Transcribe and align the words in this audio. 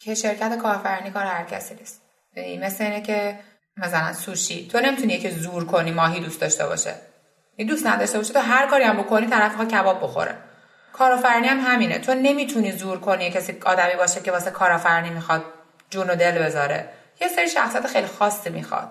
که 0.00 0.14
شرکت 0.14 0.58
کارآفرینی 0.58 1.10
کار 1.10 1.24
هر 1.24 1.44
کسی 1.44 1.74
نیست. 1.74 2.02
یعنی 2.36 2.58
مثل 2.58 2.84
اینه 2.84 3.00
که 3.00 3.38
مثلا 3.76 4.12
سوشی. 4.12 4.68
تو 4.68 4.80
نمی‌تونی 4.80 5.18
که 5.18 5.30
زور 5.30 5.64
کنی 5.64 5.90
ماهی 5.90 6.20
دوست 6.20 6.40
داشته 6.40 6.66
باشه. 6.66 6.94
این 7.56 7.68
دوست 7.68 7.86
نداشته 7.86 8.18
باشه 8.18 8.32
تو 8.32 8.38
هر 8.38 8.66
کاری 8.66 8.84
هم 8.84 8.96
بکنی 8.96 9.26
طرف 9.26 9.68
کباب 9.68 10.02
بخوره. 10.02 10.34
کارآفرینی 10.92 11.48
هم 11.48 11.60
همینه. 11.60 11.98
تو 11.98 12.14
نمی‌تونی 12.14 12.72
زور 12.72 13.00
کنی 13.00 13.30
کسی 13.30 13.58
آدمی 13.64 13.96
باشه 13.96 14.20
که 14.20 14.32
واسه 14.32 14.50
کارآفرینی 14.50 15.10
می‌خواد 15.10 15.44
جون 15.90 16.10
و 16.10 16.16
دل 16.16 16.38
بذاره. 16.38 16.88
یه 17.20 17.28
سری 17.28 17.48
شخصیت 17.48 17.86
خیلی 17.86 18.06
خاصی 18.06 18.50
می‌خواد. 18.50 18.88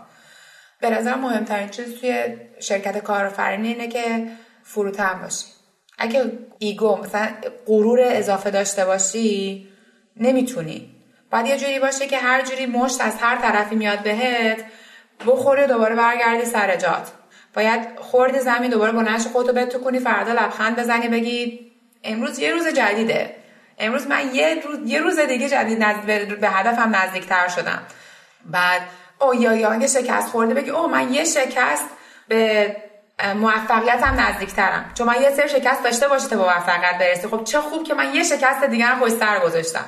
به 0.81 0.89
نظر 0.89 1.15
مهمترین 1.15 1.69
چیز 1.69 1.99
توی 1.99 2.37
شرکت 2.59 2.97
کارآفرینی 2.97 3.67
اینه 3.67 3.87
که 3.87 4.27
فروتن 4.63 5.19
باشی. 5.21 5.45
اگه 5.97 6.31
ایگو 6.59 6.97
مثلا 6.97 7.29
غرور 7.67 7.99
اضافه 8.01 8.51
داشته 8.51 8.85
باشی 8.85 9.67
نمی‌تونی. 10.15 10.96
باید 11.31 11.45
یه 11.45 11.57
جوری 11.57 11.79
باشه 11.79 12.07
که 12.07 12.17
هر 12.17 12.41
جوری 12.41 12.65
مشت 12.65 13.01
از 13.01 13.13
هر 13.21 13.35
طرفی 13.35 13.75
میاد 13.75 13.99
بهت 13.99 14.65
بخوری 15.25 15.67
دوباره 15.67 15.95
برگردی 15.95 16.45
سر 16.45 16.75
جات. 16.75 17.11
باید 17.53 17.81
خورد 17.99 18.39
زمین 18.39 18.71
دوباره 18.71 18.91
بلنش 18.91 19.27
خودتو 19.27 19.53
بتو 19.53 19.79
کنی 19.79 19.99
فردا 19.99 20.33
لبخند 20.33 20.75
بزنی 20.75 21.07
بگی 21.07 21.71
امروز 22.03 22.39
یه 22.39 22.51
روز 22.51 22.67
جدیده. 22.67 23.35
امروز 23.79 24.07
من 24.07 24.35
یه 24.35 24.61
روز, 24.65 24.79
یه 24.85 24.99
روز 24.99 25.19
دیگه 25.19 25.49
جدید 25.49 25.79
به 26.39 26.49
هدفم 26.49 26.95
نزدیکتر 26.95 27.47
شدم. 27.47 27.81
بعد 28.45 28.81
او 29.19 29.35
یا 29.35 29.55
یا 29.55 29.87
شکست 29.87 30.27
خورده 30.27 30.53
بگی 30.53 30.69
او 30.69 30.87
من 30.87 31.13
یه 31.13 31.23
شکست 31.23 31.85
به 32.27 32.75
موفقیتم 33.35 34.19
نزدیکترم. 34.19 34.91
چون 34.93 35.07
من 35.07 35.21
یه 35.21 35.31
سر 35.31 35.47
شکست 35.47 35.83
داشته 35.83 36.07
باشه 36.07 36.27
تا 36.27 36.35
به 36.35 36.43
موفقیت 36.43 36.97
برسی. 36.99 37.27
خب 37.27 37.43
چه 37.43 37.61
خوب 37.61 37.83
که 37.83 37.93
من 37.93 38.15
یه 38.15 38.23
شکست 38.23 38.63
دیگر 38.63 38.85
هم 38.85 39.09
سر 39.09 39.39
گذاشتم. 39.39 39.85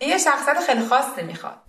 یه 0.00 0.18
شخصیت 0.18 0.60
خیلی 0.66 0.86
خاصی 0.86 1.22
می‌خواد. 1.22 1.67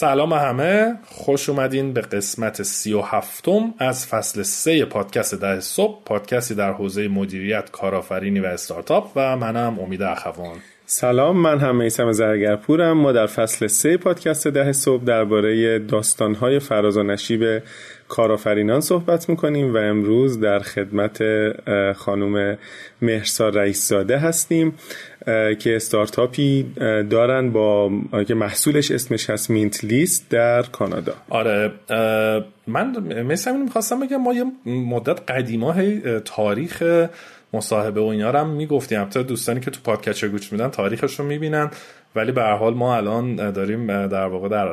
سلام 0.00 0.32
همه. 0.32 0.98
خوش 1.04 1.48
اومدین 1.48 1.92
به 1.92 2.00
قسمت 2.00 2.62
سی 2.62 2.92
و 2.92 3.00
هفتم 3.00 3.74
از 3.78 4.06
فصل 4.06 4.42
سه 4.42 4.84
پادکست 4.84 5.34
ده 5.34 5.60
صبح 5.60 6.02
پادکستی 6.04 6.54
در 6.54 6.72
حوزه 6.72 7.08
مدیریت 7.08 7.70
کارآفرینی 7.70 8.40
و 8.40 8.46
استارتاپ 8.46 9.12
و 9.16 9.36
منم 9.36 9.78
امید 9.78 10.02
اخوان. 10.02 10.56
سلام 10.86 11.36
من 11.36 11.58
هم 11.58 11.76
میسم 11.76 12.12
زرگرپورم. 12.12 12.92
ما 12.92 13.12
در 13.12 13.26
فصل 13.26 13.66
سه 13.66 13.96
پادکست 13.96 14.48
ده 14.48 14.72
صبح 14.72 15.04
درباره 15.04 15.78
داستانهای 15.78 16.58
فراز 16.58 16.96
و 16.96 17.02
نشیب 17.02 17.62
کارآفرینان 18.08 18.80
صحبت 18.80 19.28
می‌کنیم 19.28 19.74
و 19.74 19.76
امروز 19.76 20.40
در 20.40 20.58
خدمت 20.58 21.22
خانم 21.92 22.58
مهرسا 23.02 23.48
رئیسزاده 23.48 24.18
هستیم. 24.18 24.74
که 25.58 25.76
استارتاپی 25.76 26.62
دارن 27.10 27.50
با 27.50 27.90
که 28.28 28.34
محصولش 28.34 28.90
اسمش 28.90 29.30
هست 29.30 29.50
مینت 29.50 29.84
لیست 29.84 30.30
در 30.30 30.62
کانادا. 30.62 31.14
آره 31.30 31.72
من 32.66 32.96
مثل 33.22 33.50
همین 33.50 33.62
می‌خواستم 33.62 34.00
بگم 34.00 34.16
ما 34.16 34.34
یه 34.34 34.44
مدت 34.66 35.30
قدیما 35.30 35.74
تاریخ 36.24 37.06
مصاحبه 37.52 38.00
و 38.00 38.04
اینا 38.04 38.30
رو 38.30 38.38
هم 38.38 38.48
می‌گفتیم. 38.48 39.00
البته 39.00 39.22
دوستانی 39.22 39.60
که 39.60 39.70
تو 39.70 39.80
پادکست 39.84 40.24
گوش 40.24 40.52
میدن 40.52 40.68
تاریخش 40.68 41.18
رو 41.20 41.24
می‌بینن. 41.24 41.70
ولی 42.16 42.32
به 42.32 42.42
هر 42.42 42.56
حال 42.56 42.74
ما 42.74 42.96
الان 42.96 43.50
داریم 43.50 44.06
در 44.06 44.26
واقع 44.26 44.48
در 44.48 44.68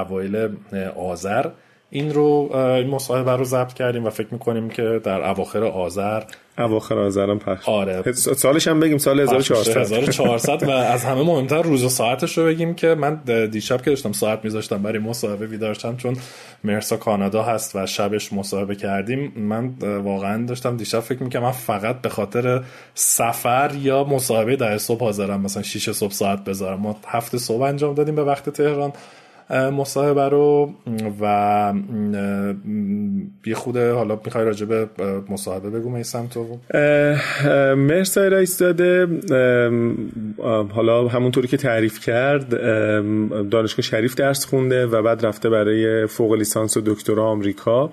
اوایل 0.00 0.48
آذر. 0.96 1.46
این 1.90 2.14
رو 2.14 2.56
این 2.56 2.86
مصاحبه 2.86 3.30
رو 3.30 3.44
ضبط 3.44 3.72
کردیم 3.72 4.06
و 4.06 4.10
فکر 4.10 4.28
می‌کنیم 4.30 4.70
که 4.70 5.00
در 5.04 5.28
اواخر 5.28 5.64
آذر 5.64 6.22
اواخر 6.58 6.98
آذر 6.98 7.30
هم 7.30 7.38
پخش. 7.38 7.68
آره. 7.68 8.12
سالش 8.12 8.68
هم 8.68 8.80
بگیم 8.80 8.98
سال 8.98 9.20
1400 9.20 9.92
1400 9.92 10.62
و 10.62 10.70
از 10.70 11.04
همه 11.04 11.22
مهمتر 11.22 11.62
روز 11.62 11.84
و 11.84 11.88
ساعتش 11.88 12.38
رو 12.38 12.44
بگیم 12.44 12.74
که 12.74 12.94
من 12.94 13.14
دیشب 13.50 13.82
که 13.82 13.90
داشتم 13.90 14.12
ساعت 14.12 14.44
میذاشتم 14.44 14.82
برای 14.82 14.98
مصاحبه 14.98 15.46
بیدارشم 15.46 15.96
چون 15.96 16.16
مرسا 16.64 16.96
کانادا 16.96 17.42
هست 17.42 17.76
و 17.76 17.86
شبش 17.86 18.32
مصاحبه 18.32 18.74
کردیم. 18.74 19.32
من 19.36 19.68
واقعا 20.04 20.46
داشتم 20.46 20.76
دیشب 20.76 21.00
فکر 21.00 21.22
می‌کنم 21.22 21.42
من 21.42 21.50
فقط 21.50 22.00
به 22.00 22.08
خاطر 22.08 22.62
سفر 22.94 23.70
یا 23.82 24.04
مصاحبه 24.04 24.56
در 24.56 24.78
صبح 24.78 25.00
حاضرم 25.00 25.40
مثلا 25.40 25.62
6 25.62 25.90
صبح 25.90 26.12
ساعت 26.12 26.44
بذارم. 26.44 26.80
ما 26.80 26.96
هفت 27.06 27.36
صبح 27.36 27.62
انجام 27.62 27.94
دادیم 27.94 28.14
به 28.14 28.24
وقت 28.24 28.50
تهران. 28.50 28.92
مصاحبه 29.50 30.28
رو 30.28 30.74
و 31.20 31.74
یه 33.46 33.54
خود 33.54 33.76
حالا 33.76 34.20
می‌خوای 34.24 34.44
راجع 34.44 34.66
به 34.66 34.86
مصاحبه 35.30 35.70
بگو 35.70 35.90
میسم 35.90 36.26
تو. 36.26 36.58
مرسای 37.74 38.30
رئیس 38.30 38.58
داده 38.58 39.06
حالا 40.74 41.08
همونطوری 41.08 41.48
که 41.48 41.56
تعریف 41.56 42.00
کرد 42.00 42.50
دانشگاه 43.50 43.82
شریف 43.82 44.14
درس 44.14 44.44
خونده 44.44 44.86
و 44.86 45.02
بعد 45.02 45.26
رفته 45.26 45.50
برای 45.50 46.06
فوق 46.06 46.32
لیسانس 46.32 46.76
و 46.76 46.80
دکترا 46.86 47.24
آمریکا. 47.24 47.90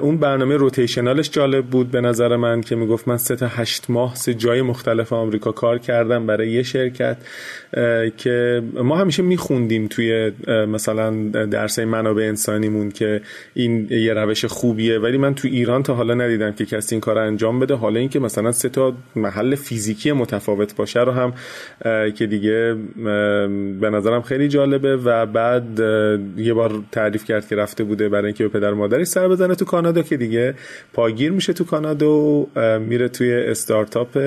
اون 0.00 0.16
برنامه 0.18 0.56
روتیشنالش 0.56 1.30
جالب 1.30 1.66
بود 1.66 1.90
به 1.90 2.00
نظر 2.00 2.36
من 2.36 2.60
که 2.60 2.76
می‌گفت 2.76 3.08
من 3.08 3.16
سه 3.16 3.36
تا 3.36 3.46
هشت 3.46 3.90
ماه 3.90 4.14
سه 4.14 4.34
جای 4.34 4.62
مختلف 4.62 5.12
آمریکا 5.12 5.52
کار 5.52 5.78
کردم 5.78 6.26
برای 6.26 6.50
یه 6.50 6.62
شرکت 6.62 7.16
که 8.16 8.62
ما 8.74 8.96
همیشه 8.96 9.22
میخوندیم 9.22 9.86
توی 9.86 10.32
مثلا 10.70 11.10
درس 11.46 11.78
منابع 11.78 12.22
انسانیمون 12.22 12.90
که 12.90 13.20
این 13.54 13.88
یه 13.90 14.14
روش 14.14 14.44
خوبیه. 14.44 14.98
ولی 14.98 15.18
من 15.18 15.34
تو 15.34 15.48
ایران 15.48 15.82
تا 15.82 15.94
حالا 15.94 16.14
ندیدم 16.14 16.52
که 16.52 16.66
کسی 16.66 16.94
این 16.94 17.00
کار 17.00 17.18
انجام 17.18 17.60
بده. 17.60 17.74
حالا 17.74 18.00
اینکه 18.00 18.18
مثلا 18.18 18.52
سه 18.52 18.68
تا 18.68 18.92
محل 19.16 19.54
فیزیکی 19.54 20.12
متفاوت 20.12 20.76
باشه 20.76 21.00
رو 21.00 21.12
هم 21.12 21.32
که 22.10 22.26
دیگه 22.26 22.76
به 23.80 23.90
نظرم 23.92 24.22
خیلی 24.22 24.48
جالبه. 24.48 24.96
و 25.04 25.26
بعد 25.26 25.80
یه 26.36 26.54
بار 26.54 26.82
تعریف 26.92 27.24
کرد 27.24 27.48
که 27.48 27.56
رفته 27.56 27.84
بوده 27.84 28.08
برای 28.08 28.24
اینکه 28.24 28.48
به 28.48 28.60
پدر 28.60 28.72
مادرش 28.72 29.06
سر 29.06 29.28
بزنه 29.28 29.54
تو 29.54 29.64
کانادا 29.64 30.02
که 30.02 30.16
دیگه 30.16 30.54
پاگیر 30.92 31.32
میشه 31.32 31.52
تو 31.52 31.64
کانادا 31.64 32.10
و 32.10 32.48
میره 32.78 33.08
توی 33.08 33.34
استارتاپ 33.34 34.18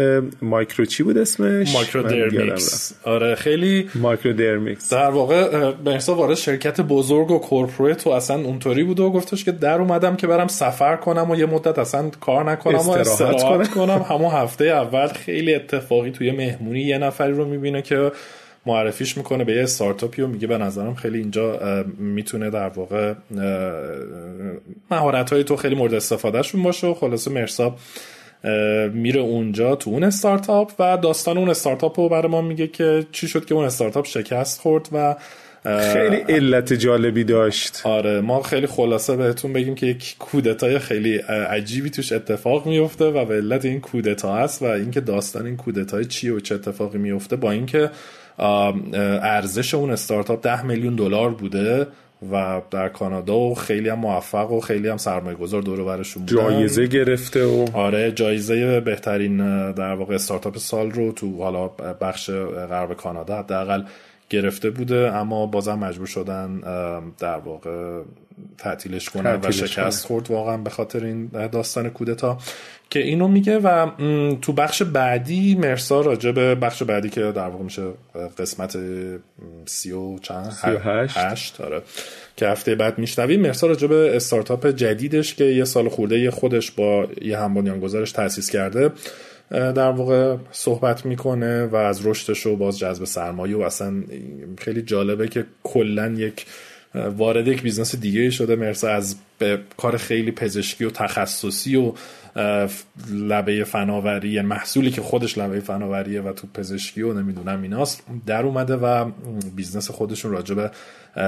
مایکرو 0.42 0.86
چی 0.86 1.04
بود 1.04 1.18
اسمش. 1.18 1.74
مایکرو 1.74 2.04
درمیکس. 2.04 2.94
آره 3.04 3.36
خیلی 3.36 3.90
Microdermics. 3.96 4.94
در 4.94 5.10
واقع 5.10 5.72
به 5.72 5.92
وارد 6.34 6.42
شرکت 6.42 6.82
بزرگ 6.82 7.32
و 7.32 7.40
corporate 7.40 8.08
و 8.08 8.10
اصلا 8.10 8.36
اونطوری 8.36 8.84
بود 8.84 9.00
و 9.00 9.10
گفتش 9.12 9.44
که 9.44 9.52
در 9.52 9.82
اومدم 9.82 10.16
که 10.16 10.28
برم 10.28 10.48
سفر 10.48 10.96
کنم 10.96 11.32
و 11.32 11.36
یه 11.36 11.46
مدت 11.46 11.80
اصلا 11.80 12.10
کار 12.20 12.52
نکنم 12.52 12.76
و 12.80 12.92
استراحت 12.92 13.68
کنم. 13.68 14.06
همون 14.10 14.32
هفته 14.32 14.66
اول 14.66 15.08
خیلی 15.08 15.56
اتفاقی 15.56 16.12
توی 16.12 16.32
مهمونی 16.32 16.80
یه 16.80 16.98
نفری 16.98 17.34
رو 17.34 17.46
می‌بینه 17.46 17.82
که 17.82 18.12
معرفیش 18.66 19.18
می‌کنه 19.18 19.44
به 19.44 19.54
یه 19.54 19.64
استارتاپی 19.64 20.22
و 20.22 20.28
میگه 20.28 20.48
به 20.48 20.58
نظرم 20.58 20.96
خیلی 20.96 21.18
اینجا 21.18 21.60
می‌تونه 21.98 22.50
در 22.50 22.70
واقع 22.70 23.14
مهارت 24.92 25.34
های 25.34 25.44
تو 25.44 25.56
خیلی 25.56 25.76
مورد 25.76 25.94
استفادهشون 25.94 26.64
باشه 26.64 26.88
و 26.88 26.94
خلاصه 26.94 27.32
مرساب 27.32 27.80
میره 28.94 29.22
اونجا 29.22 29.76
تو 29.76 29.90
اون 29.90 30.04
استارتاپ 30.04 30.72
و 30.80 30.98
داستان 30.98 31.38
اون 31.38 31.50
استارتاپ 31.50 32.00
رو 32.00 32.10
برای 32.10 32.28
ما 32.28 32.42
میگه 32.42 32.68
که 32.68 33.06
چی 33.12 33.28
شد 33.28 33.46
که 33.46 33.56
اون 33.56 33.66
استارتاپ 33.66 34.06
شکست 34.06 34.62
خورد 34.62 34.90
و 34.92 35.16
خیلی 35.64 36.16
علت 36.16 36.74
جالبی 36.74 37.24
داشت. 37.24 37.82
آره 37.84 38.22
ما 38.22 38.42
خیلی 38.42 38.68
خلاصه 38.68 39.16
بهتون 39.16 39.54
بگیم 39.54 39.76
که 39.76 39.86
یک 39.86 40.16
کودتای 40.20 40.80
خیلی 40.80 41.18
عجیبی 41.18 41.90
توش 41.90 42.12
اتفاق 42.12 42.66
میفته 42.66 43.06
و 43.06 43.26
به 43.26 43.36
علت 43.36 43.66
این 43.66 43.82
کودتا 43.82 44.36
هست 44.36 44.62
و 44.62 44.66
اینکه 44.66 45.02
داستان 45.02 45.46
این 45.46 45.58
کودتای 45.58 46.06
چی 46.06 46.30
و 46.30 46.40
چه 46.40 46.56
اتفاقی 46.56 46.98
میفته 46.98 47.36
با 47.36 47.52
اینکه 47.52 47.90
ارزش 48.40 49.74
اون 49.74 49.92
استارتاپ 49.92 50.44
ده 50.44 50.66
میلیون 50.66 50.96
دلار 50.96 51.30
بوده 51.30 51.88
و 52.32 52.62
در 52.72 52.90
کانادا 52.90 53.38
و 53.38 53.56
خیلی 53.56 53.90
هم 53.90 54.00
موفق 54.00 54.52
و 54.52 54.60
خیلی 54.60 54.88
هم 54.88 54.98
سرمایه 54.98 55.38
گذار 55.38 55.62
دور 55.62 55.84
برشون 55.84 56.26
بودن. 56.26 56.36
جایزه 56.36 56.88
گرفته 56.88 57.46
و 57.46 57.66
آره 57.74 58.12
جایزه 58.12 58.80
بهترین 58.80 59.38
در 59.72 59.94
واقع 59.94 60.16
استارتاپ 60.16 60.58
سال 60.58 60.92
رو 60.92 61.12
تو 61.12 61.38
حالا 61.38 61.68
بخش 62.02 62.30
غرب 62.70 62.94
کانادا 62.94 63.38
حداقل 63.40 63.84
گرفته 64.34 64.70
بوده 64.70 65.16
اما 65.16 65.46
بازم 65.46 65.80
مجبور 65.80 66.08
شدن 66.08 66.60
در 67.20 67.38
واقع 67.38 68.02
تعطیلش 68.58 69.10
کنن 69.10 69.40
و 69.44 69.52
شکست 69.52 70.06
خورد 70.06 70.32
واقعا 70.32 70.58
به 70.58 70.70
خاطر 70.70 71.06
این 71.06 71.28
داستان 71.28 71.90
کودتا 71.90 72.38
که 72.90 73.00
اینو 73.00 73.28
میگه 73.28 73.60
و 73.60 73.90
تو 74.42 74.54
بخش 74.54 74.84
بعدی 74.84 75.56
مرسا 75.56 76.02
راجع 76.02 76.32
به 76.32 76.56
بخش 76.56 76.84
بعدی 76.84 77.10
که 77.10 77.22
در 77.22 77.48
واقع 77.48 77.64
میشه 77.64 77.84
قسمت 78.38 78.78
سی 79.66 79.92
و 79.92 80.18
چند؟ 80.18 80.52
سی 80.52 80.72
و 80.72 80.80
هشت, 80.80 81.18
هشت 81.18 81.62
آره. 81.62 81.82
که 82.38 82.48
هفته 82.48 82.76
بعد 82.76 82.98
میشنویم. 82.98 83.42
مرسا 83.42 83.68
راجع 83.68 83.88
به 83.88 84.16
استارتاپ 84.16 84.68
جدیدش 84.68 85.36
که 85.36 85.44
یه 85.44 85.64
سال 85.64 85.90
خورده 85.90 86.32
خودش 86.32 86.72
با 86.72 87.08
یه 87.22 87.40
هم 87.40 87.80
گذارش 87.80 88.12
تاسیس 88.12 88.50
کرده. 88.50 88.92
در 89.50 89.92
واقع 89.92 90.38
صحبت 90.52 91.06
می‌کنه 91.06 91.66
و 91.66 91.76
از 91.76 92.06
رشدش 92.06 92.46
و 92.46 92.56
باز 92.56 92.80
جذب 92.80 93.04
سرمایه 93.06 93.58
و 93.58 93.62
اصلا 93.62 94.04
خیلی 94.58 94.82
جالبه 94.82 95.28
که 95.28 95.46
کلا 95.64 96.08
یک 96.08 96.46
وارد 96.96 97.48
یک 97.48 97.62
business 97.62 97.96
دیگه 97.96 98.30
شده. 98.30 98.56
مرسا 98.56 98.90
از 98.90 99.16
یه 99.40 99.60
کار 99.78 99.98
خیلی 99.98 100.32
پزشکی 100.32 100.86
و 100.86 100.90
تخصصی 100.90 101.76
و 101.76 101.94
لبه 103.12 103.64
فناوری 103.64 104.42
محصولی 104.42 104.92
که 104.92 105.02
خودش 105.02 105.38
لبه 105.38 105.60
فناوریه 105.60 106.22
و 106.22 106.34
تو 106.34 106.48
پزشکی 106.54 107.02
و 107.02 107.14
نمی‌دونم 107.14 107.62
ایناست 107.62 108.04
در 108.26 108.44
اومده 108.44 108.76
و 108.76 109.12
business 109.56 109.92
خودشون 109.92 110.32
راجع 110.32 110.68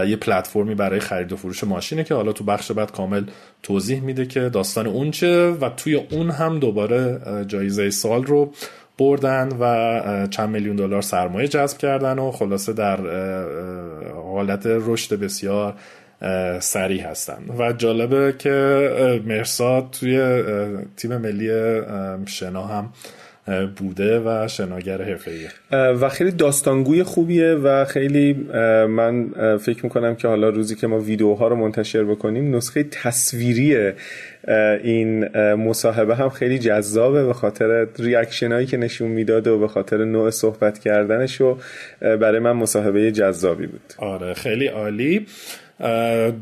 یه 0.07 0.15
پلتفرمی 0.15 0.75
برای 0.75 0.99
خرید 0.99 1.33
و 1.33 1.35
فروش 1.35 1.63
ماشینه 1.63 2.03
که 2.03 2.15
حالا 2.15 2.31
تو 2.31 2.43
بخش 2.43 2.71
بعد 2.71 2.91
کامل 2.91 3.23
توضیح 3.63 4.01
میده 4.01 4.25
که 4.25 4.49
داستان 4.49 4.87
اون 4.87 5.11
چه 5.11 5.51
و 5.51 5.69
توی 5.69 5.95
اون 5.95 6.29
هم 6.29 6.59
دوباره 6.59 7.21
جایزه 7.47 7.89
سال 7.89 8.23
رو 8.23 8.53
بردن 8.97 9.49
و 9.59 10.27
چند 10.27 10.49
میلیون 10.49 10.75
دلار 10.75 11.01
سرمایه 11.01 11.47
جذب 11.47 11.77
کردن 11.77 12.19
و 12.19 12.31
خلاصه 12.31 12.73
در 12.73 12.99
حالت 14.13 14.63
رشد 14.65 15.19
بسیار 15.19 15.75
سریع 16.59 17.03
هستن. 17.03 17.37
و 17.59 17.73
جالبه 17.73 18.33
که 18.39 19.21
مرساد 19.25 19.85
توی 19.99 20.43
تیم 20.97 21.17
ملی 21.17 21.81
شنا 22.25 22.63
هم 22.63 22.89
بوده 23.75 24.19
و 24.19 24.47
شناگر 24.47 25.01
حرفه‌ایه. 25.01 25.49
و 25.71 26.09
خیلی 26.09 26.31
داستانگوی 26.31 27.03
خوبیه 27.03 27.51
و 27.53 27.85
خیلی 27.85 28.33
من 28.89 29.29
فکر 29.57 29.83
می‌کنم 29.83 30.15
که 30.15 30.27
حالا 30.27 30.49
روزی 30.49 30.75
که 30.75 30.87
ما 30.87 30.99
ویدیوها 30.99 31.47
رو 31.47 31.55
منتشر 31.55 32.03
بکنیم 32.03 32.55
نسخه 32.55 32.83
تصویری 32.83 33.91
این 34.83 35.37
مصاحبه 35.53 36.15
هم 36.15 36.29
خیلی 36.29 36.59
جذابه 36.59 37.25
به 37.25 37.33
خاطر 37.33 37.87
reaction 37.99 38.51
هایی 38.51 38.65
که 38.65 38.77
نشون 38.77 39.07
می‌داد 39.07 39.47
و 39.47 39.59
به 39.59 39.67
خاطر 39.67 40.05
نوع 40.05 40.29
صحبت 40.29 40.79
کردنش 40.79 41.41
و 41.41 41.57
برای 42.01 42.39
من 42.39 42.51
مصاحبه 42.51 43.11
جذابی 43.11 43.67
بود. 43.67 43.93
آره 43.97 44.33
خیلی 44.33 44.67
عالی. 44.67 45.25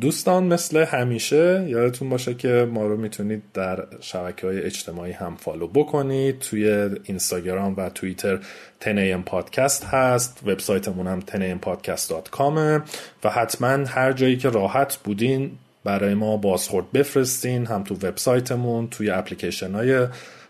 دوستان 0.01 0.43
مثل 0.43 0.85
همیشه 0.85 1.65
یادتون 1.67 2.09
باشه 2.09 2.33
که 2.33 2.67
ما 2.71 2.87
رو 2.87 2.97
می‌تونید 2.97 3.43
در 3.53 3.85
شبکه 3.99 4.47
های 4.47 4.61
اجتماعی 4.61 5.11
هم 5.11 5.35
follow 5.35 5.67
بکنید. 5.67 6.39
توی 6.39 6.89
اینستاگرام 7.03 7.73
و 7.77 7.89
توییتر 7.89 8.39
تنیم 8.79 9.21
پادکست 9.21 9.85
هست. 9.85 10.39
وبسایتمون 10.45 11.07
هم 11.07 11.19
tenampodcast.com 11.19 12.81
و 13.23 13.29
حتما 13.29 13.67
هر 13.67 14.13
جایی 14.13 14.37
که 14.37 14.49
راحت 14.49 14.97
بودین 14.97 15.51
برای 15.83 16.13
ما 16.13 16.37
بازخورد 16.37 16.91
بفرستین 16.91 17.65
هم 17.65 17.83
تو 17.83 17.95
وبسایتمون 17.95 18.87
توی 18.87 19.09
اپلیکیشن 19.09 19.71
های 19.71 20.07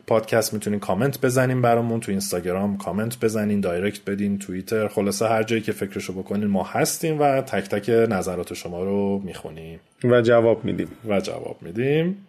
پادکست 0.08 0.54
می‌تونین 0.54 0.80
کامنت 0.80 1.22
بزنین 1.22 1.62
برامون 1.62 2.00
تو 2.00 2.12
اینستاگرام 2.12 2.78
کامنت 2.78 3.20
بزنین 3.20 3.62
دایرکت 3.62 4.10
بدین 4.10 4.40
توییتر 4.40 4.88
خلاصه 4.88 5.28
هر 5.28 5.44
جایی 5.44 5.62
که 5.62 5.72
فکرشو 5.72 6.14
بکنین 6.14 6.48
ما 6.48 6.64
هستیم 6.64 7.22
و 7.22 7.42
تک 7.42 7.70
تک 7.70 7.90
نظرات 7.90 8.54
شما 8.54 8.84
رو 8.84 9.22
می‌خونیم. 9.24 9.80
و 10.04 10.22
جواب 10.22 10.66
میدیم. 10.66 10.88
و 11.08 11.20
جواب 11.20 11.58
میدیم. 11.62 12.28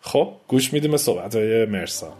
خب 0.00 0.32
گوش 0.48 0.72
میدیم 0.72 0.96
صحبت 0.96 1.34
های 1.36 1.66
مرسا. 1.66 2.12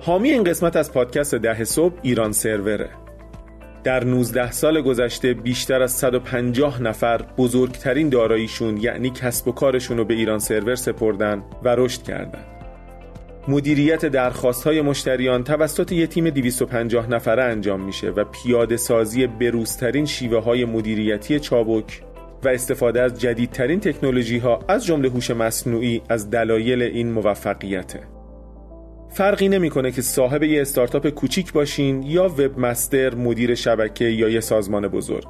حامی 0.00 0.30
این 0.30 0.44
قسمت 0.44 0.76
از 0.76 0.92
پادکست 0.92 1.34
ده 1.34 1.64
صبح 1.64 1.94
ایران 2.02 2.32
سروره. 2.32 2.90
در 3.84 4.04
19 4.04 4.50
سال 4.50 4.80
گذشته 4.80 5.34
بیشتر 5.34 5.82
از 5.82 5.92
150 5.92 6.82
نفر 6.82 7.22
بزرگترین 7.38 8.08
داراییشون 8.08 8.76
یعنی 8.76 9.10
کسب 9.10 9.48
و 9.48 9.52
کارشون 9.52 9.98
رو 9.98 10.04
به 10.04 10.14
ایران 10.14 10.38
سرور 10.38 10.74
سپردن 10.74 11.44
و 11.62 11.68
رشد 11.68 12.02
کردن. 12.02 12.44
مدیریت 13.48 14.06
درخواست 14.06 14.64
های 14.64 14.82
مشتریان 14.82 15.44
توسط 15.44 15.92
یک 15.92 16.10
تیم 16.10 16.30
250 16.30 17.10
نفره 17.10 17.42
انجام 17.42 17.80
میشه 17.84 18.10
و 18.10 18.24
پیاده 18.24 18.76
سازی 18.76 19.26
بروزترین 19.26 20.06
شیوه 20.06 20.38
های 20.38 20.64
مدیریتی 20.64 21.40
چابک 21.40 22.02
و 22.44 22.48
استفاده 22.48 23.02
از 23.02 23.20
جدیدترین 23.20 23.80
تکنولوژی 23.80 24.38
ها 24.38 24.60
از 24.68 24.86
جمله 24.86 25.08
هوش 25.08 25.30
مصنوعی 25.30 26.02
از 26.08 26.30
دلایل 26.30 26.82
این 26.82 27.12
موفقیته. 27.12 28.11
فرقی 29.14 29.48
نمی‌کنه 29.48 29.90
که 29.90 30.02
صاحب 30.02 30.42
یه 30.42 30.62
استارتاپ 30.62 31.08
کوچیک 31.08 31.52
باشین 31.52 32.02
یا 32.02 32.28
وب 32.28 32.58
مستر 32.58 33.14
مدیر 33.14 33.54
شبکه 33.54 34.04
یا 34.04 34.28
یه 34.28 34.40
سازمان 34.40 34.88
بزرگ. 34.88 35.26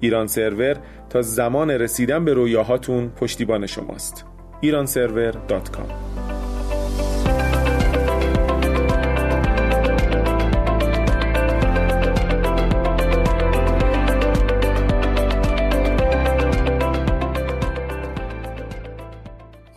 ایران 0.00 0.26
سرور 0.26 0.76
تا 1.10 1.22
زمان 1.22 1.70
رسیدن 1.70 2.24
به 2.24 2.34
رویاهاتون 2.34 3.08
پشتیبان 3.08 3.66
شماست. 3.66 4.24
ایرانسرور.com 4.60 6.41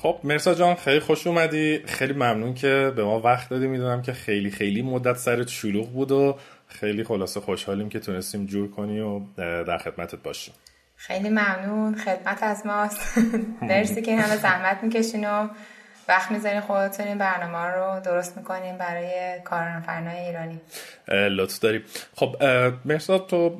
خب 0.06 0.19
مرسا 0.24 0.54
جان 0.54 0.75
خیلی 0.75 1.00
خوش 1.00 1.28
اومدی. 1.28 1.84
خیلی 1.86 2.13
ممنون 2.13 2.54
که 2.54 2.94
به 2.96 3.04
ما 3.04 3.19
وقت 3.19 3.50
دادی. 3.50 3.68
می‌دونم 3.68 4.02
که 4.02 4.13
خیلی 4.13 4.52
خیلی 4.52 4.81
مدت 4.81 5.18
سرت 5.18 5.48
شلوغ 5.48 5.90
بود 5.90 6.12
و 6.12 6.38
خیلی 6.68 7.04
خلاصه 7.04 7.40
خوشحالیم 7.40 7.90
که 7.90 8.00
تونستیم 8.00 8.46
جور 8.46 8.72
کنی 8.72 9.00
و 9.00 9.22
در 9.38 9.78
خدمتت 9.78 10.24
باشیم. 10.24 10.54
خیلی 10.96 11.30
ممنون. 11.30 11.96
خدمت 11.96 12.44
از 12.44 12.66
ماست. 12.66 13.18
مرسی 13.62 14.02
که 14.02 14.16
همه 14.16 14.38
زحمت 14.38 14.84
می‌کشین 14.84 15.30
و 15.30 15.48
وقت 16.07 16.31
می‌ذارین 16.31 16.62
خودتون 16.62 17.07
این 17.07 17.18
برنامه 17.18 17.75
رو 17.75 18.00
درست 18.00 18.38
می‌کنین 18.38 18.78
برای 18.78 19.40
کارآفرینای 19.44 20.19
ایرانی. 20.19 20.62
لطف 21.07 21.60
داریم 21.60 21.81
خب 22.16 22.44
مرسا 22.86 23.19
تو 23.19 23.57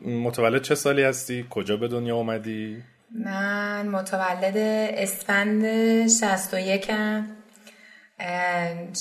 متولد 0.00 0.62
چه 0.62 0.74
سالی 0.74 1.02
هستی؟ 1.02 1.46
کجا 1.50 1.76
به 1.76 1.88
دنیا 1.88 2.16
اومدی؟ 2.16 2.82
من 3.14 3.88
متولد 3.88 4.56
اسفند 4.96 5.64
61 6.08 6.90
هم 6.90 7.26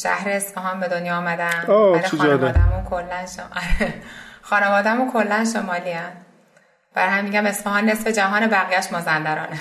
شهر 0.03 0.29
اصفهان 0.29 0.79
به 0.79 0.87
دنیا 0.87 1.15
آمدم. 1.15 1.65
ولی 1.67 2.01
خانوادم 2.01 2.87
کلا 2.89 3.25
خانوادم 4.41 5.11
کلا 5.11 5.45
شمالی 5.53 5.91
هم 5.91 6.11
بر 6.93 7.07
هم 7.07 7.25
میگم 7.25 7.45
اصفهان 7.45 7.89
نصف 7.89 8.07
جهان 8.07 8.47
بقیهش 8.47 8.91
مازندرانه. 8.91 9.59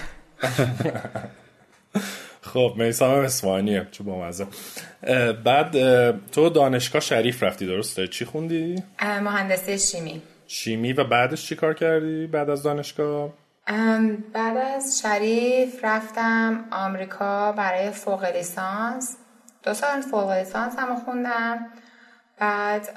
خب 2.43 2.75
میسام 2.77 3.25
اصفهانیه. 3.25 3.87
چه 3.91 4.05
با 4.05 4.27
مزه 4.27 4.47
بعد 5.45 5.73
تو 6.31 6.51
دانشگاه 6.51 7.03
شریف 7.03 7.43
رفتی 7.43 7.67
درسته؟ 7.67 8.09
چی 8.09 8.25
خوندی؟ 8.25 8.83
مهندسی 9.03 9.79
شیمی. 9.79 10.23
شیمی 10.47 10.93
و 10.93 11.05
بعدش 11.05 11.47
چی 11.47 11.57
کار 11.57 11.75
کردی 11.75 12.27
بعد 12.27 12.51
از 12.51 12.63
دانشگاه؟ 12.63 13.33
بعد 14.33 14.57
از 14.57 15.01
شریف 15.03 15.85
رفتم 15.85 16.65
آمریکا 16.71 17.53
برای 17.53 17.91
فوق 17.91 18.25
لیسانس. 18.25 19.17
دو 19.63 19.75
سال 19.75 20.01
فوق 20.01 20.31
لیسانس 20.31 20.79
هم 20.79 20.97
خوندم. 20.97 21.67
بعد 22.39 22.89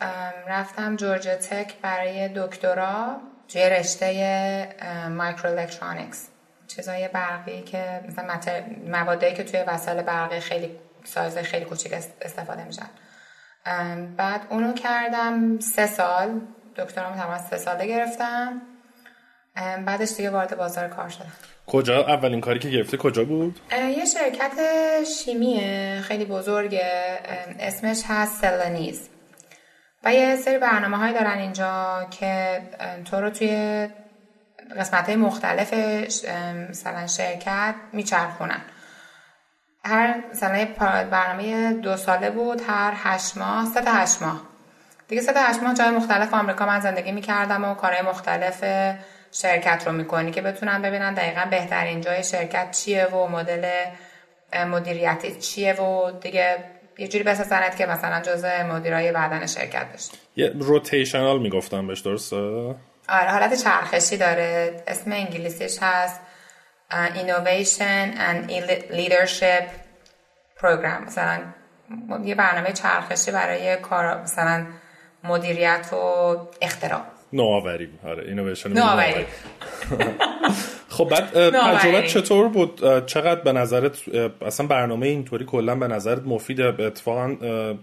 رفتم 0.48 0.96
Georgia 0.96 1.36
Tech 1.36 1.82
برای 1.82 2.30
دکترا. 2.36 3.22
توی 3.48 3.70
رشته 3.70 5.10
microelectronics 5.10 6.30
چیزای 6.68 7.08
برقی 7.08 7.62
که 7.62 8.02
مثلا 8.08 8.40
موادی 8.88 9.34
که 9.34 9.44
توی 9.44 9.64
وسایل 9.68 10.02
برقی 10.02 10.40
خیلی 10.40 10.80
سایز 11.04 11.38
خیلی 11.38 11.66
کوچیک 11.66 11.94
استفاده 12.22 12.64
میشن. 12.64 12.90
بعد 14.18 14.42
اونو 14.50 14.74
کردم 14.74 15.60
سه 15.60 15.88
سال. 15.88 16.42
دکترام 16.76 17.16
تمام 17.16 17.38
سه 17.38 17.58
ساله 17.58 17.88
گرفتم. 17.88 18.62
بعدش 19.56 20.14
دیگه 20.18 20.30
وارد 20.30 20.58
بازار 20.58 20.88
کار 20.88 21.10
شدم. 21.10 21.32
کجا؟ 21.68 22.06
اولین 22.08 22.42
کاری 22.42 22.60
که 22.60 22.70
گرفته 22.70 22.98
کجا 22.98 23.24
بود؟ 23.24 23.60
یه 23.72 24.06
شرکت 24.06 24.52
شیمیه 25.04 26.02
خیلی 26.02 26.26
بزرگه. 26.26 27.20
اسمش 27.60 28.02
هست 28.08 28.42
سلنیز 28.42 29.10
و 30.04 30.14
یه 30.14 30.36
سری 30.36 30.58
برنامه 30.58 30.98
های 30.98 31.14
دارن 31.14 31.38
اینجا 31.38 32.08
که 32.20 32.62
تو 33.06 33.22
رو 33.22 33.30
توی 33.30 33.88
قسمت 34.80 35.06
های 35.06 35.16
مختلف 35.16 35.74
مثلا 36.70 37.08
شرکت 37.08 37.76
میچرخونن. 37.94 38.62
هر 39.86 40.24
مثلا 40.32 40.68
برنامه 41.12 41.74
دو 41.74 41.98
ساله 41.98 42.30
بود 42.30 42.62
هر 42.68 42.94
هشت 42.96 43.38
ماه 43.38 43.66
سه 43.66 43.82
تا 43.82 43.92
هشت 43.92 44.22
ماه. 44.22 44.42
دیگه 45.08 45.22
سه 45.22 45.34
تا 45.34 45.40
هشت 45.40 45.64
ماه 45.64 45.74
جای 45.74 45.90
مختلف 45.90 46.34
آمریکا 46.34 46.66
من 46.66 46.80
زندگی 46.80 47.12
می‌کردم 47.12 47.66
و 47.66 47.74
کارهای 47.74 48.02
مختلف 48.02 48.64
شرکت 49.34 49.84
رو 49.86 49.92
می‌کنی 49.92 50.32
که 50.32 50.42
بتونن 50.42 50.82
ببینن 50.82 51.14
دقیقا 51.14 51.46
بهترین 51.50 52.02
جای 52.02 52.24
شرکت 52.24 52.72
چیه 52.72 53.06
و 53.06 53.28
مدل 53.28 53.86
مدیریتی 54.54 55.36
چیه 55.36 55.74
و 55.74 56.12
دیگه 56.12 56.58
یه 56.98 57.08
جوری 57.08 57.24
بسازنت 57.24 57.78
که 57.78 57.86
مثلا 57.86 58.22
جزء 58.22 58.64
مدیرای 58.64 59.12
بعدن 59.12 59.46
شرکت 59.46 59.86
بشه. 59.94 60.12
یه 60.36 60.52
روتیشنال 60.60 61.40
می‌گفتم 61.40 61.88
بهش 61.88 62.00
درسته؟ 62.00 62.36
آره 63.10 63.30
حالت 63.32 63.54
چرخشی 63.64 64.18
داره. 64.18 64.84
اسم 64.88 65.12
انگلیسیش 65.12 65.78
هست 65.82 66.22
Innovation 66.92 68.18
and 68.28 68.52
Leadership 68.92 69.66
Program. 70.62 71.08
مثلا 71.08 71.40
یه 72.24 72.36
برنامه 72.36 72.72
چرخشی 72.72 73.32
برای 73.32 73.76
کار 73.78 74.22
مثلا 74.22 74.66
مدیریت 75.24 75.94
و 75.94 75.98
اختراع. 76.62 77.02
نوآوری 77.34 77.90
آره 78.08 78.24
اینویشن 78.28 78.74
نوآوری 78.74 79.26
خب 80.94 81.10
بعد 81.10 81.50
تجربه 81.50 82.08
چطور 82.08 82.48
بود؟ 82.48 83.06
چقدر 83.06 83.42
به 83.42 83.52
نظرت 83.52 83.98
اصلا 84.42 84.68
برنامه 84.68 85.08
اینطوری 85.08 85.46
کلا 85.46 85.76
به 85.76 85.88
نظرت 85.88 86.22
مفیده 86.26 86.66
اتفاقا 86.66 87.36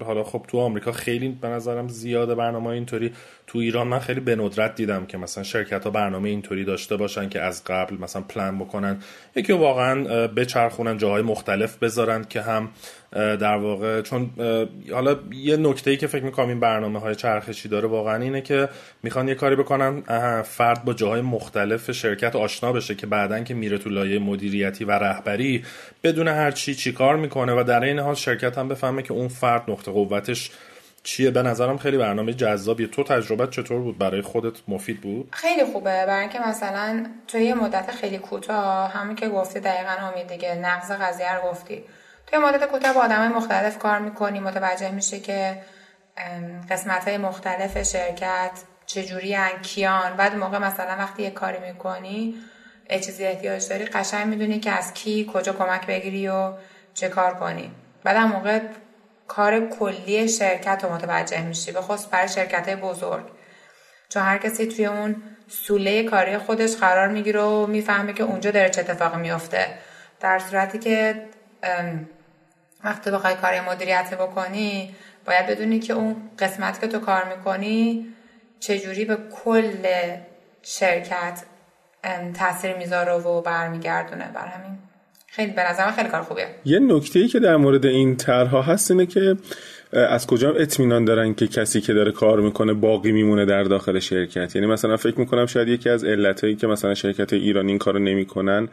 حالا 0.04 0.24
خب 0.24 0.44
تو 0.48 0.58
آمریکا 0.58 0.92
خیلی 0.92 1.28
به 1.28 1.48
نظرم 1.48 1.88
زیاده 1.88 2.34
برنامه 2.34 2.66
اینطوری 2.66 3.12
تو 3.46 3.58
ایران 3.58 3.86
من 3.86 3.98
خیلی 3.98 4.20
به 4.20 4.36
ندرت 4.36 4.74
دیدم 4.74 5.06
که 5.06 5.18
مثلا 5.18 5.44
شرکت 5.44 5.84
ها 5.84 5.90
برنامه 5.90 6.28
اینطوری 6.28 6.64
داشته 6.64 6.96
باشن 6.96 7.28
که 7.28 7.40
از 7.40 7.64
قبل 7.64 7.94
مثلا 7.94 8.22
پلان 8.22 8.58
بکنن 8.58 8.98
یکی 9.36 9.52
واقعا 9.52 10.26
بچرخونن 10.26 10.98
جاهای 10.98 11.22
مختلف 11.22 11.76
بذارن 11.76 12.24
که 12.24 12.40
هم 12.40 12.68
در 13.12 13.56
واقع. 13.56 14.02
چون 14.02 14.30
حالا 14.92 15.16
یه 15.32 15.56
نکته 15.56 15.90
ای 15.90 15.96
که 15.96 16.06
فکر 16.06 16.24
می‌کنم 16.24 16.48
این 16.48 16.60
برنامه 16.60 17.00
های 17.00 17.14
چرخشی 17.14 17.68
داره 17.68 17.88
واقعا 17.88 18.16
اینه 18.16 18.40
که 18.40 18.68
می‌خوان 19.02 19.28
یه 19.28 19.34
کاری 19.34 19.56
بکنن 19.56 20.02
فرد 20.42 20.84
با 20.84 20.92
جاهای 20.92 21.20
مختلف 21.20 21.90
شرکت 21.90 22.36
آشنا 22.36 22.72
بشه 22.72 22.94
که 22.94 23.06
بعدا 23.06 23.40
که 23.40 23.54
میره 23.54 23.78
تو 23.78 23.90
لایه 23.90 24.18
مدیریتی 24.18 24.84
و 24.84 24.90
رهبری 24.90 25.64
بدون 26.02 26.28
هر 26.28 26.50
چی 26.50 26.74
چی 26.74 26.92
کار 26.92 27.16
می‌کنه 27.16 27.52
و 27.60 27.64
در 27.64 27.84
این 27.84 27.98
حال 27.98 28.14
شرکت 28.14 28.58
هم 28.58 28.68
بفهمه 28.68 29.02
که 29.02 29.12
اون 29.12 29.28
فرد 29.28 29.70
نقطه 29.70 29.92
قوتش 29.92 30.50
چیه. 31.02 31.30
به 31.30 31.42
نظرم 31.42 31.78
خیلی 31.78 31.98
برنامه 31.98 32.32
جذابیه 32.32 32.86
تو 32.86 33.02
تجربه 33.02 33.46
چطور 33.46 33.80
بود؟ 33.80 33.98
برای 33.98 34.22
خودت 34.22 34.56
مفید 34.68 35.00
بود؟ 35.00 35.28
خیلی 35.32 35.64
خوبه. 35.64 36.06
برای 36.06 36.20
اینکه 36.20 36.38
مثلا 36.48 37.06
توی 37.28 37.44
یه 37.44 37.54
مدت 37.54 37.90
خیلی 37.90 38.18
کوتاه 38.18 38.92
همون 38.92 39.14
که 39.14 39.28
گفتی 39.28 39.60
دقیقا 39.60 39.90
همین 39.90 40.26
دیگه 40.26 40.54
نقض 40.54 40.90
قضیه 40.90 41.34
رو 41.34 41.50
گفتی. 41.50 41.82
توی 42.30 42.38
مدت 42.38 42.64
کوتاه 42.64 42.94
با 42.94 43.00
آدم 43.00 43.28
مختلف 43.28 43.78
کار 43.78 43.98
می‌کنی. 43.98 44.40
متوجه 44.40 44.90
میشه 44.90 45.20
که 45.20 45.62
قسمت 46.70 47.08
های 47.08 47.18
مختلف 47.18 47.82
شرکت 47.82 48.50
چجوری 48.86 49.36
کیان. 49.62 50.16
بعد 50.16 50.34
موقع 50.36 50.58
مثلا 50.58 50.96
وقتی 50.98 51.22
یه 51.22 51.30
کاری 51.30 51.58
می‌کنی 51.58 52.34
چیزی 52.90 53.24
احتیاج 53.24 53.68
داری 53.68 53.84
قشنگ 53.84 54.26
می‌دونی 54.26 54.60
که 54.60 54.70
از 54.70 54.94
کی 54.94 55.30
کجا 55.32 55.52
کمک 55.52 55.86
بگیری 55.86 56.28
و 56.28 56.52
چه 56.94 57.08
کار 57.08 57.34
کنی. 57.34 57.70
بعد 58.04 58.16
موقع 58.16 58.60
کار 59.28 59.68
کلی 59.68 60.28
شرکت 60.28 60.84
رو 60.84 60.92
متوجه 60.92 61.42
میشی. 61.42 61.72
به 61.72 61.80
خصوص 61.80 62.06
برای 62.10 62.28
شرکت 62.28 62.68
های 62.68 62.76
بزرگ. 62.76 63.24
چون 64.08 64.22
هر 64.22 64.38
کسی 64.38 64.66
توی 64.66 64.86
اون 64.86 65.22
سوله 65.48 66.02
کاری 66.02 66.38
خودش 66.38 66.76
قرار 66.76 67.08
می‌گیره 67.08 67.40
و 67.40 67.66
می‌فهمه 67.66 68.12
که 68.12 68.22
اونجا 68.22 68.50
داره 68.50 68.70
چه 68.70 68.80
اتفاقی 68.80 69.20
میفته 69.20 69.66
در 70.20 70.38
صورتی 70.38 70.78
که 70.78 71.26
وقتی 72.84 73.10
بخوای 73.10 73.34
کار 73.34 73.60
مدیریت 73.60 74.14
بکنی 74.14 74.94
باید 75.26 75.46
بدونی 75.46 75.78
که 75.78 75.92
اون 75.92 76.16
قسمت 76.38 76.80
که 76.80 76.86
تو 76.86 76.98
کار 76.98 77.36
می‌کنی 77.36 78.06
چجوری 78.60 79.04
به 79.04 79.18
کل 79.44 79.86
شرکت 80.62 81.42
تاثیر 82.38 82.76
می‌ذاره 82.76 83.12
و 83.12 83.40
برمیگردونه. 83.40 84.30
بر 84.34 84.46
همین. 84.46 84.78
خیلی 85.26 85.52
به 85.52 85.70
نظر 85.70 85.90
خیلی 85.90 86.08
کار 86.08 86.22
خوبیه. 86.22 86.48
یه 86.64 86.78
نکته 86.78 87.18
ای 87.18 87.28
که 87.28 87.38
در 87.40 87.56
مورد 87.56 87.86
این 87.86 88.16
طرحها 88.16 88.62
هست 88.62 88.90
اینه 88.90 89.06
که 89.06 89.36
از 89.92 90.26
کجا 90.26 90.52
اطمینان 90.52 91.04
دارن 91.04 91.34
که 91.34 91.46
کسی 91.46 91.80
که 91.80 91.92
داره 91.92 92.12
کار 92.12 92.40
می‌کنه 92.40 92.74
باقی 92.74 93.12
میمونه 93.12 93.44
در 93.44 93.62
داخل 93.62 93.98
شرکت؟ 93.98 94.56
یعنی 94.56 94.66
مثلا 94.66 94.96
فکر 94.96 95.18
می‌کنم 95.18 95.46
شاید 95.46 95.68
یکی 95.68 95.90
از 95.90 96.04
علتهایی 96.04 96.56
که 96.56 96.66
مثلا 96.66 96.94
شرکت 96.94 97.32
ایرانی 97.32 97.68
این 97.68 97.78
کارو 97.78 97.98
نمی‌کنن 97.98 98.68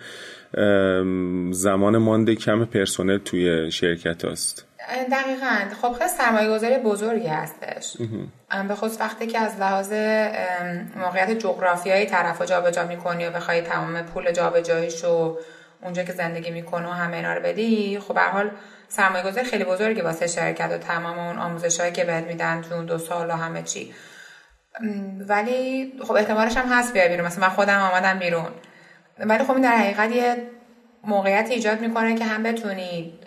زمان 1.51 1.97
مانده 1.97 2.36
کم 2.36 2.65
پرسنل 2.65 3.17
توی 3.17 3.71
شرکت 3.71 4.25
هست 4.25 4.65
دقیقا. 5.12 5.75
خب 5.81 5.93
خیلی 5.93 6.09
سرمایه 6.09 6.50
گذاری 6.50 6.77
بزرگی 6.77 7.27
هستش. 7.27 7.97
به 8.67 8.75
خصوص 8.75 9.01
وقتی 9.01 9.27
که 9.27 9.39
از 9.39 9.59
لحاظ 9.59 9.93
موقعیت 10.95 11.39
جغرافیایی 11.39 12.05
طرف 12.05 12.41
جابجا 12.41 12.88
می‌کنی 12.88 13.25
و 13.25 13.31
بخوای 13.31 13.62
تمام 13.62 14.01
پول 14.01 14.31
جابجاییش 14.31 15.03
و 15.03 15.38
اونجا 15.83 16.03
که 16.03 16.12
زندگی 16.12 16.51
می‌کنه 16.51 16.88
و 16.88 16.91
همه 16.91 17.17
اینا 17.17 17.33
رو 17.33 17.41
بدی 17.41 18.00
خب 18.00 18.13
به 18.13 18.21
حال 18.21 18.50
سرمایه 18.89 19.24
گذاری 19.24 19.46
خیلی 19.46 19.63
بزرگی 19.63 20.01
واسه 20.01 20.27
شرکت 20.27 20.72
و 20.72 20.77
تمام 20.77 21.20
اون 21.20 21.38
آموزش 21.38 21.79
هایی 21.79 21.91
که 21.91 22.03
بهت 22.03 22.24
میدن 22.24 22.62
تو 22.62 22.84
دو 22.84 22.98
سال 22.98 23.29
و 23.29 23.34
همه 23.34 23.63
چی. 23.63 23.94
ولی 25.27 25.94
خب 26.08 26.12
احتمالش 26.12 26.58
هم 26.58 26.74
هست 26.74 26.94
بیای 26.94 27.10
بیرون. 27.10 27.25
مثلا 27.25 27.48
من 27.48 27.53
خودم 27.53 27.79
آمدم 27.79 28.20
بیرون. 28.20 28.48
ولی 29.20 29.44
خب 29.44 29.51
این 29.51 29.62
در 29.62 29.77
حقیقت 29.77 30.12
یه 30.12 30.38
موقعیت 31.03 31.48
ایجاد 31.50 31.82
می‌کنه 31.82 32.15
که 32.15 32.25
هم 32.25 32.44
بتونی 32.44 33.20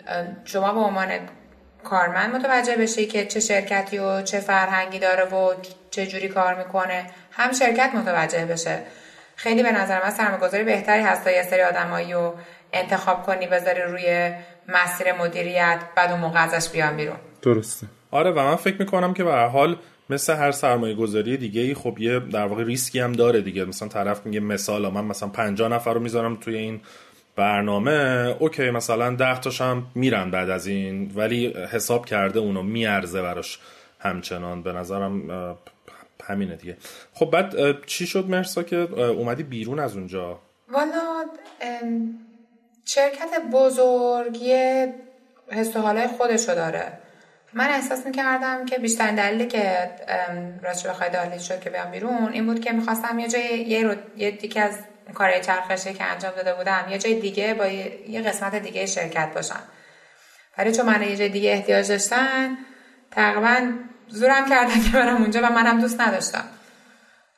شما 0.45 0.73
به 0.73 0.79
عنوان 0.79 1.09
کارمند 1.83 2.35
متوجه 2.35 2.75
بشی 2.75 3.07
که 3.07 3.25
چه 3.25 3.39
شرکتی 3.39 3.97
و 3.97 4.21
چه 4.21 4.39
فرهنگی 4.39 4.99
داره 4.99 5.23
و 5.23 5.53
چه 5.91 6.07
جوری 6.07 6.27
کار 6.27 6.55
می‌کنه. 6.55 7.05
هم 7.31 7.51
شرکت 7.51 7.95
متوجه 7.95 8.45
بشه. 8.45 8.79
خیلی 9.35 9.63
به 9.63 9.71
نظر 9.71 10.03
من 10.03 10.09
سرمایه‌گذاری 10.09 10.63
بهتری 10.63 11.01
هست 11.01 11.23
تا 11.23 11.31
یه 11.31 11.43
سری 11.43 11.61
آدمایی 11.61 12.13
رو 12.13 12.35
انتخاب 12.73 13.23
کنی 13.23 13.47
بذاری 13.47 13.81
روی 13.81 14.31
مسیر 14.67 15.13
مدیریت 15.13 15.79
بعد 15.95 16.11
اون 16.11 16.19
موقع 16.19 16.43
ازش 16.43 16.69
بیان 16.69 16.97
بیرون. 16.97 17.15
درسته. 17.41 17.87
آره 18.11 18.31
و 18.31 18.39
من 18.39 18.55
فکر 18.55 18.75
می‌کنم 18.79 19.13
که 19.13 19.23
به 19.23 19.31
هر 19.31 19.47
حال 19.47 19.77
مثل 20.09 20.35
هر 20.35 20.51
سرمایه 20.51 20.95
گذاری 20.95 21.37
دیگه 21.37 21.61
ای 21.61 21.73
خب 21.73 21.99
یه 21.99 22.19
در 22.19 22.45
واقع 22.45 22.63
ریسکی 22.63 22.99
هم 22.99 23.11
داره 23.11 23.41
دیگه. 23.41 23.65
مثلا 23.65 23.87
طرف 23.87 24.25
میگه 24.25 24.39
مثال 24.39 24.91
من 24.91 25.05
مثلا 25.05 25.29
50 25.29 25.69
نفر 25.69 25.93
رو 25.93 25.99
می‌ذارم 25.99 26.35
توی 26.35 26.55
این 26.55 26.81
برنامه 27.35 28.35
اوکی 28.39 28.69
مثلا 28.69 29.15
ده 29.15 29.39
تاشم 29.39 29.83
میرن 29.95 30.31
بعد 30.31 30.49
از 30.49 30.67
این 30.67 31.11
ولی 31.15 31.53
حساب 31.71 32.05
کرده 32.05 32.39
اونو 32.39 32.63
میارزه 32.63 33.21
براش 33.21 33.59
همچنان. 33.99 34.63
به 34.63 34.73
نظرم 34.73 35.29
همینه 36.23 36.55
دیگه. 36.55 36.77
خب 37.13 37.25
بعد 37.25 37.85
چی 37.85 38.07
شد 38.07 38.25
مرسا 38.25 38.63
که 38.63 38.77
اومدی 38.99 39.43
بیرون 39.43 39.79
از 39.79 39.95
اونجا؟ 39.95 40.39
والا 40.71 41.25
شرکت 42.85 43.41
بزرگ 43.51 44.41
یه 44.41 44.93
حس 45.51 45.75
و 45.75 46.07
خودشو 46.07 46.55
داره. 46.55 46.91
من 47.53 47.69
احساس 47.69 48.05
می‌کردم 48.05 48.65
که 48.65 48.77
بیشتر 48.77 49.11
دلیلی 49.11 49.47
که 49.47 49.91
راستش 50.63 50.87
بخوای 50.87 51.09
دالی 51.09 51.39
شد 51.39 51.61
که 51.61 51.69
بیام 51.69 51.91
بیرون 51.91 52.31
این 52.31 52.45
بود 52.45 52.59
که 52.59 52.71
می‌خواستم 52.71 53.19
یه 53.19 53.27
جای 53.27 53.43
یه, 53.43 53.83
رو... 53.83 53.95
یه 54.17 54.31
دیگه 54.31 54.61
از 54.61 54.75
کارهای 55.13 55.41
چرخشی 55.41 55.93
که 55.93 56.03
انجام 56.03 56.31
داده 56.31 56.53
بودم 56.53 56.85
یه 56.89 56.97
جای 56.97 57.19
دیگه 57.19 57.53
با 57.53 57.67
یه, 57.67 58.21
قسمت 58.21 58.55
دیگه 58.55 58.85
شرکت 58.85 59.33
باشم. 59.33 59.63
ولی 60.57 60.71
چون 60.71 60.85
من 60.85 61.01
یه 61.01 61.17
جای 61.17 61.29
دیگه 61.29 61.51
احتیاج 61.51 61.87
داشتن 61.87 62.57
تقریبا 63.11 63.71
زورم 64.07 64.49
کردن 64.49 64.83
که 64.83 64.89
برم 64.93 65.21
اونجا 65.21 65.41
و 65.43 65.49
منم 65.49 65.81
دوست 65.81 66.01
نداشتم. 66.01 66.43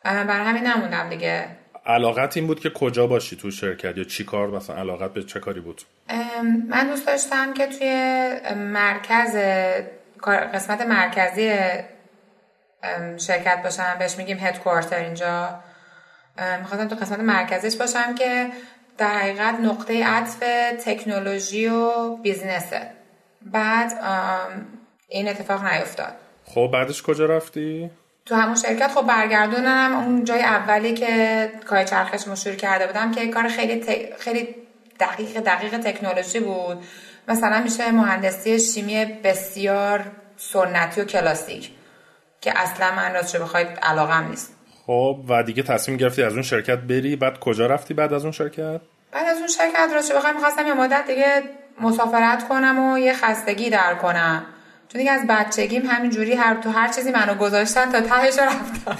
بر 0.03 0.43
همین 0.43 0.67
نموندم 0.67 1.09
دیگه. 1.09 1.47
علاقت 1.85 2.37
این 2.37 2.47
بود 2.47 2.59
که 2.59 2.69
کجا 2.69 3.07
باشی 3.07 3.35
تو 3.35 3.51
شرکت 3.51 3.97
یا 3.97 4.03
چی 4.03 4.23
کار 4.23 4.47
مثلا 4.47 4.75
علاقت 4.75 5.13
به 5.13 5.23
چه 5.23 5.39
کاری 5.39 5.59
بود؟ 5.59 5.81
من 6.69 6.87
دوست 6.87 7.07
داشتم 7.07 7.53
که 7.53 7.67
توی 7.67 8.55
مرکز 8.55 9.35
قسمت 10.53 10.81
مرکزی 10.81 11.53
شرکت 13.17 13.63
باشم. 13.63 13.95
بهش 13.99 14.17
میگیم 14.17 14.37
هدکوارتر 14.39 14.99
اینجا. 14.99 15.59
می‌خواستم 16.59 16.87
تو 16.87 16.95
قسمت 16.95 17.19
مرکزیش 17.19 17.75
باشم 17.75 18.15
که 18.15 18.49
در 18.97 19.17
حقیقت 19.17 19.59
نقطه 19.59 20.05
عطف 20.05 20.39
تکنولوژی 20.85 21.67
و 21.67 22.15
بیزنسه 22.15 22.91
بعد 23.41 23.91
این 25.09 25.27
اتفاق 25.27 25.65
نیفتاد. 25.65 26.13
خب 26.45 26.69
بعدش 26.73 27.03
کجا 27.03 27.25
رفتی؟ 27.25 27.89
تو 28.25 28.35
همون 28.35 28.55
شرکت 28.55 28.87
خب 28.87 29.07
برگردونم. 29.07 29.95
اون 29.95 30.23
جای 30.23 30.41
اولی 30.41 30.93
که 30.93 31.51
کار 31.65 31.83
چرخش 31.83 32.27
مشهور 32.27 32.55
کرده 32.55 32.87
بودم 32.87 33.11
که 33.11 33.27
کار 33.27 33.47
خیلی 33.47 33.83
خیلی 34.19 34.55
دقیق 34.99 35.39
دقیق 35.39 35.77
تکنولوژی 35.77 36.39
بود. 36.39 36.83
مثلا 37.27 37.61
میشه 37.61 37.91
مهندسی 37.91 38.59
شیمی 38.59 39.05
بسیار 39.05 40.05
سنتی 40.37 41.01
و 41.01 41.05
کلاسیک 41.05 41.71
که 42.41 42.59
اصلا 42.59 42.95
من 42.95 43.13
راستش 43.13 43.39
بخواید 43.39 43.67
علاقم 43.67 44.27
نیست. 44.29 44.53
خب 44.85 45.17
و 45.29 45.43
دیگه 45.43 45.63
تصمیم 45.63 45.97
گرفتی 45.97 46.23
از 46.23 46.33
اون 46.33 46.41
شرکت 46.41 46.77
بری. 46.77 47.15
بعد 47.15 47.39
کجا 47.39 47.65
رفتی 47.67 47.93
بعد 47.93 48.13
از 48.13 48.23
اون 48.23 48.31
شرکت؟ 48.31 48.81
بعد 49.11 49.27
از 49.27 49.37
اون 49.37 49.47
شرکت 49.47 49.89
را 49.93 50.01
چه 50.01 50.15
بخوام 50.15 50.35
می‌خواستم 50.35 50.67
یه 50.67 50.73
مدت 50.73 51.07
دیگه 51.07 51.43
مسافرت 51.81 52.47
کنم 52.47 52.79
و 52.79 52.97
یه 52.97 53.13
خستگی 53.13 53.69
در 53.69 53.95
کنم. 53.95 54.45
چون 54.93 54.99
دیگه 54.99 55.11
از 55.11 55.27
بچگیم 55.27 55.85
همینجوری 55.85 56.33
هر 56.33 56.55
تو 56.55 56.69
هر 56.69 56.87
چیزی 56.87 57.11
منو 57.11 57.35
گذاشتن 57.35 57.91
تا 57.91 58.01
تهش 58.01 58.39
رفتم. 58.39 58.97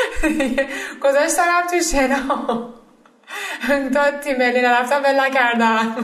گذاشتنم 1.04 1.62
تو 1.70 1.80
شنا. 1.80 2.68
تا 3.94 4.10
تیم 4.10 4.36
ملی 4.38 4.60
نرفتم 4.62 5.02
ول 5.04 5.30
کردم 5.30 5.96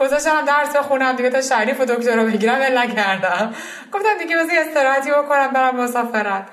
گذاشتم 0.00 0.44
درس 0.44 0.76
بخونم 0.76 1.16
دیگه 1.16 1.30
تا 1.30 1.40
شریف 1.40 1.80
و 1.80 1.84
دکتر 1.84 2.16
رو 2.16 2.24
بگیرم 2.30 2.60
ول 2.60 2.86
کردم 2.94 3.54
گفتم 3.92 4.18
دیگه 4.18 4.36
بذاری 4.36 4.58
استراحتی 4.58 5.10
بکنم 5.10 5.48
برم 5.48 5.76
مسافرت. 5.76 6.46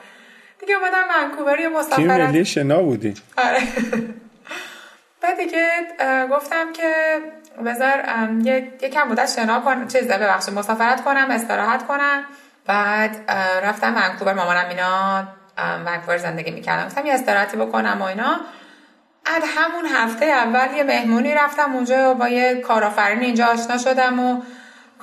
دیگه 0.59 0.75
اومدم 0.75 1.03
ونکوور 1.29 1.59
یه 1.59 1.67
مسافرت. 1.69 1.95
تیم 1.95 2.07
ملی 2.07 2.45
شنا 2.45 2.81
بودی. 2.81 3.13
آره. 3.37 3.61
بعد 5.21 5.37
دیگه 5.37 5.67
گفتم 6.31 6.73
که 6.73 6.93
بذار 7.65 8.03
یکم 8.81 9.07
مدت 9.07 9.35
شنا 9.35 9.59
کنم 9.59 9.87
چیز 9.87 10.07
ببخشید 10.07 10.53
مسافرت 10.53 11.03
کنم 11.03 11.27
استراحت 11.31 11.87
کنم. 11.87 12.23
بعد 12.65 13.31
رفتم 13.63 13.95
ونکوور 13.95 14.33
مامانم 14.33 14.69
اینا 14.69 15.23
ونکوور 15.85 16.17
زندگی 16.17 16.51
می‌کردم 16.51 16.85
گفتم 16.85 17.05
یه 17.05 17.13
استراحتی 17.13 17.57
بکنم 17.57 18.01
و 18.01 18.03
اینا. 18.03 18.39
از 19.25 19.43
همون 19.57 19.85
هفته 19.85 20.25
اول 20.25 20.77
یه 20.77 20.83
مهمونی 20.83 21.33
رفتم 21.33 21.73
اونجا 21.73 22.13
با 22.13 22.29
یه 22.29 22.61
کارآفرین 22.61 23.19
اینجا 23.19 23.45
آشنا 23.45 23.77
شدم 23.77 24.19
و 24.19 24.41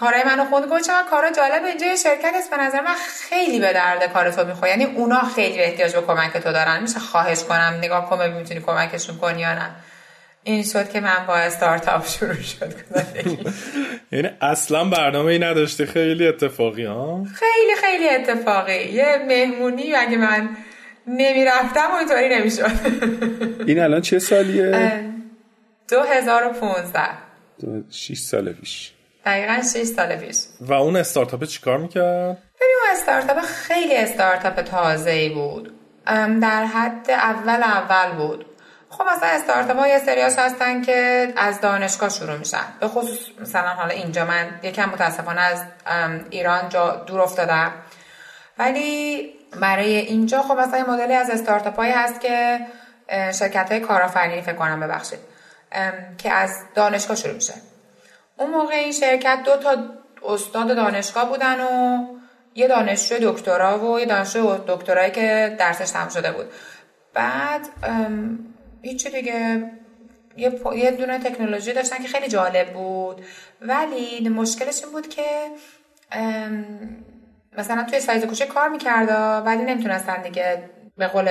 کارهای 0.00 0.24
منو 0.24 0.44
خود 0.44 0.70
گفت 0.70 0.84
چقدر 0.84 1.08
کارا 1.10 1.30
جالب 1.30 1.64
اینجا 1.64 1.86
یه 1.86 1.96
شرکت 1.96 2.32
است. 2.34 2.50
به 2.50 2.56
نظر 2.56 2.80
من 2.80 2.94
خیلی 3.28 3.60
به 3.60 3.72
درد 3.72 4.12
کار 4.12 4.30
تو 4.30 4.44
می‌خوره. 4.44 4.70
یعنی 4.70 4.84
اونا 4.84 5.20
خیلی 5.20 5.60
احتیاج 5.60 5.94
به 5.94 6.02
کمک 6.02 6.36
تو 6.36 6.52
دارن. 6.52 6.82
میشه 6.82 7.00
خواهش 7.00 7.44
کنم 7.44 7.74
نگاه 7.78 8.10
کن 8.10 8.28
می‌تونی 8.28 8.60
کمکشون 8.60 9.18
کنی 9.18 9.40
یا 9.40 9.54
نه. 9.54 9.70
این 10.44 10.62
شد 10.62 10.90
که 10.90 11.00
من 11.00 11.26
با 11.26 11.36
استارتاپ 11.36 12.06
شروع 12.06 12.34
شد. 12.34 12.72
یعنی 14.12 14.28
اصلا 14.40 14.84
برنامه 14.84 15.32
ای 15.32 15.38
نداشتی. 15.38 15.86
خیلی 15.86 16.26
اتفاقی 16.26 16.84
ها؟ 16.84 17.24
خیلی 17.34 17.76
خیلی 17.80 18.08
اتفاقی. 18.08 18.84
یه 18.92 19.24
مهمونی 19.28 19.94
اگه 19.94 20.16
من 20.16 20.48
نمی‌رفتم 21.06 21.94
اینطوری 21.98 22.28
نمی‌شد. 22.28 22.70
این 23.68 23.80
الان 23.80 24.00
چه 24.00 24.18
سالیه؟ 24.18 25.04
2015 25.88 27.00
6 27.90 28.18
سال 28.18 28.52
پیش. 28.52 28.92
دقیقا 29.24 29.60
6 29.62 29.84
سال 29.84 30.16
پیش. 30.16 30.36
و 30.60 30.72
اون 30.72 30.96
استارتاپ 30.96 31.44
چیکار 31.44 31.78
می‌کرد؟ 31.78 32.38
ببین 32.60 32.76
اون 32.82 32.96
استارتاپ 32.96 33.38
خیلی 33.40 33.96
استارتاپ 33.96 34.62
تازه 34.62 35.10
ای 35.10 35.28
بود 35.28 35.72
در 36.40 36.64
حد 36.64 37.10
اول 37.10 37.62
اول 37.62 38.16
بود. 38.16 38.44
خب 38.90 39.04
مثلا 39.16 39.28
استارتاپ 39.28 39.78
ها 39.78 39.88
یه 39.88 39.98
سریاش 39.98 40.38
هستن 40.38 40.82
که 40.82 41.32
از 41.36 41.60
دانشگاه 41.60 42.08
شروع 42.08 42.36
میشن. 42.36 42.64
به 42.80 42.88
خصوص 42.88 43.18
مثلا 43.40 43.68
حالا 43.68 43.90
اینجا 43.90 44.24
من 44.24 44.60
یکم 44.62 44.88
متاسفانه 44.88 45.40
از 45.40 45.62
ایران 46.30 46.68
جا 46.68 46.90
دور 46.90 47.20
افتادم. 47.20 47.72
ولی 48.58 49.34
برای 49.60 49.96
اینجا 49.96 50.42
خب 50.42 50.58
مثلا 50.58 50.84
مدلی 50.92 51.14
از 51.14 51.30
استارتاپ 51.30 51.76
هایی 51.76 51.92
هست 51.92 52.20
که 52.20 52.60
شرکت 53.10 53.70
های 53.70 53.80
کارآفرینی 53.80 54.42
فکر 54.42 54.54
کنم 54.54 54.80
ببخشید 54.80 55.18
که 56.18 56.32
از 56.32 56.50
دانشگاه 56.74 57.16
شروع 57.16 57.34
میشه. 57.34 57.54
اون 58.36 58.50
موقع 58.50 58.74
این 58.74 58.92
شرکت 58.92 59.38
دو 59.44 59.56
تا 59.56 59.76
استاد 60.26 60.76
دانشگاه 60.76 61.28
بودن 61.28 61.60
و 61.60 61.98
یه 62.54 62.68
دانشجو 62.68 63.32
دکترا 63.32 63.78
و 63.78 64.00
یه 64.00 64.06
دانشجو 64.06 64.58
دکترایی 64.66 65.10
که 65.10 65.56
درسش 65.58 65.90
تمام 65.90 66.08
شده 66.08 66.32
بود. 66.32 66.46
بعد 67.14 67.60
هیچی 68.82 69.10
دیگه. 69.10 69.70
یه, 70.36 70.60
یه 70.76 70.90
دونه 70.90 71.18
تکنولوژی 71.18 71.72
داشتن 71.72 72.02
که 72.02 72.08
خیلی 72.08 72.28
جالب 72.28 72.72
بود. 72.72 73.24
ولی 73.60 74.28
مشکلش 74.28 74.82
این 74.84 74.92
بود 74.92 75.08
که 75.08 75.22
مثلا 77.58 77.84
توی 77.84 78.00
سایز 78.00 78.24
کوچیک 78.24 78.46
کار 78.46 78.68
می‌کرد 78.68 79.08
ولی 79.46 79.62
نمی‌تونستن 79.62 80.22
دیگه 80.22 80.70
به 80.96 81.06
قول 81.06 81.28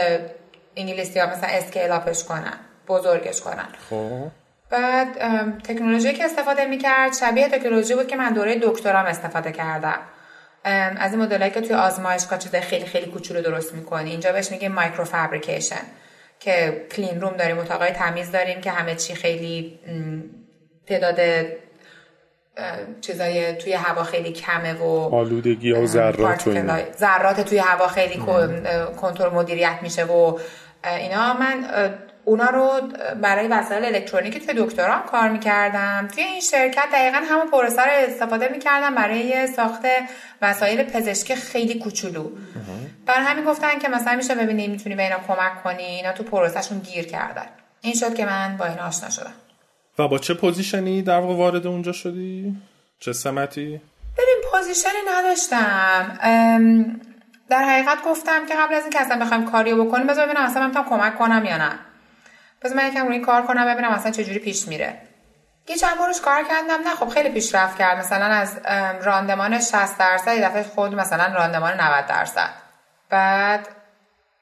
انگلیسی 0.75 1.20
ها 1.20 1.25
مثلا 1.25 1.50
scale 1.50 1.92
up 1.92 2.08
ش 2.08 2.24
کنن 2.24 2.58
بزرگش 2.88 3.42
کنن. 3.42 3.68
خب. 3.89 4.27
بعد 4.70 5.08
تکنولوژی 5.63 6.13
که 6.13 6.26
استفاده 6.26 6.65
می‌کرد 6.65 7.13
شبیه 7.13 7.50
تکنولوژی 7.50 7.95
بود 7.95 8.08
که 8.08 8.15
من 8.15 8.34
دوره 8.34 8.60
دکترام 8.60 9.06
استفاده 9.06 9.52
کردم. 9.52 10.00
از 10.63 11.12
این 11.12 11.22
مدلایی 11.22 11.52
که 11.52 11.62
توی 11.62 11.76
آزمایشگاه 11.76 12.39
چیز 12.39 12.56
خیلی 12.56 12.86
خیلی 12.86 13.12
کوچولو 13.12 13.41
درست 13.41 13.74
می‌کنی. 13.74 14.10
اینجا 14.10 14.32
بهش 14.32 14.52
میگه 14.52 14.69
microfabrication 14.70 15.82
که 16.39 16.86
clean 16.91 17.22
room 17.22 17.38
داریم 17.38 17.58
اتاقای 17.58 17.91
تمیز 17.91 18.32
داریم 18.32 18.62
که 18.62 18.71
همه 18.71 18.95
چی 18.95 19.15
خیلی 19.15 19.80
تعداد 20.88 21.19
چیزای 23.02 23.54
توی 23.54 23.73
هوا 23.73 24.04
خیلی 24.04 24.32
کمه 24.32 24.73
و 24.73 25.15
آلودگی 25.15 25.71
و 25.71 25.86
ذرات 25.86 26.50
ذرات 26.97 27.41
توی 27.41 27.58
هوا 27.58 27.88
خیلی 27.88 28.17
کنترل 29.02 29.34
مدیریت 29.34 29.80
میشه 29.82 30.04
و 30.04 30.39
اینا. 30.84 31.34
من 31.34 31.65
اونا 32.28 32.50
رو 32.50 32.82
برای 33.22 33.48
وسایل 33.48 33.86
الکترونیکی 33.86 34.40
توی 34.40 34.56
دکتران 34.58 35.02
کار 35.02 35.30
می‌کردم 35.30 36.08
توی 36.16 36.24
این 36.24 36.42
شرکت 36.42 36.88
دقیقا 36.94 37.18
همون 37.18 37.52
پروسه 37.52 37.82
رو 37.82 37.92
استفاده 37.92 38.48
می‌کردم 38.48 38.96
برای 38.96 39.48
ساخت 39.48 39.82
وسایل 40.42 40.84
پزشکی 40.84 41.36
خیلی 41.36 41.80
کوچولو. 41.80 42.30
بر 43.06 43.22
همین 43.22 43.46
گفتن 43.46 43.80
که 43.80 43.90
مثلا 43.90 44.16
میشه 44.16 44.36
ببینی 44.36 44.68
می‌تونی 44.68 44.96
به 44.96 45.04
اینا 45.04 45.20
کمک 45.28 45.63
کنی. 45.63 45.84
اینا 45.84 46.13
تو 46.13 46.24
پروسهشون 46.24 46.80
گیر 46.80 47.06
کردن. 47.08 47.46
این 47.82 47.94
شد 47.94 48.16
که 48.16 48.26
من 48.26 48.58
با 48.58 48.66
این 48.66 48.80
آشنا 48.80 49.10
شدم. 49.10 49.34
و 50.00 50.08
با 50.08 50.18
چه 50.18 50.34
position 50.34 50.94
ی 50.94 51.02
در 51.02 51.20
واقع 51.20 51.36
وارد 51.36 51.68
اونجا 51.68 51.92
شدی؟ 51.92 52.56
چه 53.00 53.13
سمتی؟ 53.13 53.82
ببین 54.18 54.38
position 54.52 54.96
ی 54.96 55.02
نداشتم. 55.10 56.20
در 57.50 57.63
حقیقت 57.63 58.04
گفتم 58.06 58.46
که 58.46 58.54
قبل 58.56 58.74
از 58.74 58.82
اینکه 58.82 59.02
اصلا 59.02 59.20
بخوایم 59.20 59.52
کاریو 59.52 59.86
بکنیم 59.86 60.08
بذار 60.08 60.26
ببینم 60.26 60.44
اصلا 60.44 60.68
من 60.68 60.84
کمک 60.84 61.18
کنم 61.18 61.46
یا 61.46 61.58
نه. 61.58 61.72
بذار 62.62 62.78
من 62.78 62.88
یکم 62.88 63.08
روی 63.08 63.20
کار 63.20 63.41
کنم 63.41 63.74
ببینم 63.74 63.89
اصلا 63.89 64.12
چجوری 64.12 64.39
پیش 64.39 64.67
میره. 64.67 65.02
یه 65.70 65.76
چند 65.76 65.98
بارش 65.98 66.22
کار 66.22 66.43
کردم. 66.43 66.88
نه 66.88 66.96
خب 66.96 67.10
خیلی 67.10 67.30
پیشرفت 67.30 67.78
کرد. 67.78 67.98
مثلا 67.98 68.26
از 68.26 68.60
راندمان 69.04 69.60
60 69.60 69.98
درصد 69.98 70.36
یه 70.36 70.41
دفعه 70.41 70.63
خود 70.63 70.96
مثلا 70.96 71.34
راندمان 71.34 71.82
90 71.82 72.06
درصد. 72.08 72.50
بعد 73.10 73.67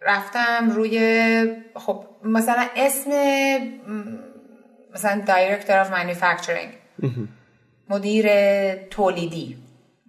رفتم 0.01 0.69
روی 0.69 1.63
خب 1.75 2.06
مثلا 2.23 2.67
اسم 2.75 3.10
مثلا 4.93 5.21
director 5.25 5.78
of 5.78 5.91
manufacturing 5.91 6.73
مدیر 7.89 8.28
تولیدی. 8.75 9.58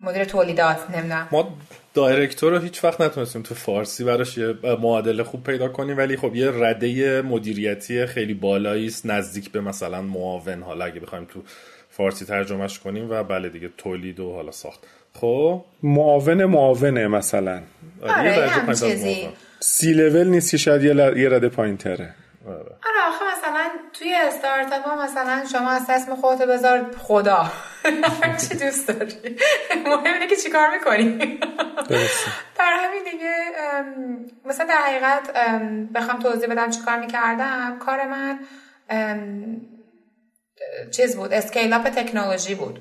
مدیر 0.02 0.24
تولیدات 0.24 0.90
نمی‌دونم. 0.90 1.28
ما 1.30 1.56
director 1.96 2.52
رو 2.52 2.58
هیچ 2.58 2.84
وقت 2.84 3.00
نتونستیم 3.00 3.42
تو 3.42 3.54
فارسی 3.54 4.04
براش 4.04 4.38
یه 4.38 4.54
معادله 4.80 5.22
خوب 5.22 5.44
پیدا 5.44 5.68
کنیم 5.68 5.96
ولی 5.96 6.16
خب 6.16 6.34
یه 6.34 6.50
رده 6.50 7.22
مدیریتی 7.22 8.06
خیلی 8.06 8.34
بالایی 8.34 8.86
است 8.86 9.06
نزدیک 9.06 9.50
به 9.50 9.60
مثلا 9.60 10.02
معاون. 10.02 10.62
حالا 10.62 10.84
اگه 10.84 11.00
بخوایم 11.00 11.24
تو 11.24 11.42
فارسی 11.90 12.24
ترجمهش 12.24 12.78
کنیم 12.78 13.10
و 13.10 13.22
بله 13.22 13.48
دیگه 13.48 13.70
تولید 13.76 14.20
و 14.20 14.32
حالا 14.32 14.50
ساخت. 14.50 14.80
خب؟ 15.12 15.64
معاون 15.82 16.44
معاونه 16.44 17.08
مثلا. 17.08 17.62
آره 18.02 18.50
چیزی 18.74 19.28
سی 19.60 19.92
لول 19.92 20.26
نیست 20.26 20.50
که 20.50 20.56
شاید 20.56 20.82
یه 21.16 21.28
رده 21.28 21.48
پایین 21.48 21.76
تره 21.76 22.14
آره. 22.46 22.76
آخه 23.08 23.24
مثلا 23.38 23.70
توی 23.92 24.14
استارتاپ 24.14 24.84
ها 24.84 25.04
مثلا 25.04 25.44
شما 25.52 25.70
از 25.70 25.82
اسم 25.88 26.14
خودت 26.14 26.42
بذار. 26.42 26.90
خدا. 26.98 27.52
چی 28.48 28.54
دوست 28.54 28.88
داری. 28.88 29.36
مهم 29.86 30.04
اینه 30.04 30.26
که 30.26 30.36
چیکار 30.36 30.70
می‌کنی. 30.70 31.40
در 32.58 32.72
همین 32.72 33.04
دیگه 33.12 33.34
مثلا 34.44 34.66
در 34.66 34.76
حقیقت 34.76 35.30
بخوام 35.94 36.18
توضیح 36.18 36.48
بدم 36.48 36.70
چیکار 36.70 36.98
می‌کردم. 36.98 37.78
کار 37.78 38.06
من 38.06 38.38
چیز 40.90 41.16
بود 41.16 41.32
scale 41.32 41.72
up 41.72 41.88
تکنولوژی 41.88 42.54
بود. 42.54 42.80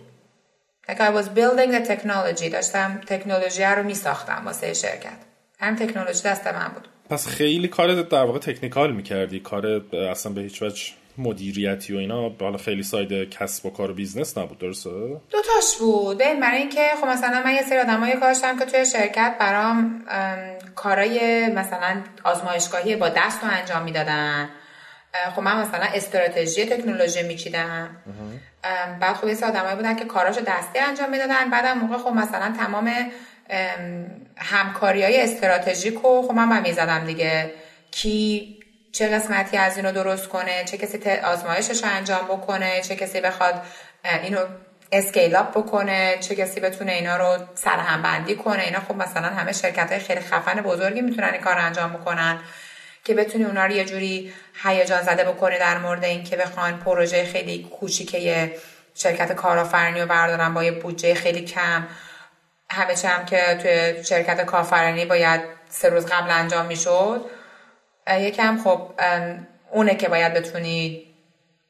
Like 0.89 0.99
I 0.99 1.09
was 1.17 1.27
building 1.37 1.71
the 1.71 1.87
technology. 1.87 2.49
داشتم 2.51 3.01
تکنولوژی 3.07 3.63
رو 3.63 3.83
میساختم 3.83 4.41
واسه 4.45 4.73
شرکت. 4.73 5.17
هم 5.59 5.75
تکنولوژی 5.75 6.23
دست 6.23 6.47
من 6.47 6.67
بود. 6.67 6.87
پس 7.09 7.27
خیلی 7.27 7.67
کار 7.67 8.01
در 8.01 8.23
واقع 8.23 8.39
technical 8.39 8.91
می‌کردی. 8.91 9.39
کار 9.39 9.81
اصلا 10.11 10.31
به 10.31 10.41
هیچ 10.41 10.61
وجه 10.61 10.83
مدیریتی 11.17 11.95
و 11.95 11.97
اینا. 11.97 12.31
حالا 12.39 12.57
خیلی 12.57 12.83
side 12.83 13.29
کسب 13.29 13.65
و 13.65 13.69
کار 13.69 13.91
و 13.91 13.93
business 13.93 14.37
نبود 14.37 14.57
درسته؟ 14.57 14.89
دو 14.89 15.37
تاش 15.53 15.77
بود 15.79 16.17
برای 16.17 16.57
اینکه 16.57 16.89
خب 17.01 17.07
مثلا 17.07 17.41
من 17.45 17.53
یه 17.53 17.61
سری 17.61 17.77
آدمایی 17.77 18.13
کارشم 18.15 18.59
که 18.59 18.65
توی 18.65 18.85
شرکت 18.85 19.35
برام 19.39 20.05
کارای 20.75 21.47
مثلا 21.47 22.01
آزمایشگاهی 22.23 22.95
با 22.95 23.09
دست 23.09 23.43
رو 23.43 23.49
انجام 23.51 23.83
می‌دادن. 23.83 24.49
خب 25.35 25.41
من 25.41 25.61
مثلا 25.61 25.85
استراتژی 25.93 26.65
تکنولوژی 26.65 27.23
میچیدم. 27.23 27.89
بعد 29.01 29.15
خب 29.15 29.27
یه 29.27 29.33
سری 29.33 29.49
آدمایی 29.49 29.75
بودن 29.75 29.95
که 29.95 30.05
کاراشو 30.05 30.41
دستی 30.41 30.79
انجام 30.79 31.09
می‌دادن. 31.09 31.49
بعدم 31.49 31.77
موقع 31.77 31.97
خب 31.97 32.09
مثلا 32.09 32.53
تمام 32.57 32.91
همکاری 34.37 35.03
های 35.03 35.21
استراتژیک 35.21 36.05
و 36.05 36.21
خب 36.27 36.31
من 36.31 36.61
می‌زدم 36.61 37.05
دیگه. 37.05 37.51
کی 37.91 38.59
چه 38.91 39.07
قسمتی 39.07 39.57
از 39.57 39.77
اینو 39.77 39.91
درست 39.91 40.27
کنه 40.27 40.63
چه 40.63 40.77
کسی 40.77 41.09
آزمایشش 41.09 41.83
رو 41.83 41.89
انجام 41.89 42.25
بکنه 42.25 42.81
چه 42.81 42.95
کسی 42.95 43.21
بخواد 43.21 43.61
اینو 44.23 44.39
اسکیل 44.91 45.35
اپ 45.35 45.51
بکنه 45.51 46.17
چه 46.19 46.35
کسی 46.35 46.59
بتونه 46.59 46.91
اینا 46.91 47.17
رو 47.17 47.45
سرهم 47.55 48.01
بندی 48.01 48.35
کنه. 48.35 48.63
اینا 48.63 48.79
خب 48.79 48.95
مثلا 48.95 49.27
همه 49.27 49.51
شرکت 49.51 49.91
های 49.91 49.99
خیلی 49.99 50.19
خفن 50.19 50.61
بزرگی 50.61 51.01
می‌تونن 51.01 51.29
این 51.29 51.41
کار 51.41 51.57
انجام 51.57 51.93
بکنن. 51.93 52.39
که 53.03 53.13
بتونی 53.13 53.43
اونا 53.43 53.65
رو 53.65 53.71
یه 53.71 53.85
جوری 53.85 54.33
هیجان 54.63 55.01
زده 55.01 55.23
بکنی 55.23 55.59
در 55.59 55.77
مورد 55.77 56.03
اینکه 56.03 56.35
بخوان 56.35 56.79
پروژه 56.79 57.25
خیلی 57.25 57.69
کوچیکه 57.79 58.55
شرکت 58.95 59.31
کارآفرینی 59.31 60.01
رو 60.01 60.07
بردارن 60.07 60.53
با 60.53 60.63
یه 60.63 60.71
بودجه 60.71 61.13
خیلی 61.13 61.45
کم. 61.45 61.87
همه 62.69 62.93
هم 63.03 63.25
که 63.25 63.59
توی 63.61 64.03
شرکت 64.03 64.45
کارآفرینی 64.45 65.05
باید 65.05 65.41
سه 65.69 65.89
روز 65.89 66.05
قبل 66.05 66.31
انجام 66.31 66.65
می‌شد 66.65 67.25
یکم 68.19 68.57
خب 68.63 68.91
اونه 69.71 69.95
که 69.95 70.09
باید 70.09 70.33
بتونی 70.33 71.05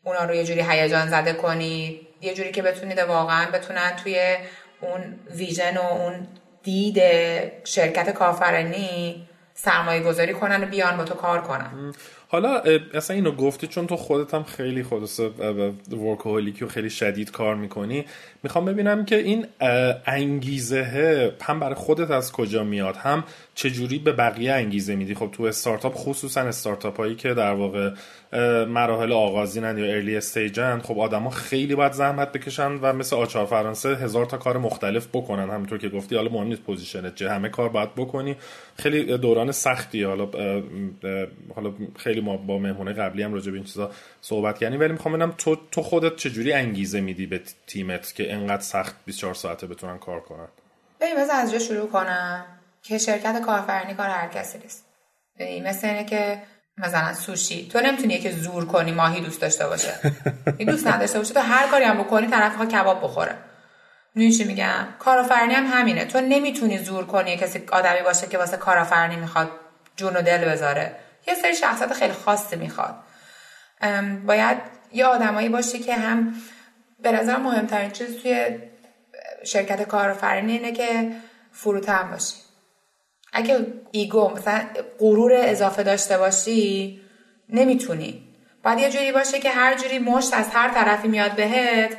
اونا 0.04 0.24
رو 0.26 0.36
یه 0.36 0.44
جوری 0.44 0.62
هیجان 0.62 1.10
زده 1.10 1.34
کنی 1.34 2.08
یه 2.22 2.34
جوری 2.34 2.52
که 2.52 2.62
بتونید 2.62 3.00
واقعا 3.00 3.52
بتونن 3.52 3.96
توی 4.04 4.38
اون 4.82 5.20
ویژن 5.30 5.78
و 5.78 5.82
اون 5.82 6.28
دید 6.64 7.02
شرکت 7.64 8.10
کارآفرینی 8.10 9.28
سرمایه 9.58 10.04
گذاری 10.04 10.34
کنن 10.34 10.64
و 10.64 10.66
بیان 10.66 10.98
با 10.98 11.04
تو 11.04 11.14
کار 11.14 11.42
کنن. 11.42 11.94
حالا 12.28 12.62
اصلا 12.94 13.16
اینو 13.16 13.32
گفتی 13.32 13.68
چون 13.68 13.88
تو 13.88 13.98
خودت 13.98 14.34
هم 14.34 14.44
خیلی 14.44 14.84
خودت 14.84 15.20
workaholic 15.92 16.59
ی 16.59 16.66
و 16.66 16.68
خیلی 16.68 16.90
شدید 16.90 17.32
کار 17.32 17.56
می‌کنی. 17.56 18.06
می‌خوام 18.44 18.66
ببینم 18.66 19.06
که 19.06 19.16
این 19.16 19.48
انگیزه 20.06 21.34
هم 21.42 21.60
برای 21.60 21.76
خودت 21.76 22.12
از 22.12 22.32
کجا 22.32 22.64
میاد؟ 22.64 22.96
هم 22.96 23.24
چجوری 23.56 24.00
به 24.00 24.12
بقیه 24.12 24.54
انگیزه 24.54 24.96
میدی؟ 24.96 25.16
خب 25.16 25.30
تو 25.32 25.44
استارتاپ 25.44 25.94
خصوصا 25.96 26.42
استارتاپ 26.42 26.98
هایی 26.98 27.16
که 27.16 27.34
در 27.34 27.54
واقع 27.54 27.92
مراحل 28.66 29.12
آغازینن 29.12 29.78
یا 29.78 29.86
early 29.86 30.18
stage 30.18 30.70
ن 30.70 30.80
خب 30.80 31.00
آدما 31.00 31.30
خیلی 31.30 31.76
باید 31.76 31.92
زحمت 31.92 32.32
بکشن 32.32 32.72
و 32.72 32.94
مثل 32.94 33.16
آچار 33.16 33.46
فرانسه 33.46 33.96
هزار 33.96 34.26
تا 34.26 34.38
کار 34.38 34.58
مختلف 34.58 35.08
بکنن. 35.14 35.50
همونطور 35.50 35.78
که 35.78 35.90
گفتی 35.90 36.16
حالا 36.16 36.30
مهم 36.30 36.48
نیست 36.48 36.62
position 36.62 37.10
ت 37.10 37.16
چه 37.16 37.30
همه 37.30 37.50
کار 37.50 37.70
باید 37.70 37.96
بکنی. 37.96 38.36
خیلی 38.78 39.18
دوران 39.18 39.52
سختی 39.52 40.04
حالا 40.04 40.30
حالا 41.56 41.74
خیلی 41.98 42.22
ما 42.22 42.38
با 42.38 42.58
مهمونه 42.58 42.94
قبلی 42.94 43.24
هم 43.24 43.34
راجع 43.34 43.52
به 43.52 43.58
این 43.58 43.66
چیزا 43.66 43.92
صحبت 44.22 44.60
کردیم. 44.60 44.80
ولی 44.80 44.94
می‌خوام 44.94 45.16
ببینم 45.16 45.34
تو 45.38 45.58
تو 45.72 45.82
خودت 45.82 46.16
چجوری 46.16 46.54
انگیزه 46.54 47.02
میدی 47.02 47.26
به 47.26 47.42
تیمت 47.68 48.16
که 48.16 48.34
انقدر 48.34 48.62
سخت 48.62 48.96
24 49.06 49.34
ساعته 49.34 49.68
بتونن 49.68 49.98
کار 49.98 50.20
کنن؟ 50.20 50.48
ببین 51.02 51.18
از 51.32 51.52
جا 51.52 51.60
شروع 51.60 51.88
کنم. 51.88 52.46
که 52.88 52.98
شرکت 52.98 53.42
کارفرنی 53.42 53.94
کار 53.94 54.10
هر 54.10 54.28
کسی 54.28 54.58
نیست. 54.58 54.86
مثل 55.64 55.88
اینه 55.88 56.04
که 56.04 56.42
مثلا 56.78 57.14
سوشی. 57.14 57.68
تو 57.68 57.80
نمی‌تونی 57.80 58.20
که 58.20 58.32
زور 58.32 58.66
کنی 58.66 58.92
ماهی 58.92 59.22
دوست 59.22 59.42
داشته 59.42 59.68
باشه. 59.68 59.94
این 60.58 60.70
دوست 60.70 60.88
نداشته 60.88 61.20
باشه 61.20 61.34
تو 61.34 61.40
هر 61.40 61.68
کاری 61.68 61.84
هم 61.84 61.98
بکنی 61.98 62.28
طرف 62.28 62.62
کباب 62.62 63.04
بخوره. 63.04 63.36
می‌دونی 64.16 64.34
چی 64.34 64.44
میگم؟ 64.44 64.88
کارآفرینی 65.00 65.54
هم 65.54 65.66
همینه. 65.66 66.06
تو 66.06 66.22
نمی‌تونی 66.22 66.78
زور 66.78 67.06
کنی 67.06 67.38
کسی 67.38 67.64
آدمی 67.72 68.02
باشه 68.02 68.28
که 68.28 68.38
واسه 68.38 68.58
کارآفرینی 68.58 69.16
می‌خواد 69.16 69.52
جون 69.96 70.16
و 70.16 70.22
دل 70.22 70.46
بذاره. 70.46 70.96
یه 71.28 71.36
سری 71.36 71.56
شخصیت 71.56 71.94
خیلی 71.94 72.14
خاصی 72.14 72.56
می‌خواد. 72.56 72.96
باید 74.26 74.58
یه 74.92 75.06
آدمایی 75.06 75.50
باشی 75.50 75.80
که 75.80 75.96
هم 75.96 76.36
به 77.00 77.12
نظر 77.12 77.38
مهمترین 77.38 77.92
چیز 77.92 78.22
توی 78.22 78.60
شرکت 79.44 79.84
کارآفرینی 79.84 80.52
اینه 80.52 80.72
که 80.72 81.12
فروتن 81.52 82.12
باشی. 82.12 82.45
اگه 83.36 83.66
ایگو 83.92 84.30
مثلا 84.30 84.62
غرور 85.00 85.32
اضافه 85.36 85.84
داشته 85.84 86.18
باشی 86.18 87.02
نمی‌تونی. 87.50 88.22
باید 88.64 88.80
یه 88.80 88.90
جوری 88.90 89.12
باشه 89.12 89.40
که 89.40 89.50
هر 89.50 89.78
جوری 89.78 90.00
مشت 90.00 90.34
از 90.34 90.50
هر 90.54 90.70
طرفی 90.70 91.08
میاد 91.08 91.32
بهت 91.32 91.98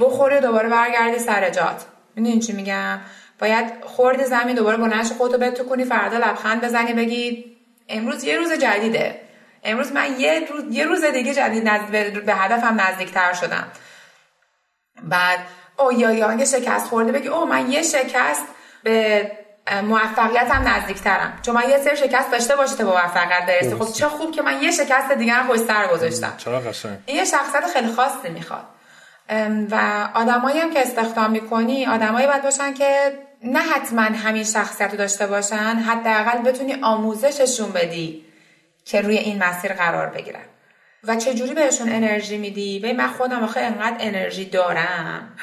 بخوری 0.00 0.40
دوباره 0.40 0.68
برگردی 0.68 1.18
سر 1.18 1.50
جات. 1.50 1.84
می‌دونی 2.16 2.40
چی 2.40 2.52
میگم؟ 2.52 3.00
باید 3.38 3.84
خورد 3.84 4.24
زمین 4.24 4.56
دوباره 4.56 4.76
با 4.76 4.86
نش 4.86 5.12
خودتو 5.12 5.38
بتو 5.38 5.64
کنی 5.64 5.84
فردا 5.84 6.16
لبخند 6.16 6.64
بزنی 6.64 6.92
بگی 6.92 7.56
امروز 7.88 8.24
یه 8.24 8.36
روز 8.36 8.52
جدیده. 8.52 9.20
امروز 9.64 9.92
من 9.92 10.20
یه 10.20 10.46
روز, 10.50 10.64
یه 10.70 10.84
روز 10.84 11.04
دیگه 11.04 11.34
جدید 11.34 11.64
به 12.26 12.34
هدفم 12.34 12.80
نزدیکتر 12.80 13.32
شدم. 13.32 13.68
بعد 15.02 15.38
او 15.78 15.92
یا 15.92 16.12
یا 16.12 16.28
اگه 16.28 16.44
شکست 16.44 16.86
خورده 16.86 17.12
بگی 17.12 17.28
او 17.28 17.46
من 17.46 17.72
یه 17.72 17.82
شکست 17.82 18.42
به 18.82 19.30
موفقیت 19.82 20.50
هم 20.50 20.68
نزدیکترم. 20.68 21.38
چون 21.42 21.54
من 21.54 21.70
یه 21.70 21.78
سری 21.78 21.96
شکست 21.96 22.30
داشته 22.30 22.56
باشه 22.56 22.76
تا 22.76 22.84
به 22.84 22.90
موفقیت 22.90 23.46
برسی. 23.46 23.74
خب 23.74 23.92
چه 23.92 24.08
خوب 24.08 24.32
که 24.32 24.42
من 24.42 24.62
یه 24.62 24.70
شکست 24.70 25.12
دیگر 25.12 25.42
رو 25.42 25.56
سر 25.56 25.86
گذاشتم. 25.86 26.34
چرا 26.36 26.60
قشنگ؟ 26.60 26.98
این 27.06 27.16
یه 27.16 27.24
شخصیت 27.24 27.66
خیلی 27.74 27.88
خاصی 27.92 28.28
می‌خواد. 28.28 28.64
و 29.70 30.08
آدمایی 30.14 30.58
هم 30.58 30.70
که 30.70 30.80
استخدام 30.80 31.30
می‌کنی 31.30 31.86
آدمایی 31.86 32.26
باید 32.26 32.42
باشن 32.42 32.74
که 32.74 33.18
نه 33.42 33.58
حتما 33.58 34.02
همین 34.02 34.44
شخصیت 34.44 34.90
رو 34.90 34.96
داشته 34.96 35.26
باشن 35.26 35.56
حداقل 35.56 36.38
بتونی 36.38 36.74
آموزششون 36.82 37.72
بدی 37.72 38.24
که 38.84 39.00
روی 39.00 39.16
این 39.16 39.44
مسیر 39.44 39.72
قرار 39.72 40.06
بگیرن. 40.06 40.44
و 41.04 41.16
چجوری 41.16 41.54
بهشون 41.54 41.88
انرژی 41.88 42.38
میدی؟ 42.38 42.78
به 42.78 42.92
من 42.92 43.08
خودم 43.08 43.44
آخه 43.44 43.60
انقدر 43.60 43.96
انرژی 44.00 44.44
دارم. 44.44 45.28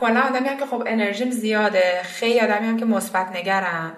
کلا 0.00 0.20
آدمی 0.20 0.48
هم 0.48 0.56
که 0.56 0.66
خب 0.66 0.84
انرژیم 0.86 1.30
زیاده 1.30 2.02
خیلی 2.02 2.40
آدمی 2.40 2.66
هم 2.66 2.76
که 2.76 2.84
مثبت 2.84 3.36
نگرم 3.36 3.96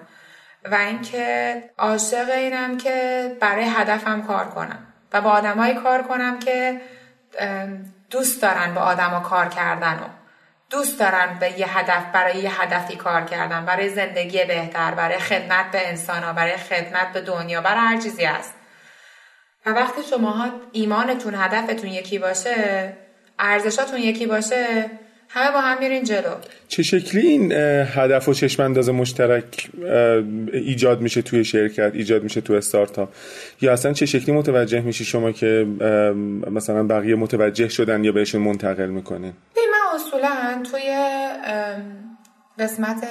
و 0.71 0.75
اینکه 0.75 1.63
عاشق 1.77 2.29
اینم 2.29 2.77
که 2.77 3.37
برای 3.39 3.65
هدفم 3.69 4.21
کار 4.21 4.45
کنم. 4.45 4.87
و 5.13 5.21
با 5.21 5.29
آدمایی 5.29 5.73
کار 5.73 6.03
کنم 6.03 6.39
که 6.39 6.81
دوست 8.09 8.41
دارن 8.41 8.73
با 8.73 8.81
آدما 8.81 9.19
کار 9.19 9.47
کردن 9.47 9.93
و 9.93 10.07
دوست 10.69 10.99
دارن 10.99 11.37
به 11.39 11.59
یه 11.59 11.77
هدف 11.77 12.03
برای 12.13 12.37
یه 12.37 12.61
هدفی 12.61 12.95
کار 12.95 13.23
کردن. 13.23 13.65
برای 13.65 13.89
زندگی 13.89 14.45
بهتر 14.45 14.91
برای 14.91 15.17
خدمت 15.17 15.71
به 15.71 15.87
انسان 15.87 16.23
ها 16.23 16.33
برای 16.33 16.57
خدمت 16.57 17.13
به 17.13 17.21
دنیا 17.21 17.61
برای 17.61 17.79
هر 17.79 17.97
چیزی 17.97 18.25
هست. 18.25 18.53
و 19.65 19.69
وقتی 19.69 20.03
شماها 20.03 20.49
ایمانتون 20.71 21.35
هدفتون 21.35 21.89
یکی 21.89 22.19
باشه 22.19 22.93
ارزشاتون 23.39 23.99
یکی 23.99 24.25
باشه 24.25 24.89
همه 25.35 25.51
با 25.51 25.61
هم 25.61 25.79
میرین 25.79 26.03
جلو. 26.03 26.35
چه 26.67 26.83
شکلی 26.83 27.27
این 27.27 27.51
هدف 27.95 28.29
و 28.29 28.33
چشم 28.33 28.63
انداز 28.63 28.89
مشترک 28.89 29.69
ایجاد 30.53 31.01
میشه 31.01 31.21
توی 31.21 31.43
شرکت 31.43 31.91
ایجاد 31.93 32.23
میشه 32.23 32.41
توی 32.41 32.57
استارتاپ؟ 32.57 33.09
یا 33.61 33.73
اصلا 33.73 33.93
چه 33.93 34.05
شکلی 34.05 34.35
متوجه 34.35 34.81
میشی 34.81 35.05
شما 35.05 35.31
که 35.31 35.67
مثلا 36.51 36.83
بقیه 36.83 37.15
متوجه 37.15 37.67
شدن 37.67 38.03
یا 38.03 38.11
بهشون 38.11 38.41
منتقل 38.41 38.85
می‌کنین 38.85 39.33
من 39.57 39.95
اصولا 39.95 40.63
توی 40.71 40.95
قسمت 42.59 43.07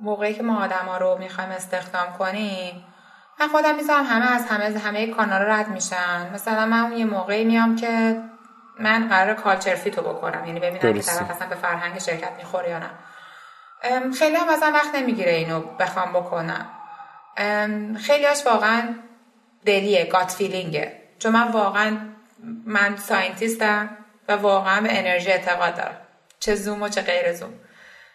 موقعی 0.00 0.34
که 0.34 0.42
ما 0.42 0.64
آدم 0.64 0.86
ها 0.86 0.98
رو 0.98 1.18
می‌خوایم 1.18 1.50
استخدام 1.50 2.06
کنیم 2.18 2.72
من 3.40 3.48
خودم 3.48 3.76
می‌ذارم 3.76 4.04
همه 4.04 4.32
از 4.32 4.46
همه 4.46 4.78
همه 4.78 5.06
کانال 5.06 5.42
رد 5.42 5.68
میشن. 5.68 6.34
مثلا 6.34 6.66
من 6.66 6.80
اون 6.80 6.98
یه 6.98 7.04
موقعی 7.04 7.44
میام 7.44 7.76
که 7.76 8.16
من 8.78 9.08
قرار 9.08 9.34
culture 9.34 9.74
fit 9.74 9.95
و 9.95 10.02
بکنم. 10.02 10.46
یعنی 10.46 10.60
ببینم 10.60 10.78
که 10.78 11.02
طرف 11.02 11.30
اصلا 11.30 11.48
به 11.48 11.54
فرهنگ 11.54 11.98
شرکت 11.98 12.32
می‌خوره 12.38 12.70
یا 12.70 12.78
نه. 12.78 12.90
خیلی 14.18 14.36
هم 14.36 14.52
مثلا 14.52 14.72
وقت 14.72 14.94
نمی‌گیره 14.94 15.32
اینو 15.32 15.60
بخوام 15.60 16.12
بکنم. 16.12 16.66
خیلیاش 18.00 18.46
واقعا 18.46 18.94
دیگه 19.66 20.04
gut 20.04 20.30
feeling 20.30 20.93
ه 20.93 21.02
چون 21.18 21.32
من 21.32 21.48
واقعا 21.48 21.98
من 22.66 22.96
scientist 22.96 23.86
م 23.86 23.96
و 24.28 24.32
واقعا 24.32 24.80
به 24.80 24.98
انرژی 24.98 25.30
اعتقاد 25.30 25.76
دارم. 25.76 25.96
چه 26.40 26.54
زوم 26.54 26.82
و 26.82 26.88
چه 26.88 27.02
غیر 27.02 27.32
زوم. 27.32 27.54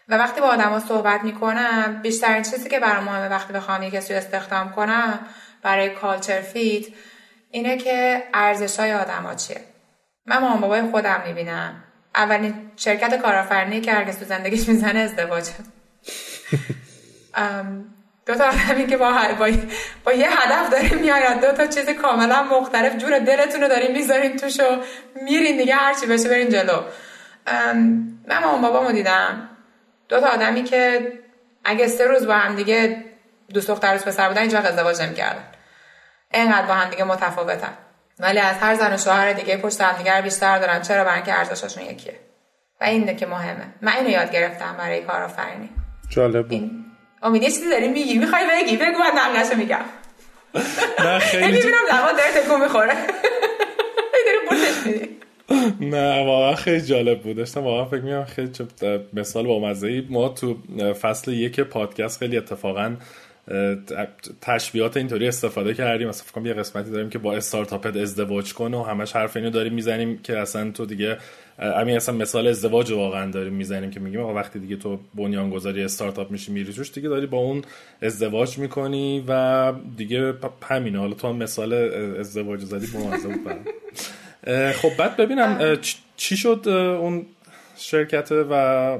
و 0.08 0.14
وقتی 0.18 0.40
با 0.40 0.46
آدما 0.46 0.80
صحبت 0.80 1.22
می‌کنم 1.22 2.00
بیشترین 2.02 2.42
چیزی 2.42 2.68
که 2.68 2.80
برام 2.80 3.04
مهمه 3.04 3.28
وقتی 3.28 3.52
بخوام 3.52 3.82
یک 3.82 3.92
کسی 3.92 4.14
استخدام 4.14 4.72
کنم 4.72 5.18
برای 5.62 5.90
culture 5.90 6.40
fit 6.40 6.86
اینه 7.50 7.76
که 7.76 8.22
ارزش 8.34 8.80
های 8.80 8.94
آدما 8.94 9.34
چیه. 9.34 9.60
من 10.28 10.38
مامان 10.38 10.60
بابای 10.60 10.82
خودم 10.90 11.22
می‌بینم. 11.26 11.84
اولین 12.14 12.70
شرکت 12.76 13.22
کارآفرینی 13.22 13.80
که 13.80 13.92
هرگز 13.92 14.18
تو 14.18 14.24
زندگیش 14.24 14.68
می‌زنه 14.68 15.00
ازدواجه 15.00 15.52
دو 18.26 18.34
تا 18.34 18.48
آدمی 18.48 18.86
که 18.86 18.96
با, 18.96 19.12
با, 19.38 19.50
با 20.04 20.12
یه 20.12 20.40
هدف 20.40 20.70
داریم 20.70 20.98
میاید 20.98 21.40
دو 21.40 21.52
تا 21.52 21.66
چیز 21.66 21.90
کاملا 21.90 22.42
مختلف. 22.42 22.96
جور 22.96 23.18
دلتون 23.18 23.60
رو 23.60 23.68
داریم 23.68 23.92
می‌ذارین 23.92 24.36
توش 24.36 24.60
و 24.60 24.82
میرین 25.22 25.56
دیگه 25.56 25.74
هرچی 25.74 26.06
بشه 26.06 26.28
برین 26.28 26.48
جلو. 26.48 26.82
من 28.26 28.38
مامان 28.42 28.62
بابامو 28.62 28.92
دیدم. 28.92 29.48
دو 30.08 30.20
تا 30.20 30.26
آدمی 30.26 30.64
که 30.64 31.12
اگه 31.64 31.86
سه 31.86 32.06
روز 32.06 32.26
با 32.26 32.34
هم 32.34 32.56
دیگه 32.56 33.04
دوست 33.54 33.68
دختر 33.68 33.92
روز 33.92 34.04
پسر 34.04 34.28
بودن 34.28 34.40
اینجا 34.40 34.58
ازدواج 34.58 35.02
نمی‌کردن. 35.02 35.44
اینقدر 36.34 36.66
با 36.66 36.74
هم 36.74 36.90
دیگه 36.90 37.04
متفاوتن. 37.04 37.72
ولی 38.20 38.38
از 38.38 38.56
هر 38.56 38.74
زن 38.74 38.94
و 38.94 38.96
شوهر 38.96 39.32
دیگه 39.32 39.56
پشت 39.56 39.80
هم 39.80 39.98
دیگر 39.98 40.22
بیشتر 40.22 40.58
دارن. 40.58 40.82
چرا؟ 40.82 41.04
برای 41.04 41.16
اینکه 41.16 41.38
ارزششون 41.38 41.84
یکیه. 41.84 42.14
و 42.80 42.84
اینه 42.84 43.14
که 43.14 43.26
مهمه. 43.26 43.74
من 43.82 43.92
اینو 43.92 44.10
یاد 44.10 44.32
گرفتم 44.32 44.74
برای 44.78 45.02
کارآفرینی 45.02 45.68
جالب 46.08 46.48
بود. 46.48 46.70
امید 47.22 47.42
یه 47.42 47.50
چیزی 47.50 47.70
داری 47.70 47.88
میگی؟ 47.88 48.18
می‌خوای 48.18 48.42
بگی؟ 48.50 48.76
بگو 48.76 48.98
من 48.98 49.12
نقلشو 49.16 49.56
میگم. 49.56 49.84
نه 51.00 51.18
خیلی 51.30 51.52
می‌بینم 51.52 51.78
لبان 51.92 52.16
داره 52.16 52.32
تکون 52.44 52.60
می‌خوره. 52.60 52.94
نه 55.80 56.24
واقعا 56.26 56.54
خیلی 56.54 56.80
جالب 56.80 57.22
بود. 57.22 57.36
داشتم 57.36 57.64
واقعا 57.64 57.84
فکر 57.84 58.00
می‌کنم 58.00 58.24
خیلی 58.24 58.52
مثال 59.12 59.46
با 59.46 59.60
مزه 59.60 60.04
ما 60.10 60.28
تو 60.28 60.56
فصل 61.02 61.32
یک 61.32 61.60
پادکست 61.60 62.18
خیلی 62.18 62.36
اتفاقا 62.36 62.96
تشبیهات 64.40 64.96
اینطوری 64.96 65.28
استفاده 65.28 65.74
کردیم. 65.74 66.08
مثلا 66.08 66.24
فکر 66.26 66.46
یه 66.46 66.54
قسمتی 66.54 66.90
داریم 66.90 67.10
که 67.10 67.18
با 67.18 67.34
استارتاپت 67.34 67.96
ازدواج 67.96 68.54
کن 68.54 68.74
و 68.74 68.82
همش 68.82 69.12
حرف 69.12 69.36
اینو 69.36 69.50
داریم 69.50 69.74
می‌زنیم 69.74 70.18
که 70.18 70.38
اصلا 70.38 70.70
تو 70.70 70.86
دیگه 70.86 71.18
همین 71.58 71.96
اصلا 71.96 72.14
مثال 72.14 72.46
ازدواج 72.46 72.92
واقعا 72.92 73.30
داریم 73.30 73.52
می‌زنیم 73.52 73.90
که 73.90 74.00
میگیم 74.00 74.20
وقتی 74.20 74.58
دیگه 74.58 74.76
تو 74.76 74.98
بنیانگذاری 75.14 75.82
استارتاپ 75.82 76.30
میشی 76.30 76.52
میری 76.52 76.72
توش 76.72 76.92
دیگه 76.92 77.08
داری 77.08 77.26
با 77.26 77.38
اون 77.38 77.62
ازدواج 78.02 78.58
می‌کنی 78.58 79.24
و 79.28 79.72
دیگه 79.96 80.34
همینه. 80.62 80.98
حالا 80.98 81.14
تو 81.14 81.28
هم 81.28 81.36
مثال 81.36 81.72
ازدواج 82.20 82.60
زدی 82.60 82.86
با 82.86 82.98
خب 84.72 84.90
بعد 84.98 85.16
ببینم 85.16 85.78
چی 86.16 86.36
شد 86.36 86.68
اون 87.00 87.26
شرکته 87.78 88.34
و 88.34 88.98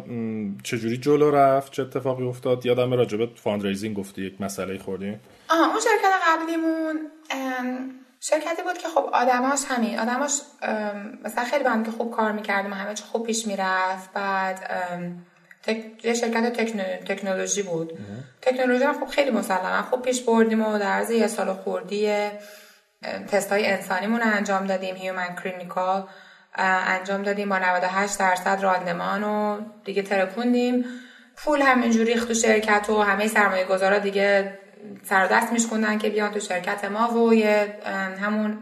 چجوری 0.62 0.96
جلو 0.96 1.30
رفت؟ 1.30 1.72
چه 1.72 1.82
اتفاقی 1.82 2.24
افتاد؟ 2.24 2.66
یادم 2.66 2.94
راجبه 2.94 3.28
fundraising 3.36 3.96
گفتی 3.96 4.22
یک 4.22 4.40
مسئله 4.40 4.78
خوردی. 4.78 5.16
آها 5.50 5.66
اون 5.66 5.80
شرکت 5.80 6.12
قبلیمون 6.28 7.10
شرکتی 8.20 8.62
بود 8.62 8.78
که 8.78 8.88
خب 8.88 9.10
آدماش 9.12 9.60
همین 9.68 9.98
آدماش 9.98 10.32
مثلا 11.24 11.44
خیلی 11.44 11.64
با 11.64 11.70
هم 11.70 11.84
که 11.84 11.90
خوب 11.90 12.10
کار 12.10 12.32
می‌کردیم 12.32 12.72
همه 12.72 12.94
چی 12.94 13.04
خوب 13.04 13.26
پیش 13.26 13.46
می‌رفت. 13.46 14.12
بعد. 14.12 14.70
یه 16.04 16.14
شرکت 16.14 16.52
تکنولوژی 17.04 17.62
بود. 17.62 17.98
تکنولوژی 18.42 18.84
هم 18.84 19.00
خب 19.00 19.06
خیلی 19.06 19.30
مسلما 19.30 19.82
خوب 19.82 20.02
پیش 20.02 20.20
بردیم 20.20 20.62
و 20.62 20.78
در 20.78 20.86
عرض 20.86 21.10
یه 21.10 21.26
سال 21.26 21.52
خورده‌ای 21.52 22.28
تست 23.28 23.52
های 23.52 23.66
انسانیمون 23.66 24.22
انجام 24.22 24.66
دادیم. 24.66 24.94
human 24.94 25.36
clinical 25.42 26.08
انجام 26.58 27.22
دادیم 27.22 27.48
با 27.48 27.58
98 27.58 28.18
درصد 28.18 28.58
راندمان 28.62 29.24
و 29.24 29.60
دیگه 29.84 30.02
ترکوندیم. 30.02 30.84
پول 31.36 31.62
همینجوری 31.62 32.12
ریخت 32.12 32.28
تو 32.28 32.34
شرکت 32.34 32.90
و 32.90 33.02
همه 33.02 33.28
سرمایه 33.28 33.64
گذارا 33.64 33.98
دیگه 33.98 34.58
سر 35.08 35.26
دست 35.26 35.52
میشکوندن 35.52 35.98
که 35.98 36.10
بیان 36.10 36.32
تو 36.32 36.40
شرکت 36.40 36.84
ما 36.84 37.14
و 37.14 37.34
یه 37.34 37.78
همون 38.22 38.58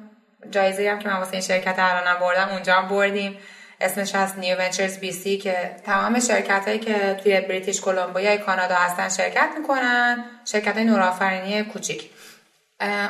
جایزه 0.51 0.91
هم 0.91 0.99
که 0.99 1.09
من 1.09 1.17
واسه 1.17 1.33
این 1.33 1.43
شرکت 1.43 1.75
الانم 1.79 2.21
بردم 2.21 2.49
اونجا 2.53 2.75
هم 2.75 2.89
بردیم. 2.89 3.39
اسمش 3.81 4.15
هست 4.15 4.39
New 4.39 4.59
Ventures 4.59 4.99
BC 4.99 5.39
که 5.39 5.77
تمام 5.87 6.21
شرکت 6.21 6.63
هایی 6.67 6.79
که 6.79 7.21
توی 7.23 7.41
بریتیش 7.41 7.81
کلمبیا 7.81 8.37
کانادا 8.37 8.75
هستن 8.75 9.09
شرکت 9.09 9.49
می‌کنن. 9.59 10.25
شرکت 10.45 10.75
های 10.75 10.85
کارآفرینی 10.85 11.63
کوچیک. 11.63 12.11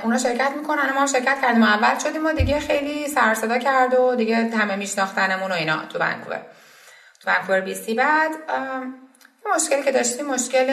اونا 0.05 0.19
شرکت 0.19 0.51
می‌کنن 0.57 0.93
ما 0.95 1.07
شرکت 1.07 1.39
کردیم. 1.43 1.63
و 1.63 1.67
اول 1.67 1.99
شدیم 1.99 2.27
و 2.27 2.33
دیگه 2.33 2.61
خیلی 2.61 3.09
سر 3.09 3.59
کرد 3.59 3.95
و 3.95 4.15
دیگه 4.15 4.37
همه 4.37 4.77
میشناختنمون 4.77 5.53
و 5.53 5.55
اینا 5.55 5.87
تو 5.87 5.99
ونکوور. 5.99 6.41
تو 7.21 7.31
ونکوور 7.31 7.61
بی 7.61 7.75
سی 7.75 7.95
بعد 7.95 8.31
مشکلی 9.55 9.83
که 9.83 9.93
داشتیم 9.93 10.27
مشکل 10.27 10.73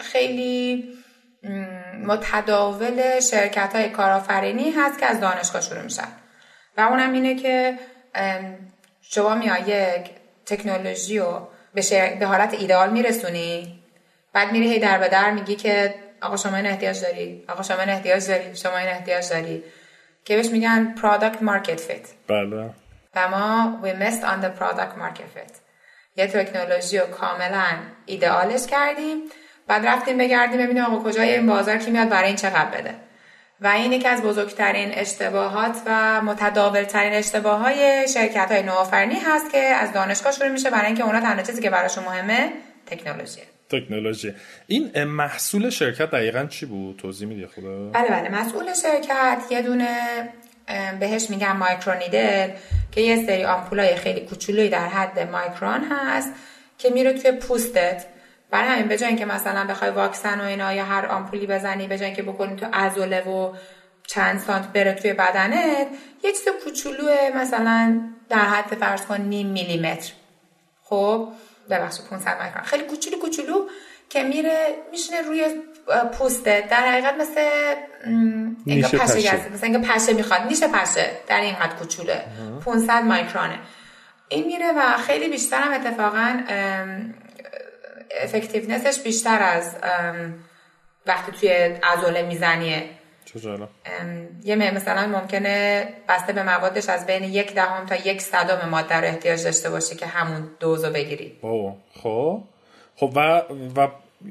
خیلی 0.00 0.88
متداول 2.06 3.20
شرکت 3.20 3.76
های 3.76 3.90
کارآفرینی 3.90 4.70
هست 4.70 4.98
که 4.98 5.06
از 5.06 5.20
دانشگاه 5.20 5.62
شروع 5.62 5.82
میشن. 5.82 6.08
و 6.76 6.80
اونم 6.80 7.12
اینه 7.12 7.34
که 7.34 7.78
شما 9.02 9.34
میای 9.34 9.60
یک 9.60 10.10
تکنولوژی 10.46 11.18
رو 11.18 11.48
به, 11.74 12.16
به 12.20 12.26
حالت 12.26 12.54
ایدئال 12.54 12.90
میرسونی 12.90 13.82
بعد 14.32 14.52
میری 14.52 14.72
هی 14.72 14.78
در 14.78 14.98
به 14.98 15.08
در 15.08 15.30
میگی 15.30 15.56
که 15.56 15.94
آقا 16.22 16.36
شما 16.36 16.56
این 16.56 16.66
احتیاج 16.66 17.00
داری؟ 17.00 17.44
آقا 17.48 17.62
شما 17.62 17.80
این 17.80 17.88
احتیاج 17.88 18.28
داری؟ 18.28 18.56
شما 18.56 18.76
این 18.76 18.88
احتیاج 18.88 19.28
داری؟ 19.28 19.64
که 20.24 20.36
بهش 20.36 20.50
میگن 20.50 20.94
product 20.96 21.36
market 21.36 21.80
fit. 21.80 22.08
بله. 22.28 22.70
و 23.16 23.28
ما 23.28 23.78
we 23.82 23.92
missed 24.02 24.24
on 24.24 24.44
the 24.44 24.60
product 24.60 24.98
market 24.98 25.38
fit. 25.38 25.52
یه 26.16 26.26
تکنولوژی 26.26 26.98
رو 26.98 27.06
کاملا 27.06 27.66
ایدئالش 28.06 28.66
کردیم 28.66 29.18
بعد 29.66 29.86
رفتیم 29.86 30.18
بگردیم 30.18 30.58
ببینیم 30.58 30.84
آقا 30.84 31.10
کجای 31.10 31.34
این 31.34 31.46
بازار 31.46 31.76
کی 31.76 31.90
میاد 31.90 32.08
برای 32.08 32.26
این 32.26 32.36
چقدر 32.36 32.70
بده. 32.70 32.94
و 33.60 33.66
این 33.66 33.92
یکی 33.92 34.08
از 34.08 34.22
بزرگترین 34.22 34.90
اشتباهات 34.94 35.76
و 35.86 36.22
متداولترین 36.22 37.12
اشتباه 37.12 37.60
های 37.60 38.08
شرکت 38.08 38.52
های 38.52 38.62
نوآفرینی 38.62 39.18
هست 39.18 39.50
که 39.50 39.58
از 39.58 39.92
دانشگاه 39.92 40.32
شروع 40.32 40.48
میشه 40.48 40.70
برای 40.70 40.86
اینکه 40.86 41.04
اونا 41.04 41.20
تنها 41.20 41.42
چیزی 41.42 41.62
که 41.62 41.70
براشون 41.70 42.04
مهمه 42.04 42.52
تکنولوژی 42.86 43.40
تکنولوژی. 43.70 44.34
این 44.66 45.04
محصول 45.04 45.70
شرکت 45.70 46.10
دقیقا 46.10 46.44
چی 46.44 46.66
بود؟ 46.66 46.96
توضیح 46.96 47.28
میدی 47.28 47.46
خدا؟ 47.46 47.90
بله 47.90 48.08
بله. 48.08 48.28
مسئول 48.28 48.74
شرکت 48.74 49.42
یه 49.50 49.62
دونه 49.62 49.96
بهش 51.00 51.30
میگن 51.30 51.52
مایکرونیدل 51.52 52.50
که 52.92 53.00
یه 53.00 53.26
سری 53.26 53.44
آمپولای 53.44 53.96
خیلی 53.96 54.20
کوچولویی 54.20 54.68
در 54.68 54.88
حد 54.88 55.18
مایکرون 55.18 55.84
هست 55.90 56.32
که 56.78 56.90
میره 56.90 57.12
توی 57.12 57.32
پوستت. 57.32 58.04
برای 58.50 58.68
همین 58.68 58.88
به 58.88 58.96
که 58.96 59.24
مثلا 59.24 59.66
بخوای 59.66 59.90
واکسن 59.90 60.40
و 60.40 60.44
اینا 60.44 60.72
یا 60.72 60.84
هر 60.84 61.06
آمپولی 61.06 61.46
بزنی 61.46 61.86
به 61.86 62.12
که 62.12 62.22
بکنی 62.22 62.56
تو 62.56 62.66
عضله 62.72 63.20
و 63.20 63.54
چند 64.06 64.40
سانت 64.40 64.72
بره 64.72 64.92
توی 64.92 65.12
بدنت 65.12 65.86
یه 66.24 66.32
چیز 66.32 66.48
کوچولو 66.64 67.08
مثلا 67.34 68.00
در 68.28 68.38
حد 68.38 68.74
فرض 68.74 69.06
کن 69.06 69.20
نیم 69.20 69.46
میلیمتر. 69.46 70.12
خب؟ 70.82 71.28
ببخشید 71.70 72.06
500 72.06 72.42
میکرون 72.42 72.64
خیلی 72.64 72.84
کوچولو 72.84 73.18
کوچولو 73.18 73.68
که 74.08 74.22
میره 74.22 74.66
میشینه 74.90 75.22
روی 75.22 75.44
پوسته. 76.18 76.68
در 76.70 76.76
حقیقت 76.76 77.14
مثل 77.14 77.40
اینکه 78.66 78.98
پشه, 78.98 79.14
پشه. 79.14 79.52
مثل 79.52 79.66
اینکه 79.66 79.88
پشه 79.88 80.12
می‌خواد. 80.12 80.42
نیشه 80.42 80.68
پشه. 80.68 81.10
در 81.26 81.40
این 81.40 81.54
حد 81.54 81.76
کوچوله 81.78 82.24
500 82.64 82.90
مایکرونه. 82.90 83.58
این 84.28 84.46
میره 84.46 84.72
و 84.72 84.96
خیلی 84.96 85.28
بیشتر 85.28 85.60
هم 85.60 85.72
اتفاقا 85.72 86.40
افکتیونسش 88.22 89.02
بیشتر 89.02 89.42
از 89.42 89.76
وقتی 91.06 91.32
توی 91.32 91.48
عضله 91.82 92.22
میزنیه. 92.22 92.90
یه 94.44 94.56
مثلا 94.56 95.06
ممکنه 95.06 95.88
بسته 96.08 96.32
به 96.32 96.42
موادش 96.42 96.88
از 96.88 97.06
بین 97.06 97.22
یک 97.22 97.54
دهم 97.54 97.86
تا 97.86 97.96
یک 97.96 98.22
صدم 98.22 98.68
ماده 98.68 98.94
رو 98.94 99.04
احتیاج 99.04 99.44
داشته 99.44 99.70
باشه 99.70 99.96
که 99.96 100.06
همون 100.06 100.48
دوزو 100.60 100.90
بگیری. 100.90 101.38
خب. 102.02 102.40
خب 102.96 103.12
و 103.16 103.42
و 103.76 103.88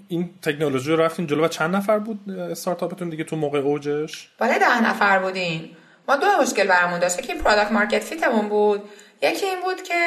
این 0.07 0.29
تکنولوژی 0.41 0.91
رو 0.91 1.01
رفتین 1.01 1.27
جلو 1.27 1.45
و 1.45 1.47
چند 1.47 1.75
نفر 1.75 1.99
بود 1.99 2.29
استارتاپتون 2.29 3.09
دیگه 3.09 3.23
تو 3.23 3.35
موقع 3.35 3.59
اوجش؟ 3.59 4.29
بالای 4.39 4.59
ده 4.59 4.89
نفر 4.89 5.19
بودیم. 5.19 5.77
ما 6.07 6.15
دو 6.15 6.27
مشکل 6.41 6.67
برامون 6.67 6.99
داشت. 6.99 7.19
یکی 7.19 7.33
product 7.33 7.71
market 7.71 8.03
fit 8.03 8.26
مون 8.26 8.49
بود. 8.49 8.81
یکی 9.21 9.45
این 9.45 9.61
بود 9.61 9.83
که 9.83 10.03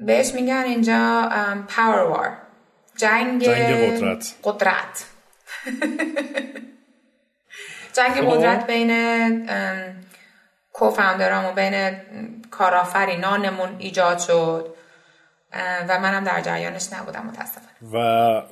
بهش 0.00 0.34
میگن 0.34 0.64
اینجا 0.66 1.30
power 1.68 2.02
war 2.02 2.32
جنگ, 2.96 3.42
جنگ 3.42 3.96
قدرت. 3.96 4.34
قدرت. 4.44 5.04
جنگ 7.96 8.12
خب. 8.12 8.30
قدرت 8.30 8.66
بین 8.66 8.90
کوفاندرام 10.72 11.44
و 11.44 11.52
بین 11.52 11.96
کارآفرینانمون 12.50 13.76
ایجاد 13.78 14.18
شد. 14.18 14.74
و 15.88 16.00
منم 16.00 16.24
در 16.24 16.40
جریانش 16.40 16.92
نبودم 16.92 17.26
متاسفم 17.26 17.68
و 17.92 18.42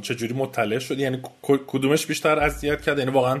چجوری 0.00 0.34
مطلع 0.34 0.78
شد 0.78 0.98
یعنی 0.98 1.22
کدومش 1.42 2.06
بیشتر 2.06 2.38
اذیت 2.38 2.80
کرد؟ 2.80 2.98
یعنی 2.98 3.10
واقعا 3.10 3.40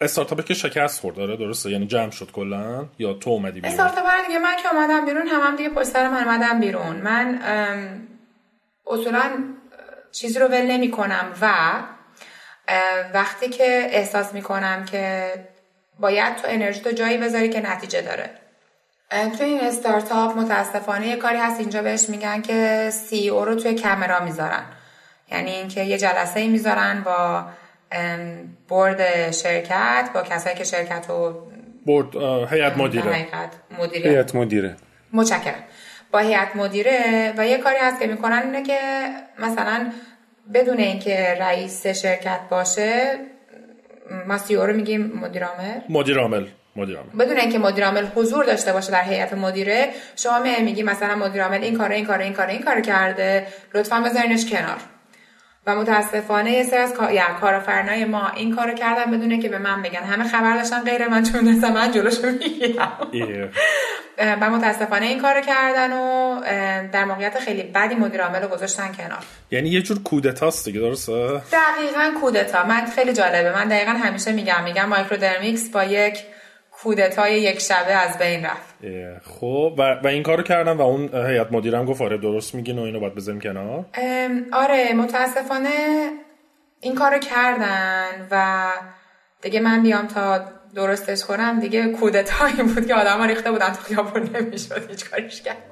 استارتاپی 0.00 0.42
که 0.42 0.54
شکست 0.54 1.00
خورد. 1.00 1.16
داره 1.16 1.36
درسته. 1.36 1.70
یعنی 1.70 1.86
جمع 1.86 2.10
شد 2.10 2.32
کلا؟ 2.32 2.86
یا 2.98 3.12
تو 3.12 3.30
اومدی 3.30 3.60
بیرون؟ 3.60 3.80
استارتاپ 3.80 4.06
دیگه 4.26 4.38
من 4.38 4.56
که 4.62 4.74
اومدم 4.74 5.06
بیرون 5.06 5.26
هم, 5.26 5.40
هم 5.40 5.56
دیگه 5.56 5.70
پشت 5.70 5.84
سر 5.84 6.08
من 6.08 6.24
اومدم 6.24 6.60
بیرون. 6.60 6.96
من 6.96 7.38
اصولا 8.86 9.30
چیزی 10.12 10.38
رو 10.38 10.46
ول 10.46 10.70
نمی 10.70 10.90
کنم 10.90 11.32
و 11.40 11.52
وقتی 13.14 13.48
که 13.48 13.88
احساس 13.90 14.34
می 14.34 14.42
کنم 14.42 14.84
که 14.84 15.30
باید 15.98 16.36
تو 16.36 16.48
انرژی 16.50 16.80
تو 16.80 16.90
جایی 16.90 17.18
بذاری 17.18 17.48
که 17.48 17.60
نتیجه 17.60 18.02
داره. 18.02 18.30
تو 19.38 19.44
این 19.44 19.60
استارتاپ 19.60 20.36
متاسفانه 20.38 21.06
یه 21.06 21.16
کاری 21.16 21.38
هست 21.38 21.60
اینجا 21.60 21.82
بهش 21.82 22.08
میگن 22.08 22.42
که 22.42 22.90
سی 22.90 23.28
او 23.28 23.44
رو 23.44 23.54
توی 23.54 23.80
کامرا 23.80 24.24
می‌ذارن. 24.24 24.64
یعنی 25.32 25.50
اینکه 25.50 25.82
یه 25.82 25.98
جلسه 25.98 26.46
می‌ذارن 26.46 27.02
با 27.04 27.44
برد 28.68 29.30
شرکت 29.30 30.10
با 30.14 30.22
کسایی 30.22 30.56
که 30.56 30.64
شرکت 30.64 31.06
رو 31.08 31.46
برد 31.86 32.16
هیئت 32.52 32.76
مدیره. 32.76 33.28
هیئت 33.92 34.34
مدیره. 34.34 34.76
متشکرم. 35.12 35.64
با 36.12 36.18
هیئت 36.18 36.56
مدیره 36.56 37.32
و 37.36 37.46
یه 37.46 37.58
کاری 37.58 37.76
هست 37.80 38.00
که 38.00 38.06
می‌کنن 38.06 38.42
اینه 38.44 38.62
که 38.62 38.78
مثلا 39.38 39.92
بدون 40.54 40.78
اینکه 40.78 41.36
رئیس 41.40 41.86
شرکت 41.86 42.40
باشه 42.50 43.18
ما 44.26 44.38
سی 44.38 44.56
رو 44.56 44.72
میگیم 44.72 45.12
مدیر 45.22 45.44
عامل. 45.44 45.80
مدیر 45.88 46.18
عامل 46.18 46.46
مدیر 46.76 46.96
عامل. 46.96 47.24
بدون 47.24 47.36
اینکه 47.36 47.58
مدیر 47.58 47.84
عامل 47.84 48.06
حضور 48.14 48.44
داشته 48.44 48.72
باشه 48.72 48.92
در 48.92 49.02
هیئت 49.02 49.32
مدیره 49.32 49.88
شما 50.16 50.38
می 50.38 50.62
میگی 50.62 50.82
مثلا 50.82 51.14
مدیر 51.14 51.42
عامل 51.42 51.62
این 51.62 51.78
کار 51.78 51.90
این 51.90 52.04
کار 52.06 52.18
این 52.18 52.32
کار 52.32 52.46
این 52.46 52.62
کار 52.62 52.80
کرده 52.80 53.46
لطفا 53.74 54.00
بذارینش 54.00 54.46
کنار. 54.46 54.78
و 55.66 55.74
متاسفانه 55.74 56.52
یه 56.52 56.62
سری 56.62 56.78
از 56.78 56.92
کار... 56.92 57.12
کارآفرینای 57.40 58.04
ما 58.04 58.28
این 58.36 58.56
کارو 58.56 58.74
کردن 58.74 59.10
بدون 59.10 59.38
اینکه 59.38 59.48
به 59.48 59.58
من 59.58 59.82
بگن. 59.82 60.02
همه 60.02 60.24
خبر 60.28 60.56
داشتن 60.56 60.80
غیر 60.80 61.08
من 61.08 61.22
چون 61.22 61.48
مثلا 61.48 61.70
من 61.70 61.92
جلوشو 61.92 62.26
می‌گیرم. 62.26 62.92
و 64.40 64.50
متاسفانه 64.50 65.06
این 65.06 65.22
کارو 65.22 65.40
کردن 65.40 65.92
و 65.92 66.40
در 66.92 67.04
موقعیت 67.04 67.38
خیلی 67.38 67.62
بدی 67.62 67.94
مدیر 67.94 68.22
عامل 68.22 68.42
رو 68.42 68.48
گذاشتن 68.48 68.92
کنار. 68.92 69.24
یعنی 69.50 69.68
یه 69.68 69.82
جور 69.82 70.02
کودتاست 70.02 70.64
دیگه 70.64 70.80
درسته؟ 70.80 71.12
دقیقا 71.52 72.20
کودتا. 72.20 72.64
من 72.64 72.86
خیلی 72.86 73.12
جالبه. 73.12 73.52
من 73.52 73.68
دقیقا 73.68 73.92
همیشه 73.92 74.32
میگم 74.32 74.64
میگم 74.64 74.88
Microdermics 74.88 75.68
با 75.68 75.84
یک 75.84 76.18
کودتای 76.82 77.40
یک 77.40 77.60
شبه 77.60 77.92
از 77.92 78.18
بین 78.18 78.44
رفت. 78.44 78.74
خب 79.24 79.74
و, 79.78 79.82
و 80.04 80.06
این 80.06 80.22
کارو 80.22 80.42
کردن 80.42 80.78
و 80.78 80.82
اون 80.82 81.26
هیئت 81.30 81.52
مدیرم 81.52 81.84
گفت 81.84 82.02
آره 82.02 82.18
درست 82.18 82.54
میگین 82.54 82.78
و 82.78 82.82
اینو 82.82 83.00
باید 83.00 83.14
بزنیم 83.14 83.40
کنار؟ 83.40 83.84
آره 84.52 84.92
متاسفانه 84.92 85.68
این 86.80 86.94
کارو 86.94 87.18
کردن 87.18 88.28
و 88.30 88.66
دیگه 89.42 89.60
من 89.60 89.82
بیام 89.82 90.06
تا 90.06 90.40
درستش 90.74 91.24
کنم. 91.24 91.60
دیگه 91.60 91.88
کودتایی 91.88 92.62
بود 92.74 92.86
که 92.86 92.94
آدم 92.94 93.18
ها 93.18 93.24
ریخته 93.24 93.50
بودن 93.50 93.72
تو 93.72 93.82
خیابون 93.82 94.30
نمی‌شد 94.34 94.90
هیچ 94.90 95.10
کاریش 95.10 95.42
کرد. 95.42 95.71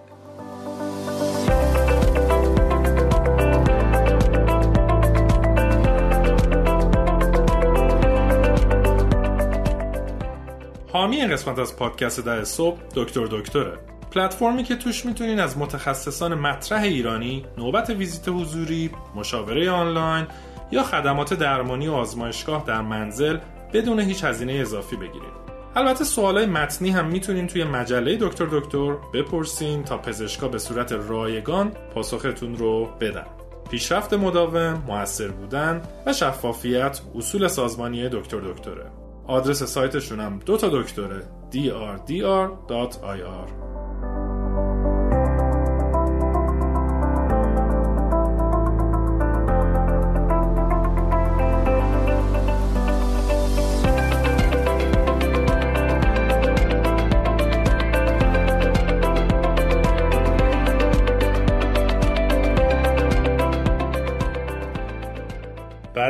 حامی 10.92 11.16
این 11.16 11.32
قسمت 11.32 11.58
از 11.58 11.76
پادکست 11.76 12.20
ده 12.20 12.44
صبح 12.44 12.78
دکتر 12.94 13.26
دکتره 13.26 13.78
پلتفرمی 14.10 14.64
که 14.64 14.76
توش 14.76 15.06
می‌تونین 15.06 15.40
از 15.40 15.58
متخصصان 15.58 16.34
مطرح 16.34 16.82
ایرانی 16.82 17.46
نوبت 17.58 17.90
ویزیت 17.90 18.28
حضوری، 18.28 18.90
مشاوره 19.14 19.70
آنلاین 19.70 20.26
یا 20.70 20.82
خدمات 20.82 21.34
درمانی 21.34 21.88
و 21.88 21.92
آزمایشگاه 21.92 22.64
در 22.66 22.80
منزل 22.80 23.38
بدون 23.72 24.00
هیچ 24.00 24.24
هزینه 24.24 24.52
اضافی 24.52 24.96
بگیرید. 24.96 25.40
البته 25.76 26.04
سوالای 26.04 26.46
متنی 26.46 26.90
هم 26.90 27.06
می‌تونین 27.06 27.46
توی 27.46 27.64
مجله 27.64 28.16
دکتر 28.20 28.46
دکتر 28.50 28.92
بپرسین 29.14 29.84
تا 29.84 29.98
پزشکا 29.98 30.48
به 30.48 30.58
صورت 30.58 30.92
رایگان 30.92 31.72
پاسختون 31.94 32.56
رو 32.56 32.88
بدن. 33.00 33.26
پیشرفت 33.70 34.14
مداوم، 34.14 34.82
موثر 34.86 35.28
بودن 35.28 35.82
و 36.06 36.12
شفافیت 36.12 37.00
اصول 37.14 37.48
سازمانی 37.48 38.08
دکتر 38.08 38.40
دکتره. 38.40 38.86
آدرس 39.30 39.62
سایتشون 39.62 40.20
هم 40.20 40.38
دو 40.38 40.56
تا 40.56 40.68
دکتره. 40.68 41.22
Drdr.ir 41.52 42.50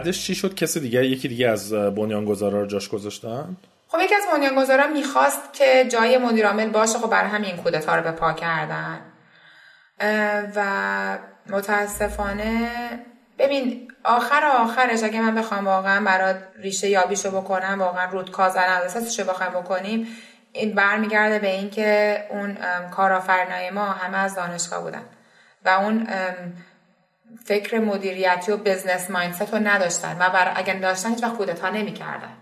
بعدش 0.01 0.27
چی 0.27 0.35
شد؟ 0.35 0.55
کسی 0.55 0.81
دیگه 0.81 1.07
یکی 1.07 1.29
دیگه 1.29 1.49
از 1.49 1.73
بنیانگذارا 1.73 2.61
رو 2.61 2.67
جاش 2.67 2.89
گذاشتن؟ 2.89 3.57
خب 3.89 3.99
یکی 4.01 4.15
از 4.15 4.23
بنیانگذارا 4.33 4.87
می‌خواست 4.87 5.53
که 5.53 5.85
جای 5.89 6.19
مدیر 6.19 6.47
عامل 6.47 6.69
باشه. 6.69 6.99
خب 6.99 7.11
برای 7.11 7.31
همین 7.31 7.57
کودتا 7.57 7.97
رو 7.97 8.03
به 8.03 8.11
پا 8.11 8.33
کردن. 8.33 9.01
و 10.57 11.19
متاسفانه 11.47 12.71
ببین 13.39 13.89
آخر 14.05 14.45
آخرش 14.45 15.03
اگه 15.03 15.21
من 15.21 15.35
بخوام 15.35 15.67
واقعا 15.67 16.05
برات 16.05 16.37
ریشه 16.59 16.89
یابیشو 16.89 17.31
بکنم 17.31 17.77
واقعا 17.79 18.11
رود 18.11 18.31
کازن 18.31 18.61
اساسش 18.61 19.21
رو 19.21 19.27
بخوایم 19.27 19.53
بکنیم 19.53 20.07
این 20.53 20.75
برمیگرده 20.75 21.39
به 21.39 21.49
اینکه 21.49 22.19
اون 22.31 22.57
کارآفرینای 22.91 23.71
ما 23.71 23.85
همه 23.85 24.19
از 24.19 24.35
دانشگاه 24.35 24.83
بودن. 24.83 25.03
و 25.65 25.69
اون 25.69 26.07
فکر 27.45 27.79
مدیریتی 27.79 28.53
و 28.53 28.57
بزنس 28.57 29.11
مایندست 29.11 29.55
رو 29.55 29.59
نداشتن 29.59 30.17
و 30.21 30.31
بر 30.31 30.53
اگر 30.57 30.79
داشتن 30.79 31.11
هیچ 31.11 31.23
وقت 31.23 31.37
کودتا 31.37 31.71
نمی‌کردن. 31.71 32.33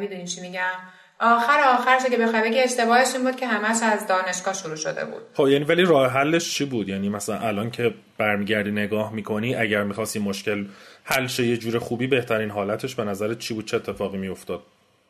می‌دونی 0.00 0.26
چی 0.26 0.40
میگم؟ 0.40 0.72
آخر 1.20 1.60
آخرش 1.60 2.02
که 2.10 2.16
بخوای 2.16 2.42
بگی 2.42 2.60
اشتباهش 2.60 3.14
این 3.14 3.24
بود 3.24 3.36
که 3.36 3.46
همش 3.46 3.76
از 3.82 4.06
دانشگاه 4.06 4.54
شروع 4.54 4.76
شده 4.76 5.04
بود. 5.04 5.22
خب 5.34 5.48
یعنی 5.48 5.64
ولی 5.64 5.82
راه 5.84 6.12
حلش 6.12 6.54
چی 6.54 6.64
بود؟ 6.64 6.88
یعنی 6.88 7.08
مثلا 7.08 7.38
الان 7.38 7.70
که 7.70 7.94
برمیگردی 8.18 8.70
نگاه 8.70 9.12
می‌کنی 9.12 9.54
اگر 9.54 9.82
می‌خواستی 9.82 10.18
مشکل 10.18 10.66
حل 11.04 11.26
شه 11.26 11.46
یه 11.46 11.56
جور 11.56 11.78
خوبی 11.78 12.06
بهترین 12.06 12.50
حالتش 12.50 12.94
به 12.94 13.04
نظر 13.04 13.34
چی 13.34 13.54
بود؟ 13.54 13.66
چه 13.66 13.76
اتفاقی 13.76 14.18
میافتاد؟ 14.18 14.62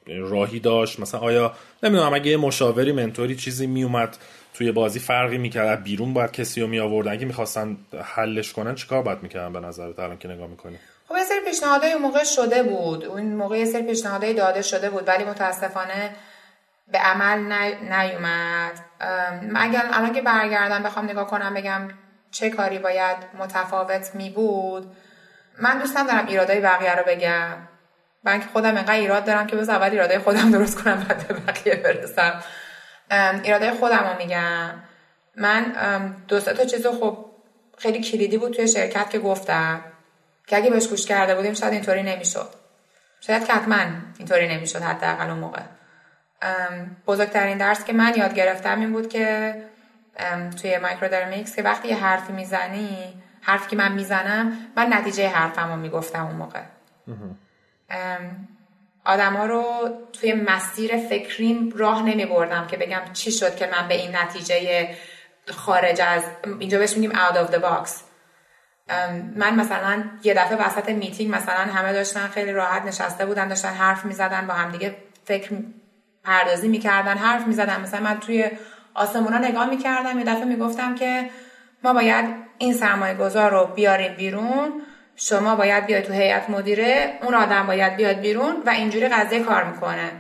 راهی 0.07 0.61
داشت؟ 0.61 1.01
مثلا 1.01 1.21
آیا 1.21 1.53
نمی‌دونم 1.83 2.15
اگه 2.15 2.37
مشاوری 2.37 2.93
منتوری 2.93 3.37
چیزی 3.37 3.67
میومد 3.67 4.17
توی 4.59 4.73
بازی 4.73 4.99
فرقی 4.99 5.39
می‌کرد. 5.39 5.83
بیرون 5.83 6.15
باید 6.15 6.33
کسی 6.33 6.61
رو 6.61 6.67
می 6.67 6.81
آوردن 6.81 7.13
اگه 7.13 7.27
می‌خواستن 7.27 7.77
حلش 8.15 8.53
کنن 8.53 8.75
چیکار 8.75 9.03
باید 9.03 9.23
می‌کردن 9.23 9.53
به 9.53 9.61
نظرت 9.61 9.99
الان 9.99 10.19
که 10.19 10.29
نگاه 10.29 10.47
می‌کنی؟ 10.47 10.79
خب 11.09 11.17
یه 11.17 11.25
سری 11.25 11.41
پیشنهادهای 11.45 11.93
اون 11.93 12.03
موقع 12.03 12.25
شده 12.25 12.63
بود. 12.63 13.05
اون 13.05 13.23
موقع 13.23 13.59
یه 13.59 13.65
سری 13.65 13.83
پیشنهادهای 13.83 14.35
داده 14.35 14.63
شده 14.63 14.91
بود 14.91 15.09
ولی 15.09 15.25
متاسفانه 15.25 16.11
به 16.93 16.99
عمل 16.99 17.39
نیومد. 17.83 18.73
اگر 19.57 19.85
الان 19.93 20.13
که 20.13 20.23
برگردم 20.23 20.83
بخوام 20.83 21.05
نگاه 21.05 21.27
کنم 21.27 21.55
بگم 21.55 21.89
چه 22.31 22.51
کاری 22.51 22.79
باید 22.79 23.17
متفاوت 23.39 24.15
می 24.15 24.31
بود 24.31 24.97
من 25.61 25.79
دوستم 25.79 26.07
دارم 26.07 26.27
ایرادای 26.27 26.61
بقیه 26.61 26.95
رو 26.95 27.03
بگم. 27.07 27.57
من 28.25 28.41
که 28.41 28.47
خودم 28.53 28.77
انقدر 28.77 28.93
ایراد 28.93 29.25
دارم 29.25 29.47
که 29.47 29.57
بس 29.57 29.69
اول 29.69 29.91
ایرادای 29.91 30.19
خودم 30.19 30.51
درست 30.51 30.83
کنم 30.83 31.07
بعد 31.09 31.29
به 31.29 31.35
بقیه 31.35 31.75
برسم. 31.75 32.43
ایرادای 33.43 33.71
خودم 33.71 34.11
رو 34.11 34.19
میگم. 34.19 34.71
من 35.37 35.65
دو 36.29 36.41
تا 36.41 36.65
چیز 36.65 36.87
خب 36.87 37.25
خیلی 37.79 38.01
کلیدی 38.01 38.39
بود 38.39 38.53
توی 38.53 38.69
شرکت 38.69 39.11
که 39.11 39.19
گفتم. 39.19 39.81
که 40.47 40.57
اگه 40.57 40.71
بهش 40.71 40.89
گوش 40.89 41.07
کرده 41.07 41.35
بودیم 41.35 41.55
شاید 41.55 41.73
اینطوری 41.73 42.03
نمی‌شد. 42.03 42.49
شاید 43.21 43.47
که 43.47 43.53
حتما 43.53 43.85
اینطوری 44.19 44.49
نمی‌شد 44.49 44.83
حداقل 44.83 45.31
اون 45.31 45.39
موقع. 45.39 45.63
بزرگترین 47.07 47.59
درس 47.59 47.85
که 47.85 47.93
من 47.93 48.15
یاد 48.17 48.35
گرفتم 48.35 48.81
این 48.81 48.93
بود 48.93 49.09
که 49.09 49.55
توی 50.63 50.79
Microdermics 50.79 51.57
که 51.57 51.63
وقتی 51.63 51.89
یه 51.89 51.97
حرفی 51.97 52.33
می‌زنی 52.33 53.23
حرفی 53.41 53.71
که 53.71 53.77
من 53.77 53.93
می‌زنم 53.93 54.53
من 54.77 54.93
نتیجه 54.93 55.29
حرفم 55.29 55.71
رو 55.71 55.77
می‌گفتم 55.77 56.27
اون 56.27 56.37
موقع. 56.37 56.63
آدما 59.09 59.47
رو 59.47 59.65
توی 60.13 60.33
مسیر 60.33 60.97
فکریم 60.97 61.73
راه 61.77 62.03
نمی 62.03 62.27
بردم 62.27 62.67
که 62.67 62.77
بگم 62.77 63.01
چی 63.13 63.33
شد 63.33 63.57
که 63.57 63.67
من 63.73 63.89
به 63.89 63.95
این 63.95 64.17
نتیجه 64.17 64.89
خارج 65.51 66.01
از 66.01 66.23
اینجا 66.61 66.79
بهش 66.79 66.97
میگیم 66.97 67.13
out 67.13 67.35
of 67.35 67.55
the 67.55 67.59
box. 67.59 67.91
من 69.37 69.55
مثلا 69.55 70.05
یه 70.23 70.35
دفعه 70.35 70.67
وسط 70.67 70.89
میتینگ 70.89 71.35
مثلا 71.35 71.73
همه 71.73 71.93
داشتن 71.93 72.29
خیلی 72.29 72.53
راحت 72.53 72.83
نشسته 72.83 73.27
بودن 73.27 73.49
داشتن 73.49 73.69
حرف 73.69 74.05
می‌زدن 74.05 74.47
با 74.47 74.55
هم 74.55 74.73
دیگه 74.73 74.97
فکر 75.25 75.51
پردازی 76.25 76.69
می‌کردن 76.69 77.17
حرف 77.17 77.47
می‌زدن. 77.47 77.81
مثلا 77.81 78.01
من 78.01 78.21
توی 78.21 78.51
آسمونا 78.95 79.39
نگاه 79.39 79.71
می‌کردم 79.71 80.19
یه 80.19 80.25
دفعه 80.25 80.45
می‌گفتم 80.45 80.95
که 80.95 81.31
ما 81.85 81.93
باید 81.93 82.35
این 82.59 82.73
سرمایه 82.73 83.15
گذار 83.15 83.51
رو 83.51 83.67
بیاریم 83.67 84.15
بیرون 84.15 84.83
شما 85.21 85.57
باید 85.57 85.87
بیاید 85.87 86.05
تو 86.05 86.13
هیئت 86.13 86.51
مدیره 86.51 87.19
اون 87.23 87.35
آدم 87.35 87.67
باید 87.67 87.97
بیاد 87.97 88.17
بیرون 88.17 88.63
و 88.67 88.71
اینجوری 88.71 89.09
قضیه 89.09 89.43
کار 89.43 89.65
می‌کنه. 89.65 90.11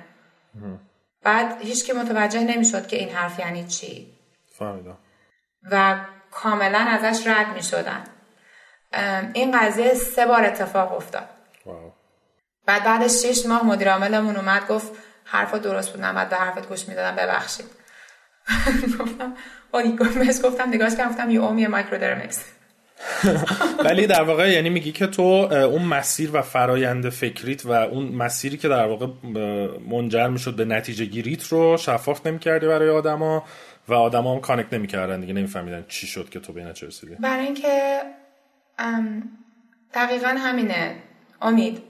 بعد 1.22 1.61
هیچ 1.61 1.87
که 1.87 1.94
متوجه 1.94 2.40
نمی‌شد 2.40 2.87
که 2.87 2.96
این 2.96 3.08
حرف 3.08 3.38
یعنی 3.38 3.66
چی. 3.66 4.12
فهمیدم. 4.58 4.98
و 5.70 5.96
کاملا 6.30 6.78
ازش 6.78 7.26
رد 7.26 7.46
می‌شدن. 7.54 8.04
این 9.32 9.58
قضیه 9.58 9.94
سه 9.94 10.26
بار 10.26 10.44
اتفاق 10.44 10.92
افتاد. 10.92 11.28
بعد 12.66 12.84
بعد 12.84 13.08
شش 13.08 13.46
ماه 13.46 13.66
مدیر 13.66 13.92
عاملمون 13.92 14.37
اومد 14.37 14.66
گفت 14.66 14.92
حرفا 15.24 15.58
درست 15.58 15.92
بود 15.92 16.00
بعد 16.00 16.28
به 16.28 16.37
حرفت 16.37 16.68
گوش 16.68 16.88
می‌دادم 16.88 17.16
ببخشید. 17.16 17.66
گفتم 18.98 19.37
گفتم 20.44 20.68
نگاش 20.68 20.96
کردم 20.96 21.10
گفتم 21.10 21.31
you 21.31 21.42
owe 21.42 21.57
me 21.57 21.66
Microdermics. 21.66 22.44
ولی 23.85 24.07
در 24.07 24.23
واقع 24.23 24.53
یعنی 24.53 24.71
میگی 24.71 24.92
که 24.92 25.07
تو 25.07 25.23
اون 25.23 25.83
مسیر 25.83 26.31
و 26.33 26.42
فرایند 26.42 27.09
فکریت 27.09 27.67
و 27.67 27.73
اون 27.73 28.05
مسیری 28.05 28.57
که 28.57 28.69
در 28.69 28.87
واقع 28.87 29.07
منجر 29.90 30.29
می‌شد 30.29 30.57
به 30.57 30.65
نتیجه 30.65 31.05
گیریت 31.05 31.44
رو 31.44 31.77
شفاف 31.77 32.27
نمی‌کردی 32.27 32.67
برای 32.67 32.90
آدما 32.90 33.44
و 33.88 33.94
آدما 33.94 34.35
هم 34.35 34.40
connect 34.40 34.73
نمی‌کردن 34.73 35.21
دیگه 35.21 35.33
نمیفهمیدن 35.33 35.85
چی 35.88 36.07
شد 36.07 36.29
که 36.29 36.40
تو 36.40 36.53
به 36.53 36.73
چه 36.75 36.87
رسیدی. 36.87 37.15
برای 37.15 37.44
اینکه 37.44 38.01
دقیقا 39.94 40.29
همینه. 40.29 40.96
امید 41.42 41.83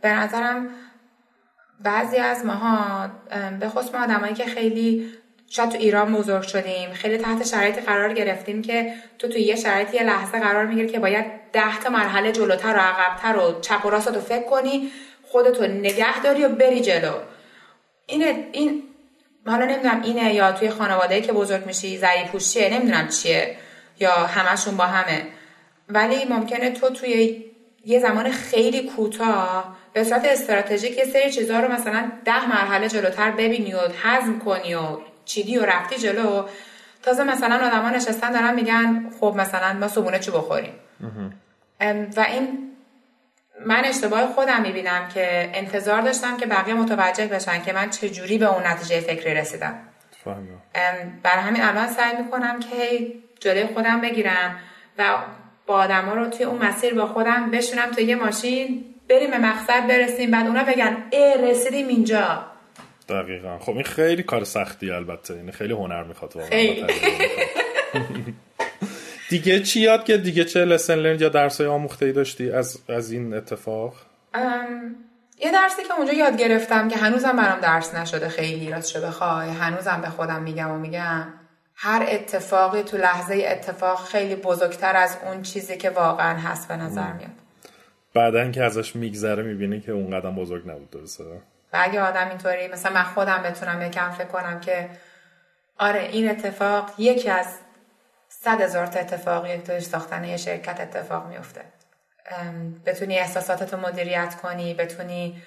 به 0.00 0.08
نظرم 0.08 0.68
بعضی 1.80 2.16
از 2.16 2.46
ماها 2.46 3.10
به 3.60 3.68
خصوص 3.68 3.94
ما 3.94 4.04
آدمایی 4.04 4.34
که 4.34 4.44
خیلی 4.44 5.06
شاید 5.54 5.70
تو 5.70 5.78
ایران 5.78 6.12
بزرگ 6.14 6.42
شدیم. 6.42 6.92
خیلی 6.92 7.18
تحت 7.18 7.46
شرایطی 7.46 7.80
قرار 7.80 8.12
گرفتیم 8.12 8.62
که 8.62 8.92
تو 9.18 9.28
تو 9.28 9.38
یه 9.38 9.56
شرایطی 9.56 9.96
یه 9.96 10.02
لحظه 10.02 10.40
قرار 10.40 10.66
می‌گیری 10.66 10.88
که 10.88 10.98
باید 10.98 11.24
ده 11.52 11.78
تا 11.78 11.90
مرحله 11.90 12.32
جلوتر 12.32 12.76
و 12.76 12.80
عقبتر 12.80 13.38
و 13.38 13.60
چپ 13.60 13.86
و 13.86 13.90
راست 13.90 14.20
فکر 14.20 14.42
کنی 14.42 14.90
خودتو 15.22 15.66
نگه 15.66 16.22
داری 16.22 16.44
و 16.44 16.48
بری 16.48 16.80
جلو. 16.80 17.12
اینه 18.06 18.48
این 18.52 18.82
حالا 19.46 19.64
نمی‌دونم 19.64 20.02
اینه 20.02 20.34
یا 20.34 20.52
توی 20.52 20.70
خانواده 20.70 21.20
که 21.20 21.32
بزرگ 21.32 21.66
میشی 21.66 21.98
زری 21.98 22.24
پوشیه 22.32 22.74
نمی‌دونم 22.74 23.08
چیه. 23.08 23.56
یا 24.00 24.12
همشون 24.12 24.76
با 24.76 24.84
همه. 24.84 25.22
ولی 25.88 26.24
ممکنه 26.24 26.70
تو 26.70 26.90
توی 26.90 27.44
یه 27.84 28.00
زمان 28.00 28.30
خیلی 28.30 28.82
کوتاه 28.82 29.76
به 29.92 30.04
صورت 30.04 30.24
استراتژیک 30.24 30.98
یه 30.98 31.04
سری 31.04 31.32
چیزها 31.32 31.60
رو 31.60 31.72
مثلا 31.72 32.12
ده 32.24 32.48
مرحله 32.48 32.88
جلوتر 32.88 33.30
ببینی 33.30 33.74
و 33.74 33.80
هضم 34.02 34.38
کنی 34.38 34.74
و 34.74 34.80
چیدی 35.32 35.58
و 35.58 35.64
رفتی 35.66 35.96
جلو. 35.96 36.44
تازه 37.02 37.24
مثلا 37.24 37.66
آدما 37.66 37.90
نشستن 37.90 38.32
دارن 38.32 38.54
میگن 38.54 39.10
خب 39.20 39.34
مثلا 39.36 39.72
ما 39.72 39.88
صبونه 39.88 40.18
چی 40.18 40.30
بخوریم؟ 40.30 40.74
و 42.16 42.20
این 42.20 42.68
من 43.66 43.84
اشتباه 43.84 44.26
خودم 44.26 44.62
می‌بینم 44.62 45.08
که 45.14 45.50
انتظار 45.54 46.00
داشتم 46.00 46.36
که 46.36 46.46
بقیه 46.46 46.74
متوجه 46.74 47.26
بشن 47.26 47.62
که 47.62 47.72
من 47.72 47.90
چجوری 47.90 48.38
به 48.38 48.54
اون 48.54 48.66
نتیجه 48.66 49.00
فکری 49.00 49.34
رسیدم. 49.34 49.74
برای 51.22 51.42
همین 51.42 51.62
الان 51.62 51.88
سعی 51.88 52.16
می‌کنم 52.16 52.60
که 52.60 53.06
جلوی 53.40 53.66
خودم 53.74 54.00
بگیرم 54.00 54.58
و 54.98 55.04
با 55.66 55.74
آدما 55.74 56.14
رو 56.14 56.26
توی 56.26 56.44
اون 56.46 56.64
مسیر 56.64 56.94
با 56.94 57.06
خودم 57.06 57.50
بشونم 57.50 57.90
تو 57.90 58.00
یه 58.00 58.14
ماشین 58.16 58.84
بریم 59.08 59.30
به 59.30 59.38
مقصد 59.38 59.86
برسیم 59.86 60.30
بعد 60.30 60.46
اونا 60.46 60.64
بگن 60.64 60.96
ای 61.10 61.34
رسیدیم 61.50 61.88
اینجا. 61.88 62.51
دقیقا. 63.12 63.58
خب 63.58 63.72
این 63.72 63.84
خیلی 63.84 64.22
کار 64.22 64.44
سختی 64.44 64.90
البته. 64.90 65.34
این 65.34 65.50
خیلی 65.50 65.72
هنر 65.72 66.02
می‌خواد 66.02 66.34
دیگه 69.30 69.60
چی 69.60 69.80
یاد 69.80 70.04
که 70.04 70.16
دیگه 70.16 70.44
چه 70.44 70.64
لسن 70.64 70.94
لرن 70.94 71.20
یا 71.20 71.28
درسای 71.28 71.66
آموخته 71.66 72.06
ای 72.06 72.12
داشتی 72.12 72.50
از, 72.50 72.78
از 72.88 73.12
این 73.12 73.34
اتفاق؟ 73.34 73.94
یه 75.38 75.52
درسی 75.52 75.82
که 75.88 75.94
اونجا 75.98 76.12
یاد 76.12 76.36
گرفتم 76.36 76.88
که 76.88 76.96
هنوزم 76.96 77.36
برام 77.36 77.60
درس 77.60 77.94
نشده 77.94 78.28
خیلی 78.28 78.70
راستش 78.70 78.96
بخوای. 78.96 79.48
هنوزم 79.48 80.00
به 80.00 80.08
خودم 80.08 80.42
میگم 80.42 80.70
و 80.70 80.78
میگم. 80.78 81.32
هر 81.74 82.06
اتفاقی 82.08 82.82
تو 82.82 82.96
لحظه 82.96 83.44
اتفاق 83.46 84.04
خیلی 84.04 84.34
بزرگتر 84.34 84.96
از 84.96 85.18
اون 85.26 85.42
چیزی 85.42 85.76
که 85.76 85.90
واقعا 85.90 86.38
هست 86.38 86.68
به 86.68 86.76
نظر 86.76 87.12
میاد. 87.12 87.30
بعدا 88.14 88.50
که 88.50 88.64
ازش 88.64 88.96
میگذره 88.96 89.42
می‌بینی 89.42 89.80
که 89.80 89.92
اون 89.92 90.20
قدم 90.20 90.34
بزرگ 90.34 90.68
نبود 90.68 90.90
درسته؟ 90.90 91.24
و 91.72 91.78
اگه 91.80 92.00
آدم 92.00 92.28
اینطوری 92.28 92.68
مثلا 92.68 92.92
من 92.92 93.02
خودم 93.02 93.42
بتونم 93.42 93.82
یکم 93.82 94.10
فکر 94.10 94.26
کنم 94.26 94.60
که 94.60 94.90
آره 95.78 96.00
این 96.00 96.30
اتفاق 96.30 96.90
یکی 96.98 97.30
از 97.30 97.46
صد 98.28 98.60
هزار 98.60 98.86
تا 98.86 99.00
اتفاقی 99.00 99.58
توی 99.58 99.80
ساختن 99.80 100.24
یه 100.24 100.36
شرکت 100.36 100.80
اتفاق 100.80 101.26
میفته 101.26 101.60
بتونی 102.86 103.18
احساساتتو 103.18 103.76
مدیریت 103.76 104.34
کنی 104.42 104.74
بتونی 104.74 105.42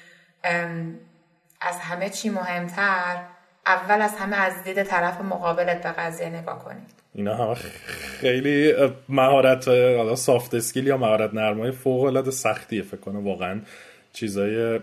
از 1.61 1.79
همه 1.79 2.09
چی 2.09 2.29
مهمتر 2.29 3.25
اول 3.65 4.01
از 4.01 4.15
همه 4.15 4.35
از 4.35 4.63
دید 4.63 4.83
طرف 4.83 5.21
مقابلت 5.21 5.83
به 5.83 5.89
قضیه 5.89 6.29
نگاه 6.29 6.63
کنی. 6.63 6.81
اینا 7.13 7.35
همه 7.35 7.55
خیلی 8.21 8.73
مهارت 9.09 10.15
سافت 10.15 10.53
اسکیل 10.53 10.87
یا 10.87 10.97
مهارت 10.97 11.33
نرمای 11.33 11.71
فوق 11.71 12.03
العاده 12.03 12.31
سختیه 12.31 12.81
فکر 12.81 12.97
کنم 12.97 13.27
واقعا. 13.27 13.61
چیزای 14.15 14.79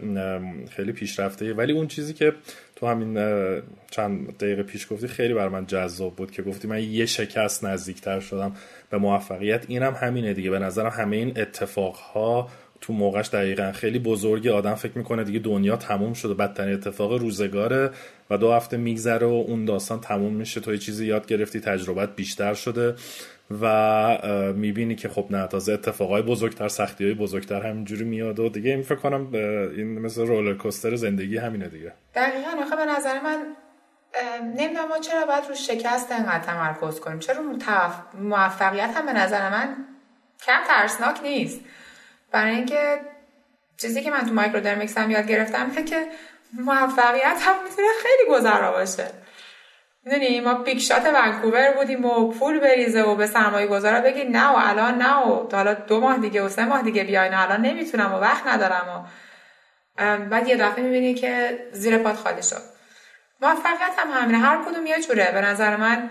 خیلی 0.71 0.93
پیشرفته. 0.93 1.55
ولی 1.55 1.73
اون 1.73 1.87
چیزی 1.87 2.15
که 2.15 2.33
تو 2.77 2.87
همین 2.87 3.15
چند 3.91 4.37
دقیقه 4.39 4.63
پیش 4.63 4.87
گفتی 4.91 5.09
خیلی 5.09 5.35
بر 5.35 5.49
من 5.49 5.67
جذاب 5.67 6.17
بود 6.17 6.31
که 6.31 6.43
گفتی 6.43 6.69
من 6.69 6.83
یه 6.83 7.07
شکست 7.07 7.65
نزدیکتر 7.65 8.21
شدم 8.21 8.57
به 8.91 8.99
موفقیت. 8.99 9.65
اینم 9.69 9.95
همینه 10.01 10.35
دیگه. 10.35 10.51
به 10.51 10.59
نظرم 10.59 10.91
همه 10.91 11.17
این 11.17 11.41
اتفاقها 11.41 12.49
تو 12.81 12.93
موقعش 12.93 13.29
دقیقا 13.29 13.73
خیلی 13.73 13.99
بزرگی 13.99 14.49
آدم 14.49 14.75
فکر 14.75 14.99
می‌کنه 14.99 15.25
دیگه 15.25 15.39
دنیا 15.39 15.77
تموم 15.77 16.13
شده. 16.13 16.35
بدترین 16.35 16.75
اتفاق 16.75 17.13
روزگاره 17.13 17.91
و 18.31 18.39
دو 18.39 18.53
هفته 18.53 18.77
میگذره 18.77 19.27
و 19.27 19.45
اون 19.47 19.65
داستان 19.65 20.01
تموم 20.01 20.35
میشه. 20.35 20.61
تو 20.61 20.73
یه 20.73 20.79
چیزی 20.79 21.07
یاد 21.07 21.27
گرفتی 21.27 21.61
تجربت 21.61 22.17
بیشتر 22.17 22.55
شده. 22.55 22.95
و 23.61 24.53
می‌بینی 24.53 24.95
که 24.95 25.09
خب 25.09 25.27
نه 25.31 25.47
تازه 25.47 25.73
اتفاقای 25.73 26.23
بزرگتر 26.23 26.69
سختی 26.69 27.05
های 27.05 27.15
بزرگتر 27.15 27.67
همینجوری 27.67 28.05
میاد 28.05 28.39
و 28.39 28.49
دیگه 28.49 28.71
این 28.71 28.83
فکر 28.83 28.99
کنم 28.99 29.35
این 29.77 29.99
مثل 29.99 30.27
roller 30.27 30.55
coaster 30.55 30.97
زندگی 30.97 31.39
همینه 31.39 31.69
دیگه. 31.69 31.93
دقیقا. 32.15 32.51
آخه 32.63 32.77
به 32.77 32.85
نظر 32.85 33.21
من 33.21 33.39
نمی‌دونم 34.57 34.89
ما 34.89 34.99
چرا 34.99 35.27
باید 35.27 35.45
رو 35.49 35.55
شکست 35.55 36.13
انقدر 36.13 36.45
تمرکز 36.45 37.01
کنیم. 37.01 37.19
چرا 37.19 37.43
موفقیت 38.15 38.91
هم 38.97 39.07
به 39.07 39.13
نظر 39.13 39.51
من 39.51 39.77
کم 40.47 40.61
ترسناک 40.69 41.23
نیست. 41.23 41.61
برای 42.33 42.55
اینکه 42.55 43.01
چیزی 43.77 44.03
که 44.03 44.11
من 44.11 44.27
تو 44.27 44.35
Microdermics 44.35 44.99
هم 44.99 45.11
یاد 45.11 45.27
گرفتم 45.27 45.85
که 45.85 46.07
موفقیت 46.53 47.39
هم 47.41 47.55
می‌تونه 47.65 47.89
خیلی 48.03 48.39
گذرا 48.39 48.73
باشه. 48.73 49.05
می‌دونی 50.05 50.41
ما 50.41 50.55
پیک 50.55 50.81
شات 50.81 51.07
ونکوور 51.07 51.73
بودیم 51.73 52.05
و 52.05 52.33
پول 52.33 52.61
بریزه 52.61 53.03
و 53.03 53.15
به 53.15 53.27
سرمایه 53.27 53.67
گذارا 53.67 54.01
بگی 54.01 54.25
نه 54.25 54.49
و 54.49 54.57
الان 54.57 54.95
نه 55.03 55.17
و 55.17 55.49
حالا 55.53 55.75
دو 55.75 56.01
ماه 56.01 56.19
دیگه 56.19 56.43
و 56.43 56.49
سه 56.49 56.65
ماه 56.65 56.83
دیگه 56.83 57.05
بیاین 57.05 57.35
الان 57.35 57.61
نمی‌تونم 57.61 58.15
و 58.15 58.17
وقت 58.17 58.47
ندارم 58.47 58.87
و 58.89 59.05
بعد 60.31 60.49
یه 60.49 60.57
دفعه 60.57 60.85
می‌بینی 60.85 61.15
که 61.15 61.59
زیر 61.73 61.99
پات 61.99 62.17
خالی 62.17 62.43
شد. 62.43 62.63
موفقیت 63.41 63.93
هم 63.99 64.11
همینه. 64.11 64.39
هر 64.39 64.59
کدوم 64.65 64.87
یه 64.87 65.01
جوره. 65.01 65.31
به 65.33 65.41
نظر 65.41 65.77
من 65.77 66.11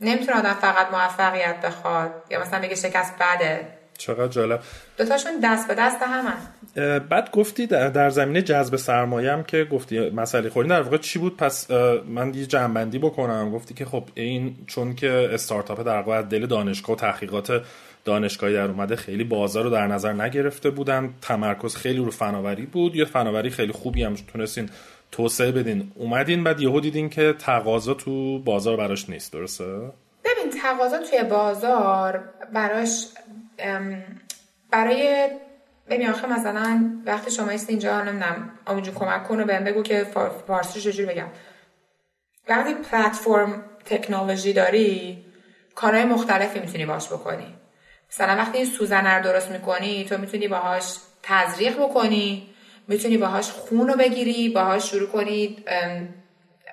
نمی‌تونه 0.00 0.38
آدم 0.38 0.54
فقط 0.54 0.90
موفقیت 0.90 1.60
بخواد 1.60 2.24
یا 2.30 2.40
مثلا 2.40 2.60
بگه 2.60 2.74
شکست 2.74 3.14
بده. 3.18 3.77
چقدر 3.98 4.28
جالب. 4.28 4.60
دوتاشون 4.98 5.32
دست 5.44 5.68
به 5.68 5.74
دست 5.74 5.96
همن. 6.02 6.98
بعد 6.98 7.30
گفتی 7.30 7.66
در, 7.66 7.88
در 7.88 8.10
زمینه 8.10 8.42
جذب 8.42 8.76
سرمایه 8.76 9.32
هم 9.32 9.44
که 9.44 9.64
گفتی 9.64 10.10
مسئله 10.10 10.50
خوری 10.50 10.68
در 10.68 10.82
واقع 10.82 10.96
چی 10.96 11.18
بود؟ 11.18 11.36
پس 11.36 11.70
من 12.06 12.34
یه 12.34 12.46
جنبندی 12.46 12.98
بکنم. 12.98 13.50
گفتی 13.50 13.74
که 13.74 13.84
خب 13.84 14.04
این 14.14 14.56
چون 14.66 14.94
که 14.94 15.28
استارتاپ 15.32 15.86
در 15.86 16.02
واقع 16.02 16.22
دل 16.22 16.46
دانشگاه 16.46 16.96
و 16.96 16.98
تحقیقات 16.98 17.62
دانشگاهی 18.04 18.54
در 18.54 18.68
اومده 18.68 18.96
خیلی 18.96 19.24
بازار 19.24 19.64
رو 19.64 19.70
در 19.70 19.86
نظر 19.86 20.12
نگرفته 20.12 20.70
بودن. 20.70 21.14
تمرکز 21.22 21.76
خیلی 21.76 21.98
رو 21.98 22.10
فناوری 22.10 22.66
بود. 22.66 22.96
یه 22.96 23.04
فناوری 23.04 23.50
خیلی 23.50 23.72
خوبی 23.72 24.02
هم 24.02 24.14
تونستین 24.14 24.70
توسعه 25.12 25.52
بدین. 25.52 25.92
اومدین 25.94 26.44
بعد 26.44 26.60
یهو 26.60 26.80
دیدین 26.80 27.10
که 27.10 27.34
تقاضا 27.38 27.94
تو 27.94 28.38
بازار 28.38 28.76
براش 28.76 29.10
نیست. 29.10 29.32
درسته؟ 29.32 29.64
ببین 30.24 30.60
تقاضا 30.62 30.98
توی 30.98 31.22
بازار 31.22 32.24
براش 32.54 33.04
برای 34.70 35.28
ببین 35.90 36.10
آخه 36.10 36.26
مثلا 36.26 37.00
وقتی 37.06 37.30
شما 37.30 37.50
است 37.50 37.70
اینجا 37.70 38.02
نمی‌دونم 38.02 38.50
اونجا 38.66 38.92
کمک 38.92 39.24
کن 39.24 39.40
و 39.40 39.44
بهم 39.44 39.64
بگو 39.64 39.82
که 39.82 40.06
فارسی 40.46 40.80
چجوری 40.80 41.08
بگم. 41.08 41.28
وقتی 42.48 42.74
پلتفرم 42.74 43.64
تکنولوژی 43.84 44.52
داری 44.52 45.24
کارهای 45.74 46.04
مختلفی 46.04 46.60
می‌تونی 46.60 46.86
باش 46.86 47.08
بکنی. 47.08 47.54
مثلا 48.12 48.36
وقتی 48.36 48.58
این 48.58 48.66
سوزنه 48.66 49.14
رو 49.14 49.22
درست 49.22 49.50
می‌کنی 49.50 50.04
تو 50.04 50.18
می‌تونی 50.18 50.48
باهاش 50.48 50.94
تزریق 51.22 51.78
بکنی 51.78 52.46
می‌تونی 52.88 53.16
باهاش 53.16 53.50
خون 53.50 53.88
رو 53.88 53.96
بگیری 53.96 54.48
باهاش 54.48 54.90
شروع 54.90 55.08
کنی 55.08 55.64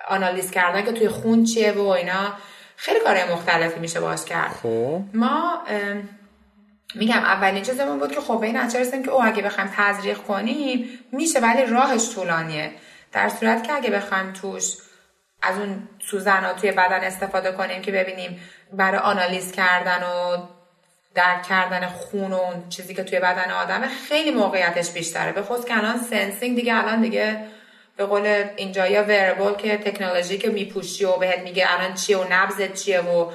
آنالیز 0.08 0.50
کردن 0.50 0.84
که 0.84 0.92
توی 0.92 1.08
خون 1.08 1.44
چیه 1.44 1.72
و 1.72 1.80
اینا. 1.80 2.32
خیلی 2.76 3.00
کارهای 3.00 3.32
مختلفی 3.32 3.80
میشه 3.80 4.00
باش 4.00 4.24
کرد. 4.24 4.50
خب. 4.62 5.00
ما 5.14 5.62
میگم 6.94 7.18
اولین 7.18 7.62
چیزمون 7.62 7.98
بود 7.98 8.12
که 8.12 8.20
خب 8.20 8.42
این 8.42 8.56
رسیم 8.56 9.02
که 9.02 9.10
او 9.10 9.24
اگه 9.24 9.42
بخوایم 9.42 9.70
تزریق 9.76 10.18
کنیم 10.18 10.98
میشه 11.12 11.40
ولی 11.40 11.66
راهش 11.66 12.14
طولانیه. 12.14 12.70
در 13.12 13.28
صورتی 13.28 13.66
که 13.66 13.72
اگه 13.72 13.90
بخوایم 13.90 14.32
توش 14.32 14.76
از 15.42 15.58
اون 15.58 15.88
سوزن 16.10 16.52
توی 16.52 16.72
بدن 16.72 17.00
استفاده 17.04 17.52
کنیم 17.52 17.82
که 17.82 17.92
ببینیم 17.92 18.40
برای 18.72 18.98
آنالیز 18.98 19.52
کردن 19.52 20.02
و 20.02 20.36
درک 21.14 21.42
کردن 21.42 21.86
خون 21.86 22.32
و 22.32 22.36
اون 22.36 22.68
چیزی 22.68 22.94
که 22.94 23.04
توی 23.04 23.20
بدن 23.20 23.50
آدمه 23.50 23.88
خیلی 23.88 24.30
موقعیتش 24.30 24.90
بیشتره. 24.90 25.32
به 25.32 25.42
خود 25.42 25.64
که 25.64 25.76
الان 25.78 25.98
sensing 25.98 26.56
دیگه 26.56 26.76
الان 26.76 27.00
دیگه 27.00 27.46
به 27.96 28.06
قول 28.06 28.44
اینجا 28.56 28.86
wearable 28.86 29.54
که 29.54 29.76
تکنولوژی 29.76 30.38
که 30.38 30.50
میپوشی 30.50 31.04
و 31.04 31.16
بهت 31.16 31.38
میگه 31.38 31.66
الان 31.68 31.94
چیه 31.94 32.18
و 32.18 32.24
نبزت 32.30 32.74
چیه 32.74 33.00
و 33.00 33.30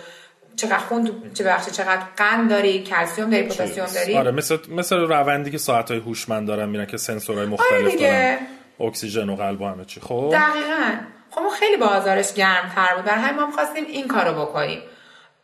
چقدر 0.61 0.77
خون 0.77 1.11
چه 1.33 1.43
بخشی 1.43 1.71
چقدر 1.71 2.01
قند 2.17 2.49
داری 2.49 2.83
کلسیوم 2.83 3.29
داری 3.29 3.43
پتاسیم 3.43 3.85
داری؟ 3.85 4.17
آره 4.17 4.31
مثل 4.31 4.57
مثل 4.69 4.95
روندی 4.95 5.51
که 5.51 5.57
ساعت 5.57 5.91
های 5.91 5.99
هوشمند 5.99 6.47
دارن 6.47 6.69
میرن 6.69 6.85
که 6.85 6.97
سنسورهای 6.97 7.45
آره 7.45 7.53
مختلف 7.53 7.85
آره 7.85 7.95
دارن. 7.95 8.37
اکسیژن 8.79 9.29
و 9.29 9.35
قلب 9.35 9.61
و 9.61 9.65
همه 9.65 9.85
چی. 9.85 9.99
خب؟ 9.99 10.29
دقیقا. 10.33 10.97
خب 11.29 11.49
خیلی 11.59 11.77
بازارش 11.77 12.33
گرم 12.33 12.71
تر 12.75 12.95
بود. 12.95 13.05
برای 13.05 13.19
همین 13.19 13.41
ما 13.41 13.51
خواستیم 13.51 13.85
این 13.85 14.07
کارو 14.07 14.41
بکنیم. 14.41 14.81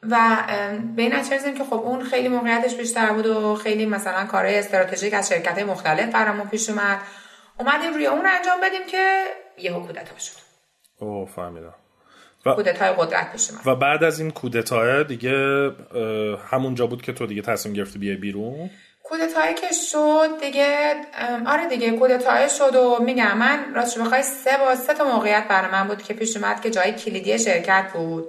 و 0.03 0.37
به 0.95 1.01
این 1.01 1.11
که 1.57 1.63
خب 1.63 1.73
اون 1.73 2.03
خیلی 2.03 2.27
موقعیتش 2.27 2.75
بیشتر 2.75 3.13
بود 3.13 3.25
و 3.25 3.55
خیلی 3.55 3.85
مثلا 3.85 4.25
کارهای 4.25 4.59
استراتژیک 4.59 5.13
از 5.13 5.29
شرکت 5.29 5.59
مختلف 5.59 6.13
برامون 6.13 6.47
پیش 6.47 6.69
اومد. 6.69 6.99
اومدیم 7.59 7.93
روی 7.93 8.05
اون 8.05 8.25
انجام 8.25 8.61
بدیم 8.63 8.87
که 8.91 9.23
یهو 9.57 9.79
کودتا 9.79 10.17
شد. 10.19 10.37
اوه 10.99 11.29
فهمیدم. 11.29 11.73
و 12.47 12.53
کودتای 12.53 12.93
قدرت 12.97 13.31
پیش 13.31 13.49
و 13.65 13.75
بعد 13.75 14.03
از 14.03 14.19
این 14.19 14.31
کودتای 14.31 15.03
دیگه 15.03 15.71
همونجا 16.51 16.87
بود 16.87 17.01
که 17.01 17.13
تو 17.13 17.25
دیگه 17.25 17.41
تصمیم 17.41 17.75
گرفتی 17.75 17.99
بیای 17.99 18.15
بیرون؟ 18.15 18.69
کودتایی 19.03 19.53
که 19.53 19.67
شد 19.91 20.29
دیگه 20.41 20.95
آره 21.45 21.67
دیگه 21.67 21.91
کودتای 21.91 22.49
شد 22.49 22.75
و 22.75 23.03
میگم 23.03 23.37
من 23.37 23.73
راستش 23.75 23.97
بخوای 23.97 24.23
سه 24.23 24.57
با 24.57 24.75
سه 24.75 24.93
تا 24.93 25.03
موقعیت 25.05 25.47
برای 25.49 25.71
من 25.71 25.87
بود 25.87 26.03
که 26.03 26.13
پیش 26.13 26.37
اومد 26.37 26.61
که 26.61 26.69
جای 26.71 26.91
کلیدی 26.91 27.39
شرکت 27.39 27.91
بود 27.93 28.25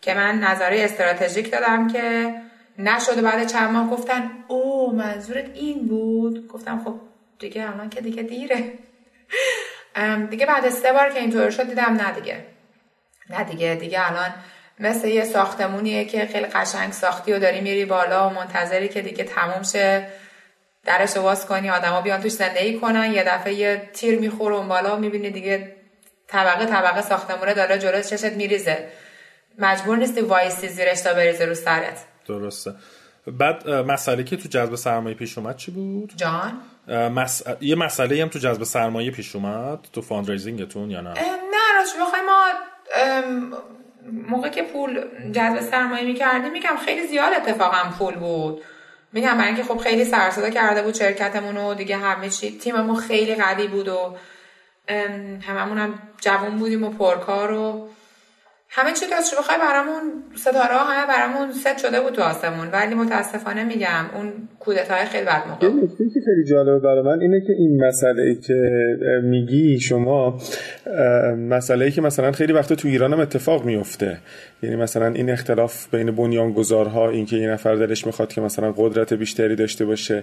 که 0.00 0.14
من 0.14 0.38
نظری 0.38 0.82
استراتژیک 0.82 1.52
دادم 1.52 1.88
که 1.88 2.34
نشد 2.78 3.22
بعد 3.22 3.46
چند 3.46 3.70
ماه 3.70 3.90
گفتن 3.90 4.30
او 4.48 4.92
منظورت 4.96 5.50
این 5.54 5.86
بود؟ 5.86 6.48
گفتم 6.48 6.82
خب 6.84 6.94
دیگه 7.38 7.62
الان 7.70 7.90
که 7.90 8.00
دیگه 8.00 8.22
دیره. 8.22 8.72
دیگه 10.30 10.46
بعد 10.46 10.68
سه 10.68 10.92
بار 10.92 11.10
که 11.10 11.20
اینطور 11.20 11.50
شد 11.50 11.68
دیدم 11.68 11.92
نه 11.92 12.12
دیگه. 12.12 12.53
نه 13.30 13.44
دیگه 13.44 13.74
دیگه 13.74 14.10
الان 14.10 14.34
مثل 14.78 15.08
یه 15.08 15.24
ساختمونیه 15.24 16.04
که 16.04 16.26
خیلی 16.26 16.46
قشنگ 16.46 16.92
ساختی 16.92 17.32
و 17.32 17.38
داری 17.38 17.60
میری 17.60 17.84
بالا 17.84 18.30
و 18.30 18.32
منتظری 18.32 18.88
که 18.88 19.02
دیگه 19.02 19.24
تموم 19.24 19.62
شه. 19.62 20.08
درش 20.84 21.16
باز 21.16 21.46
کنی 21.46 21.70
آدما 21.70 22.00
بیان 22.00 22.20
توش 22.20 22.32
زندگی 22.32 22.78
کنن 22.78 23.12
یه 23.12 23.24
دفعه 23.24 23.54
یه 23.54 23.90
تیر 23.92 24.18
می‌خوره 24.18 24.56
اون 24.56 24.68
بالا 24.68 24.96
و 24.96 25.00
می‌بینی 25.00 25.30
دیگه 25.30 25.76
طبقه 26.28 26.66
طبقه 26.66 27.02
ساختمونه 27.02 27.54
داره 27.54 27.78
جلو 27.78 28.02
چشت 28.02 28.24
میریزه. 28.24 28.88
مجبور 29.58 29.96
نیستی 29.96 30.20
وایسی 30.20 30.68
زیرش 30.68 31.00
تا 31.00 31.14
بریزه 31.14 31.44
رو 31.44 31.54
سرت. 31.54 32.04
درسته. 32.26 32.74
بعد 33.26 33.68
مسئله 33.68 34.24
که 34.24 34.36
تو 34.36 34.48
جذب 34.48 34.74
سرمایه 34.74 35.14
پیش 35.14 35.38
اومد 35.38 35.56
چی 35.56 35.70
بود؟ 35.70 36.12
جان؟ 36.16 36.60
مس... 36.88 37.42
یه 37.60 37.74
مسئله 37.74 38.22
هم 38.22 38.28
تو 38.28 38.38
جذب 38.38 38.64
سرمایه 38.64 39.10
پیش 39.10 39.36
اومد 39.36 39.78
تو 39.92 40.02
fundraising 40.02 40.71
تون 40.71 40.90
یا 40.90 41.00
نه؟ 41.00 41.10
نه 41.10 41.78
راست 41.78 41.96
بخوای 42.00 42.20
ما 42.22 42.44
موقع 44.28 44.48
که 44.48 44.62
پول 44.62 45.04
جذب 45.32 45.60
سرمایه 45.60 46.04
می‌کردیم 46.04 46.52
میگم 46.52 46.76
خیلی 46.84 47.06
زیاد 47.06 47.32
اتفاقا 47.36 47.90
پول 47.98 48.14
بود 48.14 48.62
میگم 49.12 49.34
برای 49.34 49.46
اینکه 49.46 49.62
خب 49.62 49.78
خیلی 49.78 50.04
سرصدا 50.04 50.50
کرده 50.50 50.82
بود 50.82 50.94
شرکتمون 50.94 51.56
و 51.56 51.74
دیگه 51.74 51.96
همه 51.96 52.28
چی 52.28 52.58
تیممون 52.58 52.96
خیلی 52.96 53.34
قوی 53.34 53.68
بود 53.68 53.88
و 53.88 54.16
هممون 55.42 55.78
هم 55.78 55.98
جوان 56.20 56.56
بودیم 56.56 56.84
و 56.84 56.90
پرکار 56.90 57.52
و 57.52 57.88
همه 58.76 58.92
چی 58.92 59.06
که 59.06 59.14
از 59.14 59.34
بخوای 59.38 59.58
برامون 59.58 60.02
ستاره 60.36 60.74
ها 60.74 60.84
همه 60.84 61.06
برامون 61.06 61.52
ست 61.52 61.78
شده 61.78 62.00
بود 62.00 62.12
تو 62.12 62.22
آسمون. 62.22 62.68
ولی 62.72 62.94
متاسفانه 62.94 63.64
میگم 63.64 64.04
اون 64.14 64.32
کودتای 64.58 65.04
خیلی 65.04 65.26
بد 65.26 65.42
موقع 65.48 65.66
نکته 65.66 66.04
که 66.14 66.20
خیلی 66.24 66.44
جالبه 66.50 66.78
برای 66.78 67.02
من 67.02 67.20
اینه 67.20 67.40
که 67.40 67.52
این 67.52 67.86
مسئله 67.86 68.22
ای 68.22 68.34
که 68.34 68.54
میگی 69.22 69.80
شما 69.80 70.38
مسئله 71.38 71.84
ای 71.84 71.90
که 71.90 72.00
مثلا 72.00 72.32
خیلی 72.32 72.52
وقت 72.52 72.72
تو 72.72 72.88
ایران 72.88 73.12
هم 73.12 73.20
اتفاق 73.20 73.64
میفته. 73.64 74.18
یعنی 74.62 74.76
مثلا 74.76 75.06
این 75.06 75.30
اختلاف 75.30 75.94
بین 75.94 76.10
بنیانگذارها 76.10 77.10
اینکه 77.10 77.36
یه 77.36 77.50
نفر 77.50 77.74
دلش 77.74 78.06
می‌خواد 78.06 78.32
که 78.32 78.40
مثلا 78.40 78.74
قدرت 78.76 79.12
بیشتری 79.12 79.56
داشته 79.56 79.84
باشه 79.84 80.22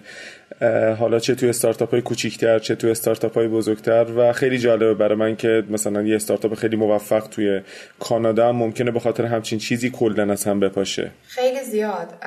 حالا 1.00 1.20
چه 1.20 1.36
توی 1.36 1.50
استارتاپ 1.50 1.92
های 1.92 2.02
کوچیکتر 2.02 2.60
چه 2.60 2.76
توی 2.76 2.92
استارتاپ 2.92 3.34
های 3.34 3.48
بزرگتر. 3.48 4.06
و 4.18 4.34
خیلی 4.34 4.58
جالبه 4.58 4.94
برای 4.94 5.18
من 5.18 5.36
که 5.36 5.64
مثلا 5.70 6.02
یه 6.02 6.16
استارتاپ 6.16 6.54
خیلی 6.54 6.76
موفق 6.76 7.28
توی 7.28 7.62
کانادا 8.00 8.41
هم 8.50 8.56
ممکنه 8.56 8.92
به 8.92 9.00
خاطر 9.00 9.26
همچین 9.26 9.60
چیزی 9.60 9.90
کلا 9.90 10.32
از 10.34 10.46
هم 10.46 10.60
بپاشه. 10.60 11.12
خیلی 11.28 11.64
زیاد 11.64 12.26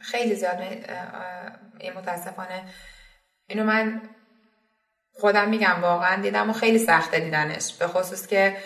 خیلی 0.00 0.34
زیاد. 0.34 0.58
این 1.78 1.92
متاسفانه. 1.92 2.62
اینو 3.46 3.64
من 3.64 4.02
خودم 5.12 5.48
میگم 5.48 5.78
واقعا 5.82 6.22
دیدم 6.22 6.50
و 6.50 6.52
خیلی 6.52 6.78
سخته 6.78 7.20
دیدنش. 7.20 7.72
به 7.72 7.86
خصوص 7.86 8.26
که 8.26 8.56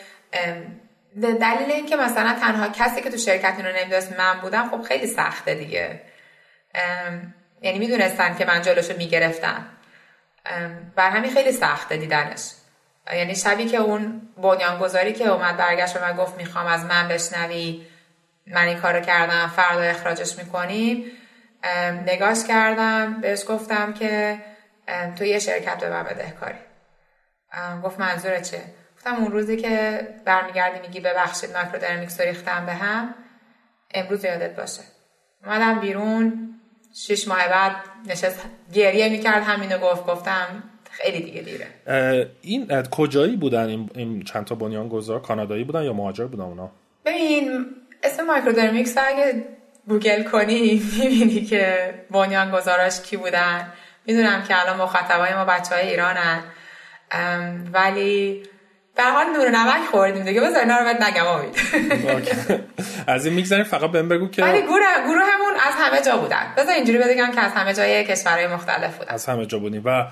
دلیل 1.23 1.71
این 1.71 1.87
که 1.87 1.97
مثلا 1.97 2.37
تنها 2.41 2.69
کسی 2.69 3.01
که 3.01 3.11
تو 3.11 3.17
شرکت 3.17 3.55
اینو 3.57 3.69
نمی‌دونست 3.79 4.19
من 4.19 4.41
بودم 4.41 4.69
خب 4.69 4.83
خیلی 4.83 5.07
سخته 5.07 5.55
دیگه. 5.55 6.01
یعنی 7.63 7.79
می‌دونستن 7.79 8.37
که 8.37 8.45
من 8.45 8.63
جلوشو 8.63 8.97
می‌گرفتم. 8.97 9.67
بر 10.97 11.11
همین 11.11 11.31
خیلی 11.31 11.53
سخته 11.53 11.97
دیدنش. 11.97 12.51
یعنی 13.13 13.35
شبی 13.35 13.65
که 13.65 13.77
اون 13.77 14.23
بنیانگذاری 14.37 15.13
که 15.13 15.29
اومد 15.29 15.57
برگشت 15.57 15.97
و 15.97 16.01
من 16.01 16.17
گفت 16.17 16.37
می‌خوام 16.37 16.67
از 16.67 16.85
من 16.85 17.09
بشنوی 17.09 17.87
من 18.47 18.65
این 18.69 18.79
کارو 18.79 19.01
کردم 19.01 19.53
فردا 19.57 19.81
اخراجش 19.81 20.39
می‌کنیم. 20.39 21.05
نگاش 22.07 22.45
کردم 22.49 23.21
بهش 23.21 23.45
گفتم 23.49 23.93
که 23.93 24.39
تو 25.19 25.25
یه 25.25 25.39
شرکت 25.39 25.79
به 25.79 25.91
من 25.91 26.03
بدهکاری 26.03 26.59
گفت 27.85 28.01
منظور 28.01 28.41
چه 28.41 28.63
گفتم 28.97 29.15
اون 29.15 29.33
روزی 29.33 29.57
که 29.57 30.01
برمیگردی 30.25 30.81
میگی 30.81 31.01
ببخشید 31.01 31.57
Microdermics 31.57 32.21
رو 32.21 32.27
ریختم 32.27 32.67
به 32.67 32.73
هم 32.73 33.15
امروز 33.95 34.25
یادت 34.25 34.57
باشه. 34.57 34.83
اومدم 35.45 35.81
بیرون 35.81 36.55
شش 36.95 37.29
ماه 37.29 37.49
بعد 37.49 37.77
نشست 38.07 38.41
گریه 38.73 39.09
می‌کرد 39.09 39.43
همینو 39.43 39.79
گفت. 39.79 40.07
گفتم 40.07 40.63
خیلی 41.03 41.21
دیگه 41.21 41.43
دیره. 41.43 41.67
این 42.43 42.83
کجایی 42.83 43.37
بودن 43.37 43.69
این, 43.69 43.91
این 43.95 44.23
چند 44.23 44.45
تا 44.45 44.55
بنیان 44.55 44.89
گذار 44.89 45.21
کانادایی 45.21 45.65
بودن 45.65 45.83
یا 45.83 45.93
مهاجر 45.93 46.25
بودن 46.25 46.45
اونا؟ 46.45 46.71
ببین 47.05 47.67
اسم 48.03 48.27
Microdermics 48.27 48.95
اگه 48.99 49.45
گوگل 49.89 50.23
کنی 50.23 50.83
می‌بینی 50.99 51.45
که 51.45 51.95
بنیان 52.11 52.51
گذاراش 52.51 53.01
کی 53.01 53.17
بودن. 53.17 53.73
می‌دونم 54.07 54.43
که 54.43 54.61
الان 54.61 54.77
مخاطبای 54.77 55.35
ما 55.35 55.45
بچه 55.45 55.75
های 55.75 55.91
ایرانن 55.91 56.41
ولی 57.73 58.43
به 58.97 59.03
حال 59.03 59.27
نور 59.37 59.51
نمک 59.51 59.89
خوردیم 59.91 60.25
دیگه. 60.25 60.41
بذار 60.41 60.61
اینا 60.61 60.79
رو 60.79 60.85
بهت 60.85 61.03
نگم 61.03 61.27
امید 61.27 61.55
از 63.07 63.27
این 63.27 63.35
می‌گذاریم 63.35 63.65
فقط 63.65 63.91
بهم 63.91 64.09
بگو 64.09 64.29
که 64.29 64.43
ولی 64.43 64.63
گروه 64.63 64.79
گروهمون 65.07 65.55
از 65.67 65.75
همه 65.77 66.03
جا 66.03 66.17
بودن. 66.17 66.55
بذار 66.57 66.75
اینجوری 66.75 66.99
بگم 66.99 67.31
که 67.35 67.41
از 67.41 67.53
همه 67.53 67.75
جای 67.75 68.05
کشورهای 68.05 68.47
مختلف 68.47 68.99
بودن. 68.99 69.15
از 69.15 69.27
همه 69.27 69.47
جا 69.47 69.59
بودیم. 69.59 69.83
و 69.85 70.07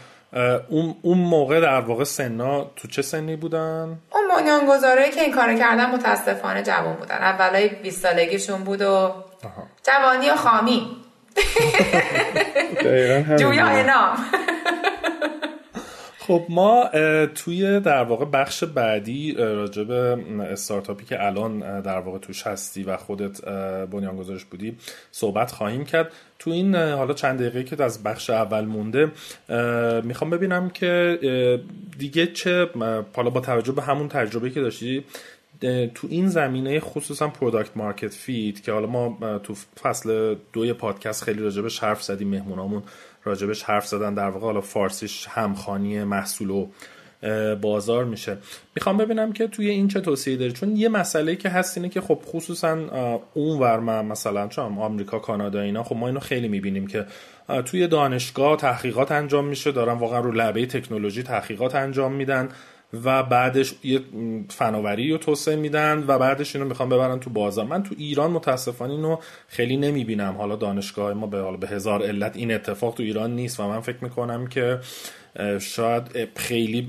اون 0.68 0.94
اون 1.02 1.18
موقع 1.18 1.60
در 1.60 1.80
واقع 1.80 2.04
سنا 2.04 2.70
تو 2.76 2.88
چه 2.88 3.02
سنی 3.02 3.36
بودن؟ 3.36 3.98
اون 4.12 4.22
بنیانگذارایی 4.36 5.10
که 5.10 5.20
این 5.20 5.32
کارو 5.32 5.58
کردن 5.58 5.90
متاسفانه 5.90 6.62
جوان 6.62 6.96
بودن. 6.96 7.16
اولای 7.16 7.68
20 7.68 8.02
سالگیشون 8.02 8.64
بود 8.64 8.82
و 8.82 9.14
جوانی 9.86 10.30
و 10.30 10.36
خامی. 10.36 10.96
جویا 13.38 13.66
انام 13.66 14.16
خب 16.26 16.46
ما 16.48 16.90
توی 17.34 17.80
در 17.80 18.04
واقع 18.04 18.24
بخش 18.24 18.64
بعدی 18.64 19.34
راجع 19.34 19.82
به 19.82 20.18
استارتاپی 20.40 21.04
که 21.04 21.26
الان 21.26 21.80
در 21.80 21.98
واقع 21.98 22.18
توش 22.18 22.46
هستی 22.46 22.82
و 22.82 22.96
خودت 22.96 23.44
بنیانگذارش 23.90 24.44
بودی 24.44 24.76
صحبت 25.10 25.50
خواهیم 25.50 25.84
کرد. 25.84 26.12
تو 26.38 26.50
این 26.50 26.74
حالا 26.74 27.14
چند 27.14 27.38
دقیقه 27.38 27.64
که 27.64 27.82
از 27.84 28.02
بخش 28.02 28.30
اول 28.30 28.64
مونده 28.64 29.10
می‌خوام 30.04 30.30
ببینم 30.30 30.70
که 30.70 31.18
دیگه 31.98 32.26
چه 32.26 32.68
حالا 33.16 33.30
با 33.30 33.40
توجه 33.40 33.72
به 33.72 33.82
همون 33.82 34.08
تجربه 34.08 34.50
که 34.50 34.60
داشتی 34.60 35.04
تو 35.94 36.08
این 36.10 36.28
زمینه 36.28 36.80
خصوصا 36.80 37.28
product 37.28 37.76
market 37.76 38.14
fit 38.14 38.62
که 38.62 38.72
حالا 38.72 38.86
ما 38.86 39.38
تو 39.38 39.54
فصل 39.82 40.36
دوی 40.52 40.72
پادکست 40.72 41.24
خیلی 41.24 41.42
راجبش 41.42 41.78
حرف 41.78 42.02
زدیم 42.02 42.28
مهمونامون 42.28 42.82
راجبش 43.24 43.62
حرف 43.62 43.86
زدن. 43.86 44.14
در 44.14 44.28
واقع 44.28 44.46
حالا 44.46 44.60
فارسیش 44.60 45.26
همخوانی 45.28 46.04
محصول 46.04 46.50
و 46.50 46.66
بازار 47.56 48.04
میشه. 48.04 48.38
می‌خوام 48.74 48.96
ببینم 48.96 49.32
که 49.32 49.46
توی 49.46 49.70
این 49.70 49.88
چه 49.88 50.00
توصیه 50.00 50.36
داری؟ 50.36 50.52
چون 50.52 50.76
یه 50.76 50.88
مسئله 50.88 51.36
که 51.36 51.48
هست 51.48 51.76
اینه 51.76 51.88
که 51.88 52.00
خب 52.00 52.22
خصوصا 52.26 52.78
اون 53.34 53.58
ور 53.58 53.80
مثلا 54.02 54.48
چون 54.48 54.78
آمریکا 54.78 55.18
کانادا 55.18 55.60
اینا 55.60 55.82
خب 55.82 55.96
ما 55.96 56.06
اینو 56.06 56.20
خیلی 56.20 56.48
می‌بینیم 56.48 56.86
که 56.86 57.06
توی 57.64 57.86
دانشگاه 57.86 58.56
تحقیقات 58.56 59.12
انجام 59.12 59.44
میشه. 59.44 59.72
دارن 59.72 59.98
واقعا 59.98 60.20
رو 60.20 60.32
لبه 60.32 60.66
تکنولوژی 60.66 61.22
تحقیقات 61.22 61.74
انجام 61.74 62.12
میدن. 62.12 62.48
و 63.04 63.22
بعدش 63.22 63.74
یه 63.82 64.00
فناوری 64.50 65.12
رو 65.12 65.18
توسعه 65.18 65.56
میدن 65.56 66.04
و 66.08 66.18
بعدش 66.18 66.56
اینو 66.56 66.68
می‌خوام 66.68 66.88
ببرن 66.88 67.20
تو 67.20 67.30
بازار. 67.30 67.64
من 67.64 67.82
تو 67.82 67.94
ایران 67.98 68.30
متاسفانه 68.30 68.92
اینو 68.92 69.16
خیلی 69.48 69.76
نمی‌بینم. 69.76 70.34
حالا 70.38 70.56
دانشگاه 70.56 71.14
ما 71.14 71.26
به 71.26 71.56
به 71.56 71.68
هزار 71.68 72.02
علت 72.02 72.36
این 72.36 72.52
اتفاق 72.52 72.94
تو 72.94 73.02
ایران 73.02 73.36
نیست 73.36 73.60
و 73.60 73.68
من 73.68 73.80
فکر 73.80 73.98
می‌کنم 74.00 74.46
که 74.46 74.78
شاید 75.60 76.28
خیلی 76.36 76.88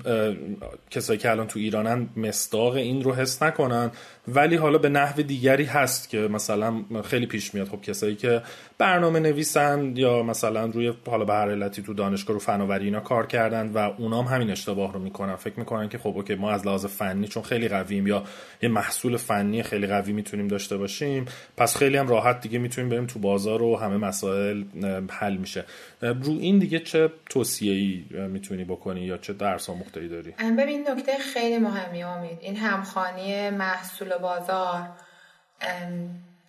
کسایی 0.92 1.20
که 1.20 1.32
الان 1.32 1.48
تو 1.48 1.60
ایرانن 1.60 2.10
مستاق 2.18 2.74
این 2.74 3.04
رو 3.04 3.14
حس 3.14 3.44
نکنن. 3.44 3.92
ولی 4.28 4.56
حالا 4.56 4.78
به 4.78 4.90
نحو 4.90 5.22
دیگری 5.22 5.64
هست 5.64 6.10
که 6.10 6.18
مثلا 6.18 6.84
خیلی 7.04 7.26
پیش 7.26 7.54
میاد. 7.54 7.68
خب 7.68 7.82
کسایی 7.82 8.16
که 8.16 8.42
برنامه 8.78 9.20
نویسن 9.20 9.94
یا 9.96 10.24
مثلا 10.24 10.66
روی 10.66 10.94
حالا 11.08 11.26
به 11.26 11.34
هر 11.34 11.52
علتی 11.52 11.82
تو 11.82 11.94
دانشگاه 11.94 12.34
رو 12.34 12.40
فناوری 12.40 12.86
اینا 12.86 13.00
کار 13.00 13.28
کردن 13.28 13.68
و 13.68 13.78
اونام 13.78 14.26
همین 14.26 14.50
اشتباه 14.50 14.94
رو 14.94 15.00
می‌کنن. 15.00 15.36
فکر 15.36 15.60
می‌کنن 15.60 15.90
که 15.90 15.98
خب 15.98 16.14
اوکی 16.16 16.36
ما 16.36 16.52
از 16.52 16.66
لحاظ 16.66 16.86
فنی 16.86 17.28
چون 17.28 17.44
خیلی 17.44 17.68
قویم 17.68 18.08
یا 18.08 18.24
یه 18.62 18.70
محصول 18.70 19.18
فنی 19.18 19.64
خیلی 19.64 19.88
قوی 19.88 20.14
می‌تونیم 20.14 20.48
داشته 20.48 20.78
باشیم 20.78 21.26
پس 21.58 21.78
خیلی 21.78 21.98
هم 21.98 22.08
راحت 22.08 22.42
دیگه 22.42 22.60
می‌تونیم 22.60 22.90
بریم 22.90 23.06
تو 23.06 23.20
بازار 23.20 23.62
و 23.62 23.76
همه 23.76 23.98
مسائل 23.98 24.64
حل 25.10 25.38
میشه. 25.38 25.66
رو 26.02 26.38
این 26.40 26.60
دیگه 26.60 26.80
چه 26.80 27.10
توصیه‌ای 27.30 28.06
می‌تونی 28.28 28.64
بکنی 28.64 29.02
یا 29.02 29.18
چه 29.18 29.34
درس 29.34 29.70
آموخته 29.70 30.00
ای 30.00 30.08
داری 30.08 30.32
ببین 30.58 30.88
نکته 30.90 31.18
خیلی 31.18 31.58
مهمی 31.58 32.04
امید. 32.04 32.38
این 32.42 32.56
همخانی 32.56 33.50
محصول 33.50 34.13
و 34.16 34.20
بازار 34.20 34.82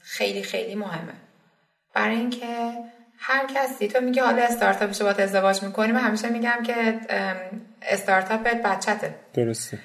خیلی 0.00 0.42
خیلی 0.42 0.74
مهمه. 0.74 1.12
برای 1.94 2.16
اینکه 2.16 2.72
هر 3.18 3.46
کسی 3.54 3.88
تو 3.88 4.00
میگه 4.00 4.22
حالا 4.22 4.42
استارتاپش 4.42 5.02
با 5.02 5.10
ازدواج 5.10 5.62
می‌کنی 5.62 5.92
من 5.92 6.00
همیشه 6.00 6.28
میگم 6.28 6.62
که 6.66 7.00
استارتاپت 7.82 8.62
بچته. 8.62 9.14
درسته. 9.34 9.78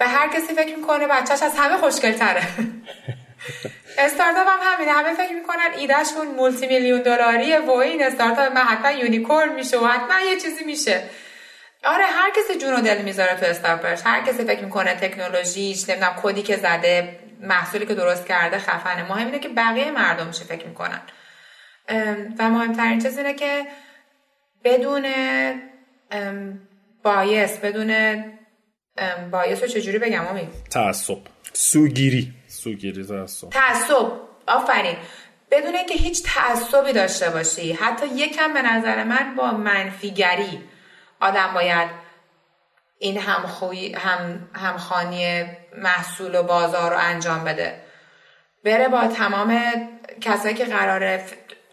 و 0.00 0.08
هر 0.08 0.28
کسی 0.28 0.54
فکر 0.54 0.76
می‌کنه 0.76 1.06
بچهش 1.06 1.42
از 1.42 1.52
همه 1.56 1.76
خوشگل 1.76 2.12
تره 2.12 2.42
استارتاپ 3.98 4.48
هم 4.48 4.58
همینه. 4.62 4.92
همه 4.92 5.14
فکر 5.14 5.34
می‌کنن 5.34 5.70
ایدهشون 5.78 6.26
multi 6.26 6.66
میلیون 6.66 7.02
دلاریه 7.02 7.60
و 7.60 7.70
این 7.70 8.04
استارتاپ 8.04 8.52
من 8.52 8.60
حتما 8.60 8.90
unicorn 8.90 9.54
میشه 9.54 9.78
و 9.78 9.86
حتما 9.86 10.20
یه 10.20 10.40
چیزی 10.40 10.64
میشه. 10.64 11.02
آره 11.86 12.04
هر 12.04 12.30
کسی 12.30 12.58
جون 12.58 12.74
و 12.74 12.80
دل 12.80 13.02
می‌ذاره 13.02 13.36
تو 13.40 13.46
استارتاپش 13.46 14.00
هر 14.04 14.20
کسی 14.20 14.44
فکر 14.44 14.64
می‌کنه 14.64 14.94
تکنولوژیش 14.94 15.88
نمی‌دونم 15.88 16.14
کدی 16.22 16.42
که 16.42 16.56
زده 16.56 17.18
محصولی 17.40 17.86
که 17.86 17.94
درست 17.94 18.26
کرده 18.26 18.58
خفنه. 18.58 19.02
مهم 19.08 19.26
اینه 19.26 19.38
که 19.38 19.48
بقیه 19.48 19.90
مردم 19.90 20.30
چه 20.30 20.44
فکر 20.44 20.66
می‌کنن. 20.66 21.00
و 22.38 22.50
مهمترین 22.50 22.98
چیز 22.98 23.18
اینه 23.18 23.34
که 23.34 23.66
بدون 24.64 25.06
بایس 27.02 27.56
بدون 27.56 28.24
بایس 29.30 29.62
رو 29.62 29.68
چجوری 29.68 29.98
بگم 29.98 30.26
امید 30.26 30.48
تعصب. 30.70 31.18
سوگیری. 31.52 32.32
سوگیری 32.48 33.04
تعصب. 33.04 33.48
تعصب. 33.48 34.12
آفرین. 34.46 34.96
بدون 35.50 35.74
اینکه 35.74 35.94
هیچ 35.94 36.22
تعصبی 36.24 36.92
داشته 36.92 37.30
باشی. 37.30 37.72
حتی 37.72 38.06
یکم 38.06 38.52
به 38.52 38.62
نظر 38.62 39.04
من 39.04 39.34
با 39.36 39.50
منفیگری. 39.50 40.60
آدم 41.20 41.54
باید 41.54 41.90
این 42.98 43.18
همخوی 43.18 43.94
هم 43.94 44.48
همخانی 44.54 45.44
محصول 45.78 46.34
و 46.34 46.42
بازار 46.42 46.90
رو 46.90 46.96
انجام 47.00 47.44
بده. 47.44 47.80
بره 48.64 48.88
با 48.88 49.06
تمام 49.06 49.60
کسایی 50.20 50.54
که 50.54 50.64
قراره 50.64 51.24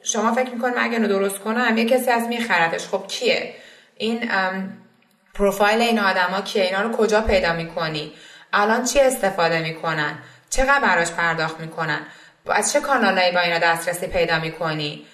شما 0.04 0.34
فکر 0.34 0.50
می‌کنم 0.50 0.74
اگه 0.78 0.94
اینو 0.94 1.08
درست 1.08 1.40
کنم 1.40 1.78
یه 1.78 1.86
کسی 1.86 2.12
از 2.12 2.28
میخردش 2.28 2.88
خب 2.88 3.08
کیه؟ 3.08 3.56
این 3.98 4.30
پروفایل 5.34 5.82
این 5.82 6.00
آدما 6.00 6.42
کیه؟ 6.42 6.64
اینا 6.64 6.82
رو 6.82 6.92
کجا 6.92 7.22
پیدا 7.22 7.54
می‌کنی؟ 7.54 8.14
الان 8.54 8.84
چی 8.84 9.00
استفاده 9.00 9.60
می‌کنن؟ 9.60 10.18
چقدر 10.50 10.80
براش 10.80 11.12
پرداخت 11.12 11.60
می‌کنن؟ 11.60 12.00
از 12.46 12.74
چه 12.74 12.80
کانالایی 12.80 13.32
با 13.32 13.40
اینا 13.40 13.60
دسترسی 13.60 14.08
پیدا 14.08 14.40
می‌کنی؟ 14.40 15.06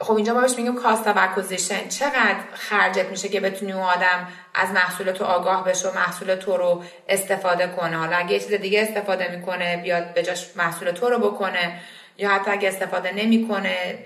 خب 0.00 0.14
اینجا 0.14 0.34
ما 0.34 0.40
بهش 0.40 0.56
میگیم 0.56 0.74
کاست 0.76 1.06
اکوزیشن 1.06 1.88
چقدر 1.88 2.36
خرجت 2.54 3.06
میشه 3.06 3.28
که 3.28 3.40
بتونی 3.40 3.72
اون 3.72 3.82
آدم 3.82 4.28
از 4.54 4.70
محصول 4.70 5.12
تو 5.12 5.24
آگاه 5.24 5.64
بشه 5.64 5.88
و 5.88 5.94
محصول 5.94 6.34
تو 6.34 6.56
رو 6.56 6.82
استفاده 7.08 7.66
کنه؟ 7.66 7.96
حالا 7.96 8.16
اگه 8.16 8.32
یه 8.32 8.40
چیز 8.40 8.52
دیگه 8.52 8.82
استفاده 8.82 9.36
می‌کنه 9.36 9.76
بیاد 9.76 10.14
به 10.14 10.22
جاش 10.22 10.46
محصول 10.56 10.90
تو 10.90 11.08
رو 11.08 11.18
بکنه. 11.18 11.80
یا 12.18 12.28
حتی 12.28 12.50
اگه 12.50 12.68
استفاده 12.68 13.12
نمی‌کنه 13.12 13.98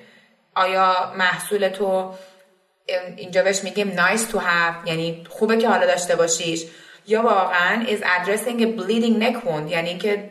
آیا 0.54 1.12
محصول 1.18 1.68
تو 1.68 2.14
اینجا 3.16 3.42
بهش 3.42 3.64
میگیم 3.64 3.96
nice 3.96 4.32
to 4.32 4.36
have 4.36 4.88
یعنی 4.88 5.26
خوبه 5.28 5.56
که 5.56 5.68
حالا 5.68 5.86
داشته 5.86 6.16
باشیش. 6.16 6.64
یا 7.06 7.22
واقعا 7.22 7.86
is 7.86 8.00
addressing 8.00 8.60
a 8.60 8.80
bleeding 8.80 9.22
neck 9.22 9.46
wound 9.46 9.70
یعنی 9.70 9.98
که 9.98 10.30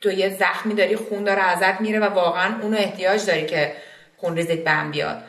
تو 0.00 0.10
یه 0.10 0.36
زخمی 0.36 0.74
داری 0.74 0.96
خون 0.96 1.24
داره 1.24 1.42
ازت 1.42 1.80
میره 1.80 2.00
و 2.00 2.04
واقعا 2.04 2.62
اونو 2.62 2.76
احتیاج 2.76 3.26
داری 3.26 3.46
که 3.46 3.76
خون 4.16 4.36
ریزیت 4.36 4.64
بهم 4.64 4.90
بیاد. 4.90 5.22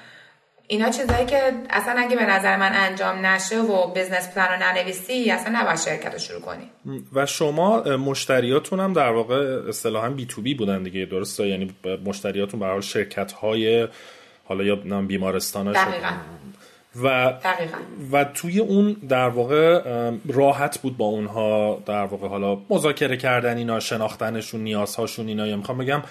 اینا 0.67 0.89
چیزایی 0.89 1.25
که 1.25 1.51
اصلا 1.69 1.95
اگه 1.97 2.15
به 2.15 2.25
نظر 2.25 2.57
من 2.57 2.71
انجام 2.73 3.25
نشه 3.25 3.61
و 3.61 3.93
بزنس 3.93 4.33
پلن 4.33 4.47
رو 4.47 4.59
ننویسی 4.59 5.31
اصلا 5.31 5.59
نباید 5.59 5.77
شرکت 5.77 6.13
رو 6.13 6.19
شروع 6.19 6.41
کنی. 6.41 6.71
و 7.13 7.25
شما 7.25 7.81
مشتریاتون 7.81 8.79
هم 8.79 8.93
در 8.93 9.11
واقع 9.11 9.59
اصطلاحا 9.69 10.09
بی 10.09 10.25
تو 10.25 10.41
بی 10.41 10.53
بودن 10.53 10.83
دیگه 10.83 11.05
درسته؟ 11.05 11.47
یعنی 11.47 11.75
مشتریاتون 12.05 12.59
به 12.59 12.81
شرکت 12.81 13.31
های 13.31 13.87
حالا 14.45 14.63
یا 14.63 14.75
بیمارستان 15.01 15.71
دقیقا. 15.71 16.11
و 17.03 17.33
و 18.11 18.23
توی 18.23 18.59
اون 18.59 18.93
در 19.09 19.29
واقع 19.29 19.81
راحت 20.33 20.79
بود 20.79 20.97
با 20.97 21.05
اونها 21.05 21.83
در 21.85 22.05
واقع 22.05 22.27
حالا 22.27 22.57
مذاکره 22.69 23.17
کردن 23.17 23.57
اینا 23.57 23.79
شناختنشون 23.79 24.61
نیازهاشون 24.61 25.27
اینا. 25.27 25.47
یا 25.47 25.55
می‌خوام 25.55 25.77
بگم 25.77 26.03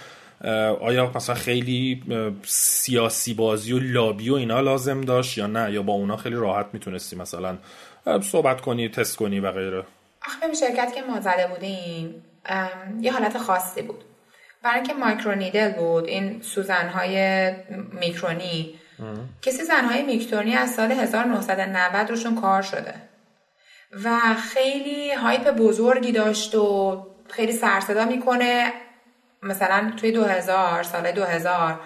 آیا 0.81 1.13
مثلا 1.15 1.35
خیلی 1.35 2.03
سیاسی 2.45 3.35
بازی 3.35 3.73
و 3.73 3.79
لابی 3.79 4.31
و 4.31 4.35
اینا 4.35 4.61
لازم 4.61 5.01
داشت 5.01 5.39
یا 5.39 5.47
نه؟ 5.47 5.73
یا 5.73 5.83
با 5.83 5.93
اونا 5.93 6.17
خیلی 6.17 6.37
راحت 6.37 6.67
می‌تونستی 6.73 7.17
مثلا 7.17 7.59
صحبت 8.23 8.61
کنی 8.61 8.89
تست 8.89 9.17
کنی 9.17 9.41
و 9.41 9.53
غیره؟ 9.53 9.85
آخه 10.27 10.55
شرکت 10.55 10.95
که 10.95 11.03
ما 11.03 11.21
زده 11.21 11.47
بودیم 11.47 12.23
یه 13.01 13.13
حالت 13.13 13.39
خاصی 13.39 13.83
بود. 13.83 14.05
برای 14.63 14.77
اینکه 14.77 14.95
مایکرو 14.95 15.35
نیدل 15.35 15.73
بود 15.73 16.05
این 16.05 16.43
سوزنهای 16.43 17.53
میکرونی. 18.01 18.75
کسی 19.43 19.63
زنهای 19.65 20.03
میکرونی 20.03 20.55
از 20.55 20.71
سال 20.71 20.93
1990 20.93 22.11
روشون 22.11 22.41
کار 22.41 22.63
شده. 22.63 22.95
و 24.05 24.35
خیلی 24.35 25.13
هایپ 25.13 25.51
بزرگی 25.51 26.13
داشت 26.13 26.55
و 26.55 27.07
خیلی 27.29 27.53
سرصدا 27.53 28.05
می‌کنه. 28.05 28.73
مثلا 29.43 29.93
توی 29.97 30.13
2000 30.13 30.83
سال 30.83 31.13
2000 31.13 31.81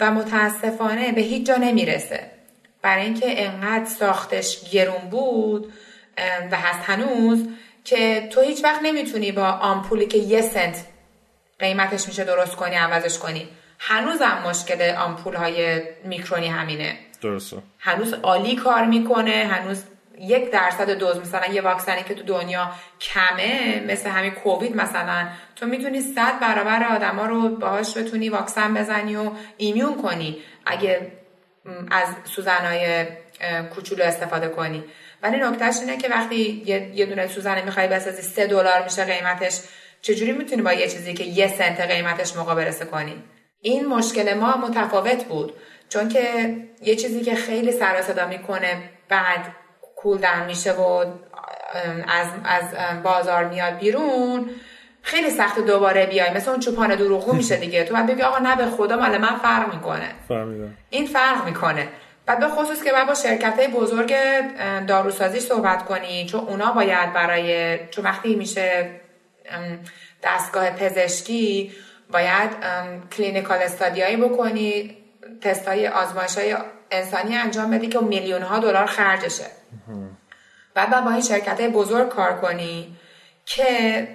و 0.00 0.10
متاسفانه 0.10 1.12
به 1.12 1.20
هیچ 1.20 1.46
جا 1.46 1.56
نمی‌رسه. 1.56 2.30
برای 2.82 3.04
اینکه 3.04 3.46
انقدر 3.46 3.84
ساختش 3.84 4.70
گرون 4.70 5.10
بود 5.10 5.72
و 6.50 6.56
هست 6.56 6.90
هنوز 6.90 7.48
که 7.84 8.28
تو 8.32 8.40
هیچ 8.40 8.64
وقت 8.64 8.80
نمی‌تونی 8.82 9.32
با 9.32 9.44
آمپولی 9.46 10.06
که 10.06 10.18
یه 10.18 10.42
سنت 10.42 10.84
قیمتش 11.58 12.08
میشه 12.08 12.24
درست 12.24 12.56
کنی 12.56 12.74
عوضش 12.74 13.18
کنی. 13.18 13.48
هنوز 13.78 14.22
هم 14.22 14.50
مشکل 14.50 14.94
آمپول 14.96 15.34
های 15.34 15.82
میکرونی 16.04 16.48
همینه. 16.48 16.98
درسته. 17.22 17.56
هنوز 17.78 18.14
عالی 18.14 18.56
کار 18.56 18.84
می‌کنه 18.84 19.50
هنوز 19.50 19.82
یک 20.20 20.50
درصد 20.50 20.90
دوز 20.90 21.16
مثلا 21.16 21.46
یه 21.46 21.62
واکسنی 21.62 22.02
که 22.02 22.14
تو 22.14 22.22
دنیا 22.22 22.70
کمه 23.00 23.82
مثل 23.88 24.10
همین 24.10 24.30
کووید 24.30 24.76
مثلا 24.76 25.28
تو 25.56 25.66
می‌تونی 25.66 26.00
صد 26.00 26.40
برابر 26.40 26.84
آدما 26.84 27.26
رو 27.26 27.48
باهاش 27.48 27.96
بتونی 27.96 28.28
واکسن 28.28 28.74
بزنی 28.74 29.16
و 29.16 29.30
ایمیون 29.56 30.02
کنی 30.02 30.38
اگه 30.66 31.12
از 31.90 32.08
سوزنهای 32.24 33.06
کوچولو 33.74 34.04
استفاده 34.04 34.48
کنی. 34.48 34.84
ولی 35.22 35.36
نکتهش 35.36 35.76
اینه 35.80 35.96
که 35.96 36.08
وقتی 36.08 36.62
یه, 36.94 37.06
دونه 37.06 37.26
سوزن 37.26 37.64
می‌خوای 37.64 37.88
بسازی 37.88 38.22
سه 38.22 38.46
دلار 38.46 38.84
میشه 38.84 39.04
قیمتش. 39.04 39.60
چجوری 40.02 40.32
می‌تونی 40.32 40.62
با 40.62 40.72
یه 40.72 40.88
چیزی 40.88 41.14
که 41.14 41.24
یه 41.24 41.48
سنت 41.48 41.80
قیمتش 41.80 42.36
مقابله 42.36 42.72
کنی؟ 42.72 43.22
این 43.62 43.86
مشکل 43.86 44.34
ما 44.34 44.56
متفاوت 44.56 45.24
بود. 45.24 45.52
چون 45.88 46.08
که 46.08 46.56
یه 46.82 46.96
چیزی 46.96 47.20
که 47.20 47.34
خیلی 47.34 47.72
سر 47.72 48.26
می‌کنه 48.26 48.82
بعد 49.08 49.46
کولدن 50.02 50.46
میشه 50.46 50.72
و 50.72 51.04
از, 52.08 52.26
از 52.44 53.02
بازار 53.02 53.44
میاد 53.44 53.78
بیرون 53.78 54.50
خیلی 55.02 55.30
سخت 55.30 55.58
دوباره 55.58 56.06
بیای. 56.06 56.30
مثل 56.30 56.50
اون 56.50 56.60
چوپان 56.60 56.94
دروغو 56.94 57.32
میشه 57.32 57.56
دیگه. 57.66 57.84
تو 57.84 57.94
باید 57.94 58.06
بگی 58.06 58.22
آقا 58.22 58.38
نه 58.38 58.56
به 58.56 58.66
خدا 58.66 58.96
مال 58.96 59.18
من 59.18 59.36
فرق 59.36 59.74
می‌کنه. 59.74 60.10
این 60.90 61.06
فرق 61.06 61.44
می‌کنه. 61.44 61.88
بعد 62.26 62.40
به 62.40 62.48
خصوص 62.48 62.82
که 62.82 62.92
باید 62.92 63.06
با 63.06 63.14
شرکت 63.14 63.54
های 63.58 63.68
بزرگ 63.68 64.14
داروسازی 64.86 65.40
صحبت 65.40 65.84
کنی 65.84 66.26
چون 66.26 66.40
اونا 66.40 66.72
باید 66.72 67.12
برای 67.12 67.78
چون 67.90 68.04
وقتی 68.04 68.34
میشه 68.34 68.90
دستگاه 70.22 70.70
پزشکی 70.70 71.72
باید 72.12 72.50
کلینیکال 73.16 73.58
استادیایی 73.58 74.16
بکنی 74.16 74.96
تست 75.40 75.68
های 75.68 75.88
آزمایش 75.88 76.38
های 76.38 76.56
انسانی 76.90 77.36
انجام 77.36 77.70
بدی 77.70 77.88
که 77.88 78.00
میلیون 78.00 78.42
ها 78.42 78.58
دلار 78.58 78.86
خرجشه. 78.86 79.46
بعد 80.74 81.04
با 81.04 81.10
این 81.10 81.20
شرکت 81.20 81.60
بزرگ 81.60 82.08
کار 82.08 82.40
کنی 82.40 82.96
که 83.46 84.08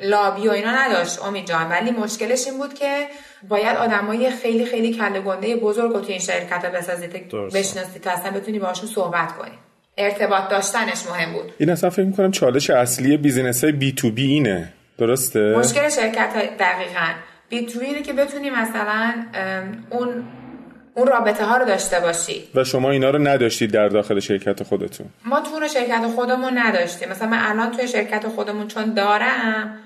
لابی 0.00 0.48
و 0.48 0.50
اینا 0.50 0.70
نداشت 0.70 1.22
امید 1.22 1.46
جان. 1.46 1.68
ولی 1.70 1.90
مشکلش 1.90 2.46
این 2.46 2.58
بود 2.58 2.74
که 2.74 3.06
باید 3.48 3.76
آدمای 3.76 4.30
خیلی 4.30 4.66
خیلی 4.66 4.94
کله 4.94 5.20
گنده 5.20 5.56
بزرگ 5.56 5.92
رو 5.92 6.00
توی 6.00 6.12
این 6.12 6.20
شرکت 6.20 6.64
ها 6.64 6.70
بسازی 6.70 7.06
بشناسی 7.54 7.98
تا 7.98 8.10
اصلا 8.10 8.30
بتونی 8.30 8.58
باشون 8.58 8.88
صحبت 8.88 9.32
کنی. 9.36 9.58
ارتباط 9.98 10.48
داشتنش 10.48 11.06
مهم 11.06 11.32
بود. 11.32 11.52
این 11.58 11.70
اصلا 11.70 11.90
فکر 11.90 12.04
می‌کنم 12.04 12.30
چالش 12.30 12.70
اصلی 12.70 13.16
business 13.16 13.64
های 13.64 13.72
B 13.72 13.92
to 13.92 14.10
B 14.10 14.26
اینه. 14.26 14.72
درسته؟ 14.98 15.56
مشکل 15.56 15.88
شرکت 15.88 16.32
های 16.36 16.48
دقیقا. 16.58 17.06
B 17.48 17.66
to 17.66 17.80
اینه 17.80 18.02
که 18.02 18.12
بتونی 18.12 18.50
مثلا 18.50 19.14
اون 19.90 20.24
اون 20.96 21.06
رابطه 21.06 21.44
ها 21.44 21.56
رو 21.56 21.64
داشته 21.64 22.00
باشی. 22.00 22.48
و 22.54 22.64
شما 22.64 22.90
اینا 22.90 23.10
رو 23.10 23.18
نداشتید 23.18 23.70
در 23.70 23.88
داخل 23.88 24.20
شرکت 24.20 24.62
خودتون. 24.62 25.06
ما 25.24 25.40
تو 25.40 25.68
شرکت 25.68 26.06
خودمون 26.14 26.58
نداشتیم. 26.58 27.08
مثلا 27.08 27.28
من 27.28 27.38
الان 27.38 27.70
توی 27.70 27.88
شرکت 27.88 28.28
خودمون 28.28 28.68
چون 28.68 28.94
دارم 28.94 29.78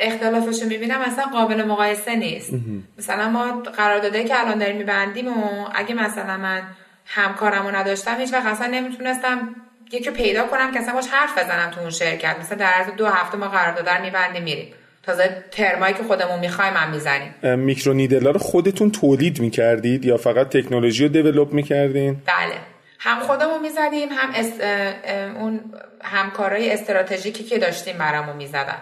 اختلافش 0.00 0.62
رو 0.62 0.68
می‌بینم 0.68 1.00
اصلا 1.00 1.24
قابل 1.24 1.64
مقایسه 1.64 2.16
نیست. 2.16 2.52
مثلا 2.98 3.28
ما 3.28 3.62
قرارداده 3.76 4.24
که 4.24 4.40
الان 4.40 4.58
داریم 4.58 4.76
میبندیم 4.76 5.28
و 5.28 5.68
اگه 5.74 5.94
مثلا 5.94 6.36
من 6.36 6.62
همکارمو 7.06 7.70
نداشتم 7.70 8.16
هیچ 8.20 8.32
وقت 8.32 8.46
اصلا 8.46 8.66
نمی‌تونستم 8.66 9.54
یکی 9.92 10.10
رو 10.10 10.16
پیدا 10.16 10.46
کنم 10.46 10.72
که 10.72 10.78
اصلا 10.78 10.94
باش 10.94 11.08
حرف 11.08 11.38
بزنم 11.38 11.70
تو 11.70 11.80
اون 11.80 11.90
شرکت. 11.90 12.36
مثلا 12.40 12.58
در 12.58 12.66
عرض 12.66 12.86
دو 12.96 13.06
هفته 13.06 13.38
ما 13.38 13.48
قرارداد 13.48 14.00
میبندیم 14.00 14.42
میریم. 14.42 14.74
تازه 15.08 15.44
ترمایی 15.50 15.94
که 15.94 16.02
خودمون 16.02 16.38
می‌خوایم 16.38 16.74
هم 16.74 16.90
می‌زنیم. 16.90 17.58
میکرو 17.58 17.92
نیدلا 17.92 18.30
رو 18.30 18.38
خودتون 18.38 18.90
تولید 18.90 19.40
می‌کردید 19.40 20.04
یا 20.04 20.16
فقط 20.16 20.48
تکنولوژی 20.48 21.04
رو 21.04 21.12
دیولپ 21.12 21.52
می‌کردین؟ 21.52 22.14
بله. 22.14 22.54
هم 22.98 23.20
خودمون 23.20 23.60
می‌زدیم 23.62 24.08
هم 24.12 24.30
است... 24.34 24.60
اون 25.40 25.60
همکارای 26.02 26.72
استراتژیکی 26.72 27.44
که 27.44 27.58
داشتیم 27.58 27.98
برامون 27.98 28.36
می‌زدن. 28.36 28.78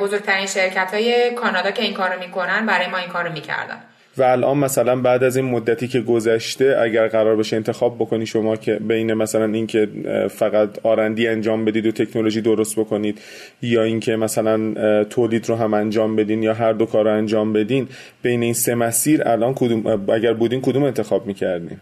بزرگترین 0.00 0.46
شرکت 0.46 0.94
های 0.94 1.30
کانادا 1.34 1.70
که 1.70 1.82
این 1.82 1.94
کارو 1.94 2.20
می‌کنن 2.20 2.66
برای 2.66 2.86
ما 2.86 2.98
این 2.98 3.08
کارو 3.08 3.32
می‌کردن. 3.32 3.80
و 4.18 4.22
الان 4.22 4.58
مثلا 4.58 4.96
بعد 4.96 5.24
از 5.24 5.36
این 5.36 5.44
مدتی 5.44 5.88
که 5.88 6.00
گذشته 6.00 6.78
اگر 6.82 7.08
قرار 7.08 7.36
بشه 7.36 7.56
انتخاب 7.56 7.96
بکنی 7.96 8.26
شما 8.26 8.56
که 8.56 8.74
بین 8.74 9.14
مثلا 9.14 9.44
اینکه 9.44 9.88
فقط 10.30 10.68
آرندی 10.82 11.28
انجام 11.28 11.64
بدید 11.64 11.86
و 11.86 11.92
تکنولوژی 11.92 12.40
درست 12.40 12.78
بکنید 12.78 13.20
یا 13.62 13.82
اینکه 13.82 14.16
مثلا 14.16 14.74
تولید 15.04 15.48
رو 15.48 15.56
هم 15.56 15.74
انجام 15.74 16.16
بدین 16.16 16.42
یا 16.42 16.54
هر 16.54 16.72
دو 16.72 16.86
کار 16.86 17.04
رو 17.04 17.10
انجام 17.16 17.52
بدین 17.52 17.88
بین 18.22 18.42
این 18.42 18.54
سه 18.54 18.74
مسیر 18.74 19.28
الان 19.28 19.54
کدوم 19.54 20.10
اگر 20.10 20.32
بودین 20.32 20.60
کدوم 20.60 20.82
انتخاب 20.82 21.26
می‌کردین؟ 21.26 21.80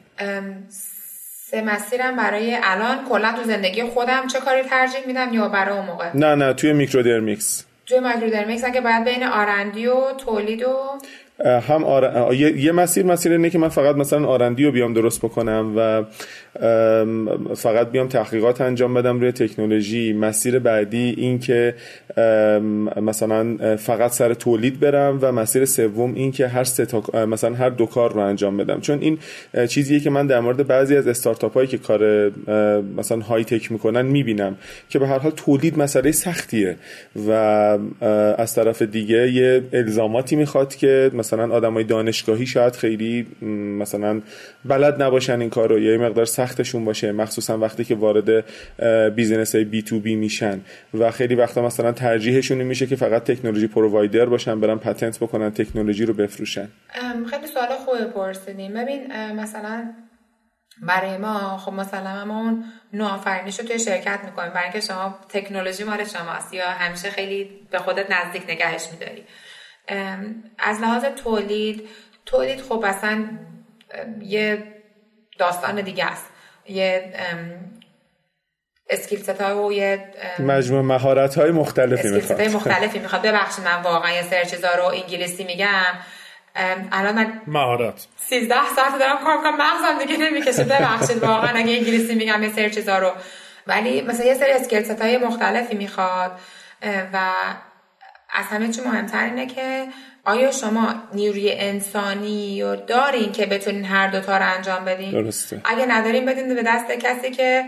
سه 1.50 1.62
مسیرم 1.62 2.16
برای 2.16 2.56
الان. 2.62 2.98
کلا 3.08 3.32
تو 3.32 3.42
زندگی 3.44 3.82
خودم 3.82 4.26
چه 4.26 4.38
کاری 4.38 4.62
ترجیح 4.62 5.06
میدم؟ 5.06 5.34
یا 5.34 5.48
برای 5.48 5.78
اون 5.78 5.86
موقع؟ 5.86 6.10
نه 6.14 6.34
نه 6.34 6.52
توی 6.52 6.72
میکرودرمیکس. 6.72 7.64
توی 7.86 8.00
میکرودرمیکس 8.00 8.64
اگه 8.64 8.80
باید 8.80 9.04
بین 9.04 9.22
R&D 9.22 9.86
و 9.86 10.12
تولید 10.12 10.62
و 10.62 10.76
هم 11.44 11.84
آر... 11.84 12.34
یه 12.34 12.72
مسیر 12.72 13.06
مسیر 13.06 13.32
اینه 13.32 13.50
که 13.50 13.58
من 13.58 13.68
فقط 13.68 13.96
مثلا 13.96 14.26
R&D 14.26 14.64
رو 14.64 14.72
بیام 14.72 14.94
درست 14.94 15.18
بکنم 15.18 15.72
و 15.76 16.04
فقط 17.56 17.90
بیام 17.90 18.08
تحقیقات 18.08 18.60
انجام 18.60 18.94
بدم 18.94 19.20
روی 19.20 19.32
تکنولوژی. 19.32 20.12
مسیر 20.12 20.58
بعدی 20.58 21.14
این 21.16 21.38
که 21.38 21.74
مثلا 22.96 23.76
فقط 23.76 24.12
سر 24.12 24.34
تولید 24.34 24.80
برم 24.80 25.18
و 25.22 25.32
مسیر 25.32 25.64
سوم 25.64 26.14
این 26.14 26.32
که 26.32 26.48
هر 26.48 26.64
سه 26.64 26.86
مثلا 27.26 27.54
هر 27.54 27.68
دو 27.68 27.86
کار 27.86 28.12
رو 28.12 28.20
انجام 28.20 28.56
بدم. 28.56 28.80
چون 28.80 28.98
این 29.00 29.18
چیزیه 29.68 30.00
که 30.00 30.10
من 30.10 30.26
در 30.26 30.40
مورد 30.40 30.66
بعضی 30.66 30.96
از 30.96 31.06
استارتاپ 31.06 31.54
هایی 31.54 31.68
که 31.68 31.78
کار 31.78 32.30
مثلا 32.96 33.20
های 33.20 33.44
تک 33.44 33.72
می‌کنن 33.72 34.02
می‌بینم 34.02 34.56
که 34.88 34.98
به 34.98 35.08
هر 35.08 35.18
حال 35.18 35.32
تولید 35.36 35.78
مسئله 35.78 36.12
سختیه 36.12 36.76
و 37.28 37.30
از 38.38 38.54
طرف 38.54 38.82
دیگه 38.82 39.32
یه 39.32 39.62
الزاماتی 39.72 40.36
می‌خواد 40.36 40.74
که 40.74 41.10
مثلا 41.14 41.54
آدمای 41.54 41.84
دانشگاهی 41.84 42.46
شاید 42.46 42.76
خیلی 42.76 43.26
مثلا 43.78 44.20
بلد 44.64 45.02
نباشن 45.02 45.40
این 45.40 45.50
کارو. 45.50 45.78
یا 45.78 45.92
یه 45.92 45.98
مقدار 45.98 46.24
سختشون 46.46 46.84
باشه 46.84 47.12
مخصوصا 47.12 47.58
وقتی 47.58 47.84
که 47.84 47.94
وارد 47.94 48.44
business 49.14 49.54
های 49.54 49.64
B 49.64 49.82
to 49.82 50.00
B 50.00 50.14
میشن. 50.16 50.60
و 50.94 51.10
خیلی 51.10 51.34
وقتا 51.34 51.62
مثلا 51.62 51.92
ترجیحشون 51.92 52.62
میشه 52.62 52.86
که 52.86 52.96
فقط 52.96 53.24
technology 53.24 53.66
provider 53.66 54.26
باشن 54.26 54.60
برن 54.60 54.78
patent 54.78 55.18
بکنن 55.18 55.50
تکنولوژی 55.50 56.04
رو 56.06 56.14
بفروشن. 56.14 56.68
خیلی 57.30 57.46
سوال 57.46 57.68
خوبی 57.68 58.04
پرسیدیم 58.14 58.74
ببین 58.74 59.32
مثلا 59.32 59.92
برای 60.82 61.16
ما 61.16 61.58
خب 61.58 61.72
مثلا 61.72 62.24
ما 62.24 62.40
اون 62.40 62.64
نوآفرینیش 62.92 63.60
رو 63.60 63.66
توی 63.66 63.78
شرکت 63.78 64.20
می‌کنیم 64.24 64.50
برای 64.50 64.64
اینکه 64.64 64.80
شما 64.80 65.18
تکنولوژی 65.28 65.84
مال 65.84 66.04
شماست 66.04 66.54
یا 66.54 66.70
همیشه 66.70 67.10
خیلی 67.10 67.50
به 67.70 67.78
خودت 67.78 68.06
نزدیک 68.10 68.42
نگهش 68.48 68.88
میداری. 68.92 69.24
از 70.58 70.80
لحاظ 70.80 71.04
تولید 71.04 71.88
تولید 72.26 72.60
خب 72.60 72.84
اصلا 72.86 73.24
یه 74.20 74.62
داستان 75.38 75.80
دیگه 75.80 76.04
است. 76.06 76.31
یه 76.72 77.12
اسکیل 78.90 79.24
ها 79.40 79.66
و 79.66 79.72
یه 79.72 80.04
مجموع 80.38 80.82
مهارت 80.82 81.34
های 81.34 81.50
مختلفی 81.50 82.08
می‌خواد. 82.08 82.40
های 82.40 82.48
مختلفی 82.48 82.98
می‌خواد. 82.98 83.22
ببخشید 83.22 83.64
من 83.64 83.82
واقعا 83.82 84.10
یه 84.10 84.22
سر 84.22 84.44
چیزا 84.44 84.74
رو 84.74 84.84
انگلیسی 84.84 85.44
میگم. 85.44 85.94
الان 86.92 87.14
من 87.14 87.40
مهارت. 87.46 88.06
13 88.16 88.54
ساعت 88.76 88.98
دارم 88.98 89.18
کار 89.24 89.36
می‌کنم. 89.36 89.56
مغزم 89.56 89.98
دیگه 90.06 90.16
نمی‌کشه. 90.16 90.64
ببخشید 90.64 91.22
واقعا 91.22 91.50
اگه 91.58 91.76
انگلیسی 91.76 92.14
میگم 92.14 92.42
یه 92.42 92.52
سر 92.52 92.68
چیزا 92.68 92.98
رو 92.98 93.12
ولی 93.66 94.00
مثلا 94.00 94.26
یه 94.26 94.34
سری 94.34 94.52
اسکیل 94.52 94.96
های 95.00 95.18
مختلفی 95.18 95.76
می‌خواد. 95.76 96.40
و 97.12 97.32
از 98.30 98.44
همه 98.44 98.68
چی 98.68 98.80
مهمتر 98.80 99.24
اینه 99.24 99.46
که 99.46 99.86
آیا 100.24 100.50
شما 100.50 100.94
نیروی 101.14 101.52
انسانی 101.52 102.62
رو 102.62 102.76
دارین 102.76 103.32
که 103.32 103.46
بتونین 103.46 103.84
هر 103.84 104.08
دوتا 104.08 104.36
رو 104.36 104.54
انجام 104.56 104.84
بدین؟ 104.84 105.10
درسته. 105.10 105.60
اگه 105.64 105.86
ندارین 105.86 106.26
بدین 106.26 106.54
به 106.54 106.62
دست 106.66 106.90
کسی 106.90 107.30
که 107.30 107.64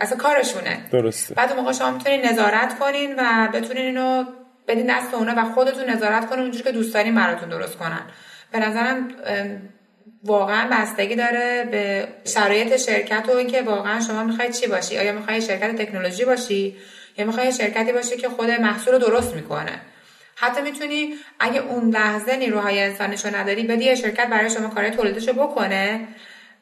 اصلا 0.00 0.18
کارشونه. 0.18 0.78
درسته. 0.92 1.34
بعد 1.34 1.52
موقع 1.52 1.72
شما 1.72 1.90
می‌تونین 1.90 2.26
نظارت 2.26 2.78
کنین 2.78 3.14
و 3.18 3.48
بتونین 3.52 3.84
اینو 3.84 4.24
بدین 4.68 4.86
دست 4.96 5.14
اونه 5.14 5.34
و 5.34 5.52
خودتون 5.52 5.90
نظارت 5.90 6.30
کنین 6.30 6.40
اونجوری 6.40 6.64
که 6.64 6.72
دوست 6.72 6.94
دارین 6.94 7.14
براتون 7.14 7.48
درست 7.48 7.76
کنن. 7.76 8.02
به 8.52 8.58
نظرم 8.58 9.08
واقعا 10.24 10.68
بستگی 10.72 11.14
داره 11.14 11.68
به 11.70 12.08
شرایط 12.24 12.76
شرکت 12.76 13.28
و 13.28 13.36
اینکه 13.36 13.62
واقعا 13.62 14.00
شما 14.00 14.24
می‌خواید 14.24 14.52
چی 14.52 14.66
باشی؟ 14.66 14.98
آیا 14.98 15.12
می‌خواید 15.12 15.42
شرکت 15.42 15.76
تکنولوژی 15.76 16.24
باشی؟ 16.24 16.76
یا 17.18 17.26
می‌خوای 17.26 17.52
شرکتی 17.52 17.92
باشی 17.92 18.16
که 18.16 18.28
خود 18.28 18.50
محصول 18.50 18.94
رو 18.94 18.98
درست 18.98 19.34
می‌کنه؟ 19.34 19.80
حتی 20.36 20.62
می‌تونی 20.62 21.14
اگه 21.40 21.60
اون 21.60 21.90
لحظه 21.90 22.36
نیروهای 22.36 22.82
انسانیشو 22.82 23.36
نداری 23.36 23.62
بدی 23.62 23.84
یه 23.84 23.94
شرکت 23.94 24.26
برای 24.26 24.50
شما 24.50 24.68
کار 24.68 24.88
تولیدشو 24.88 25.32
بکنه. 25.32 26.00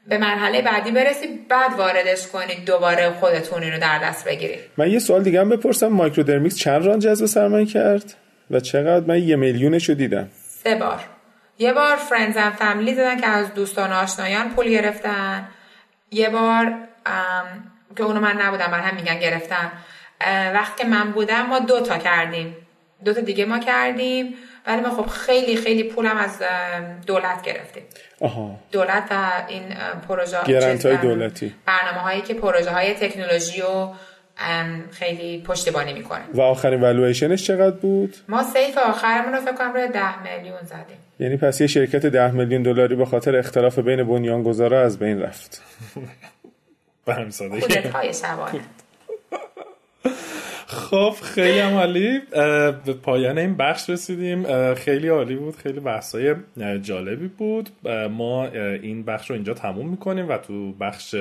به 0.06 0.18
مرحله 0.18 0.62
بعدی 0.62 0.90
برسی 0.90 1.26
بعد 1.48 1.72
واردش 1.72 2.26
کنید 2.26 2.64
دوباره 2.64 3.10
خودتون 3.10 3.62
رو 3.62 3.78
در 3.80 3.98
دست 3.98 4.24
بگیرید 4.24 4.60
من 4.76 4.90
یه 4.90 4.98
سوال 4.98 5.22
دیگه 5.22 5.40
هم 5.40 5.48
بپرسم. 5.48 5.86
Microdermics 5.86 6.56
چند 6.56 6.86
round 6.86 6.98
جذب 6.98 7.26
سرمایه 7.26 7.66
کرد؟ 7.66 8.14
و 8.50 8.60
چقدر؟ 8.60 9.06
من 9.06 9.22
یه 9.22 9.36
میلیونش 9.36 9.88
رو 9.88 9.94
دیدم. 9.94 10.28
سه 10.64 10.74
بار. 10.74 11.00
یه 11.58 11.72
بار 11.72 11.96
friends 11.96 12.36
and 12.36 12.52
family 12.52 12.94
دادن 12.94 13.20
که 13.20 13.26
از 13.26 13.54
دوستان 13.54 13.92
آشنایان 13.92 14.50
پول 14.50 14.68
گرفتن. 14.68 15.48
یه 16.10 16.28
بار 16.28 16.74
که 17.96 18.02
اونو 18.02 18.20
من 18.20 18.40
نبودم 18.40 18.70
من 18.70 18.80
هم 18.80 18.96
میگن 18.96 19.18
گرفتن 19.18 19.72
وقتی 20.54 20.82
که 20.82 20.88
من 20.88 21.10
بودم 21.12 21.46
ما 21.46 21.58
دو 21.58 21.80
تا 21.80 21.98
کردیم. 21.98 22.56
دو 23.05 23.14
تا 23.14 23.20
دیگه 23.20 23.44
ما 23.44 23.59
کردیم. 23.59 24.34
ولی 24.66 24.80
ما 24.80 24.90
خب 24.90 25.07
خیلی 25.07 25.57
خیلی 25.57 25.82
پولم 25.82 26.16
از 26.16 26.42
دولت 27.07 27.42
گرفتیم. 27.42 27.82
آها. 28.20 28.57
دولت 28.72 29.05
و 29.11 29.32
این 29.48 29.62
پروژه 30.09 30.36
گرنت 30.46 30.86
های 30.86 30.96
دولتی. 30.96 31.55
برنامه 31.66 31.98
هایی 31.98 32.20
که 32.20 32.34
پروژه 32.34 32.70
های 32.70 32.94
تکنولوژی 32.94 33.61
رو 33.61 33.94
خیلی 34.90 35.42
پشتیبانی 35.42 35.92
می‌کنه. 35.92 36.20
و 36.34 36.40
آخرین 36.40 36.80
والویشنش 36.80 37.46
چقدر 37.46 37.76
بود؟ 37.76 38.16
ما 38.28 38.42
سیف 38.42 38.78
آخرمون 38.78 39.32
رو 39.32 39.40
فکر 39.40 39.53
کنم 39.55 39.72
روی 39.72 39.88
10 39.88 40.22
میلیون 40.22 40.62
زدیم. 40.62 40.96
یعنی 41.18 41.36
پس 41.36 41.61
یه 41.61 41.66
شرکت 41.66 42.07
10 42.07 42.30
میلیون 42.30 42.62
دلاری 42.62 42.96
به 42.96 43.05
خاطر 43.07 43.36
اختلاف 43.36 43.78
بین 43.78 44.05
بنیانگذارا 44.05 44.82
از 44.82 44.98
بین 44.98 45.20
رفت. 45.20 45.62
به 47.05 47.14
هم 47.14 47.30
سادگی 47.30 47.88
های 47.88 48.14
شبانه 48.14 48.61
خب 50.70 51.14
خیلی 51.22 51.58
هم 51.58 51.74
عالی. 51.74 52.20
به 52.84 52.92
پایان 53.02 53.38
این 53.38 53.56
بخش 53.56 53.90
رسیدیم. 53.90 54.74
خیلی 54.74 55.08
عالی 55.08 55.36
بود 55.36 55.56
خیلی 55.56 55.80
بحثای 55.80 56.34
جالبی 56.82 57.28
بود. 57.28 57.70
ما 58.10 58.46
این 58.82 59.02
بخش 59.02 59.30
رو 59.30 59.36
اینجا 59.36 59.54
تموم 59.54 59.88
می‌کنیم 59.88 60.28
و 60.28 60.36
تو 60.38 60.72
بخش 60.72 61.14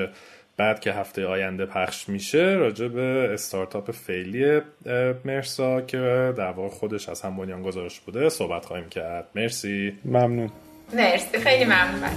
بعد 0.57 0.79
که 0.79 0.93
هفته 0.93 1.25
آینده 1.25 1.65
پخش 1.65 2.09
میشه 2.09 2.43
راجع 2.43 2.87
به 2.87 3.29
استارتاپ 3.33 3.91
فعلی 3.91 4.61
مرسا 5.25 5.81
که 5.81 5.97
در 6.37 6.51
واقع 6.51 6.69
خودش 6.69 7.09
از 7.09 7.21
هم 7.21 7.37
بنیان 7.37 7.61
گذارش 7.61 7.99
بوده 7.99 8.29
صحبت 8.29 8.65
خواهیم 8.65 8.89
کرد. 8.89 9.27
مرسی. 9.35 9.93
ممنون. 10.05 10.49
مرسی. 10.93 11.37
خیلی 11.37 11.65
ممنون. 11.65 12.09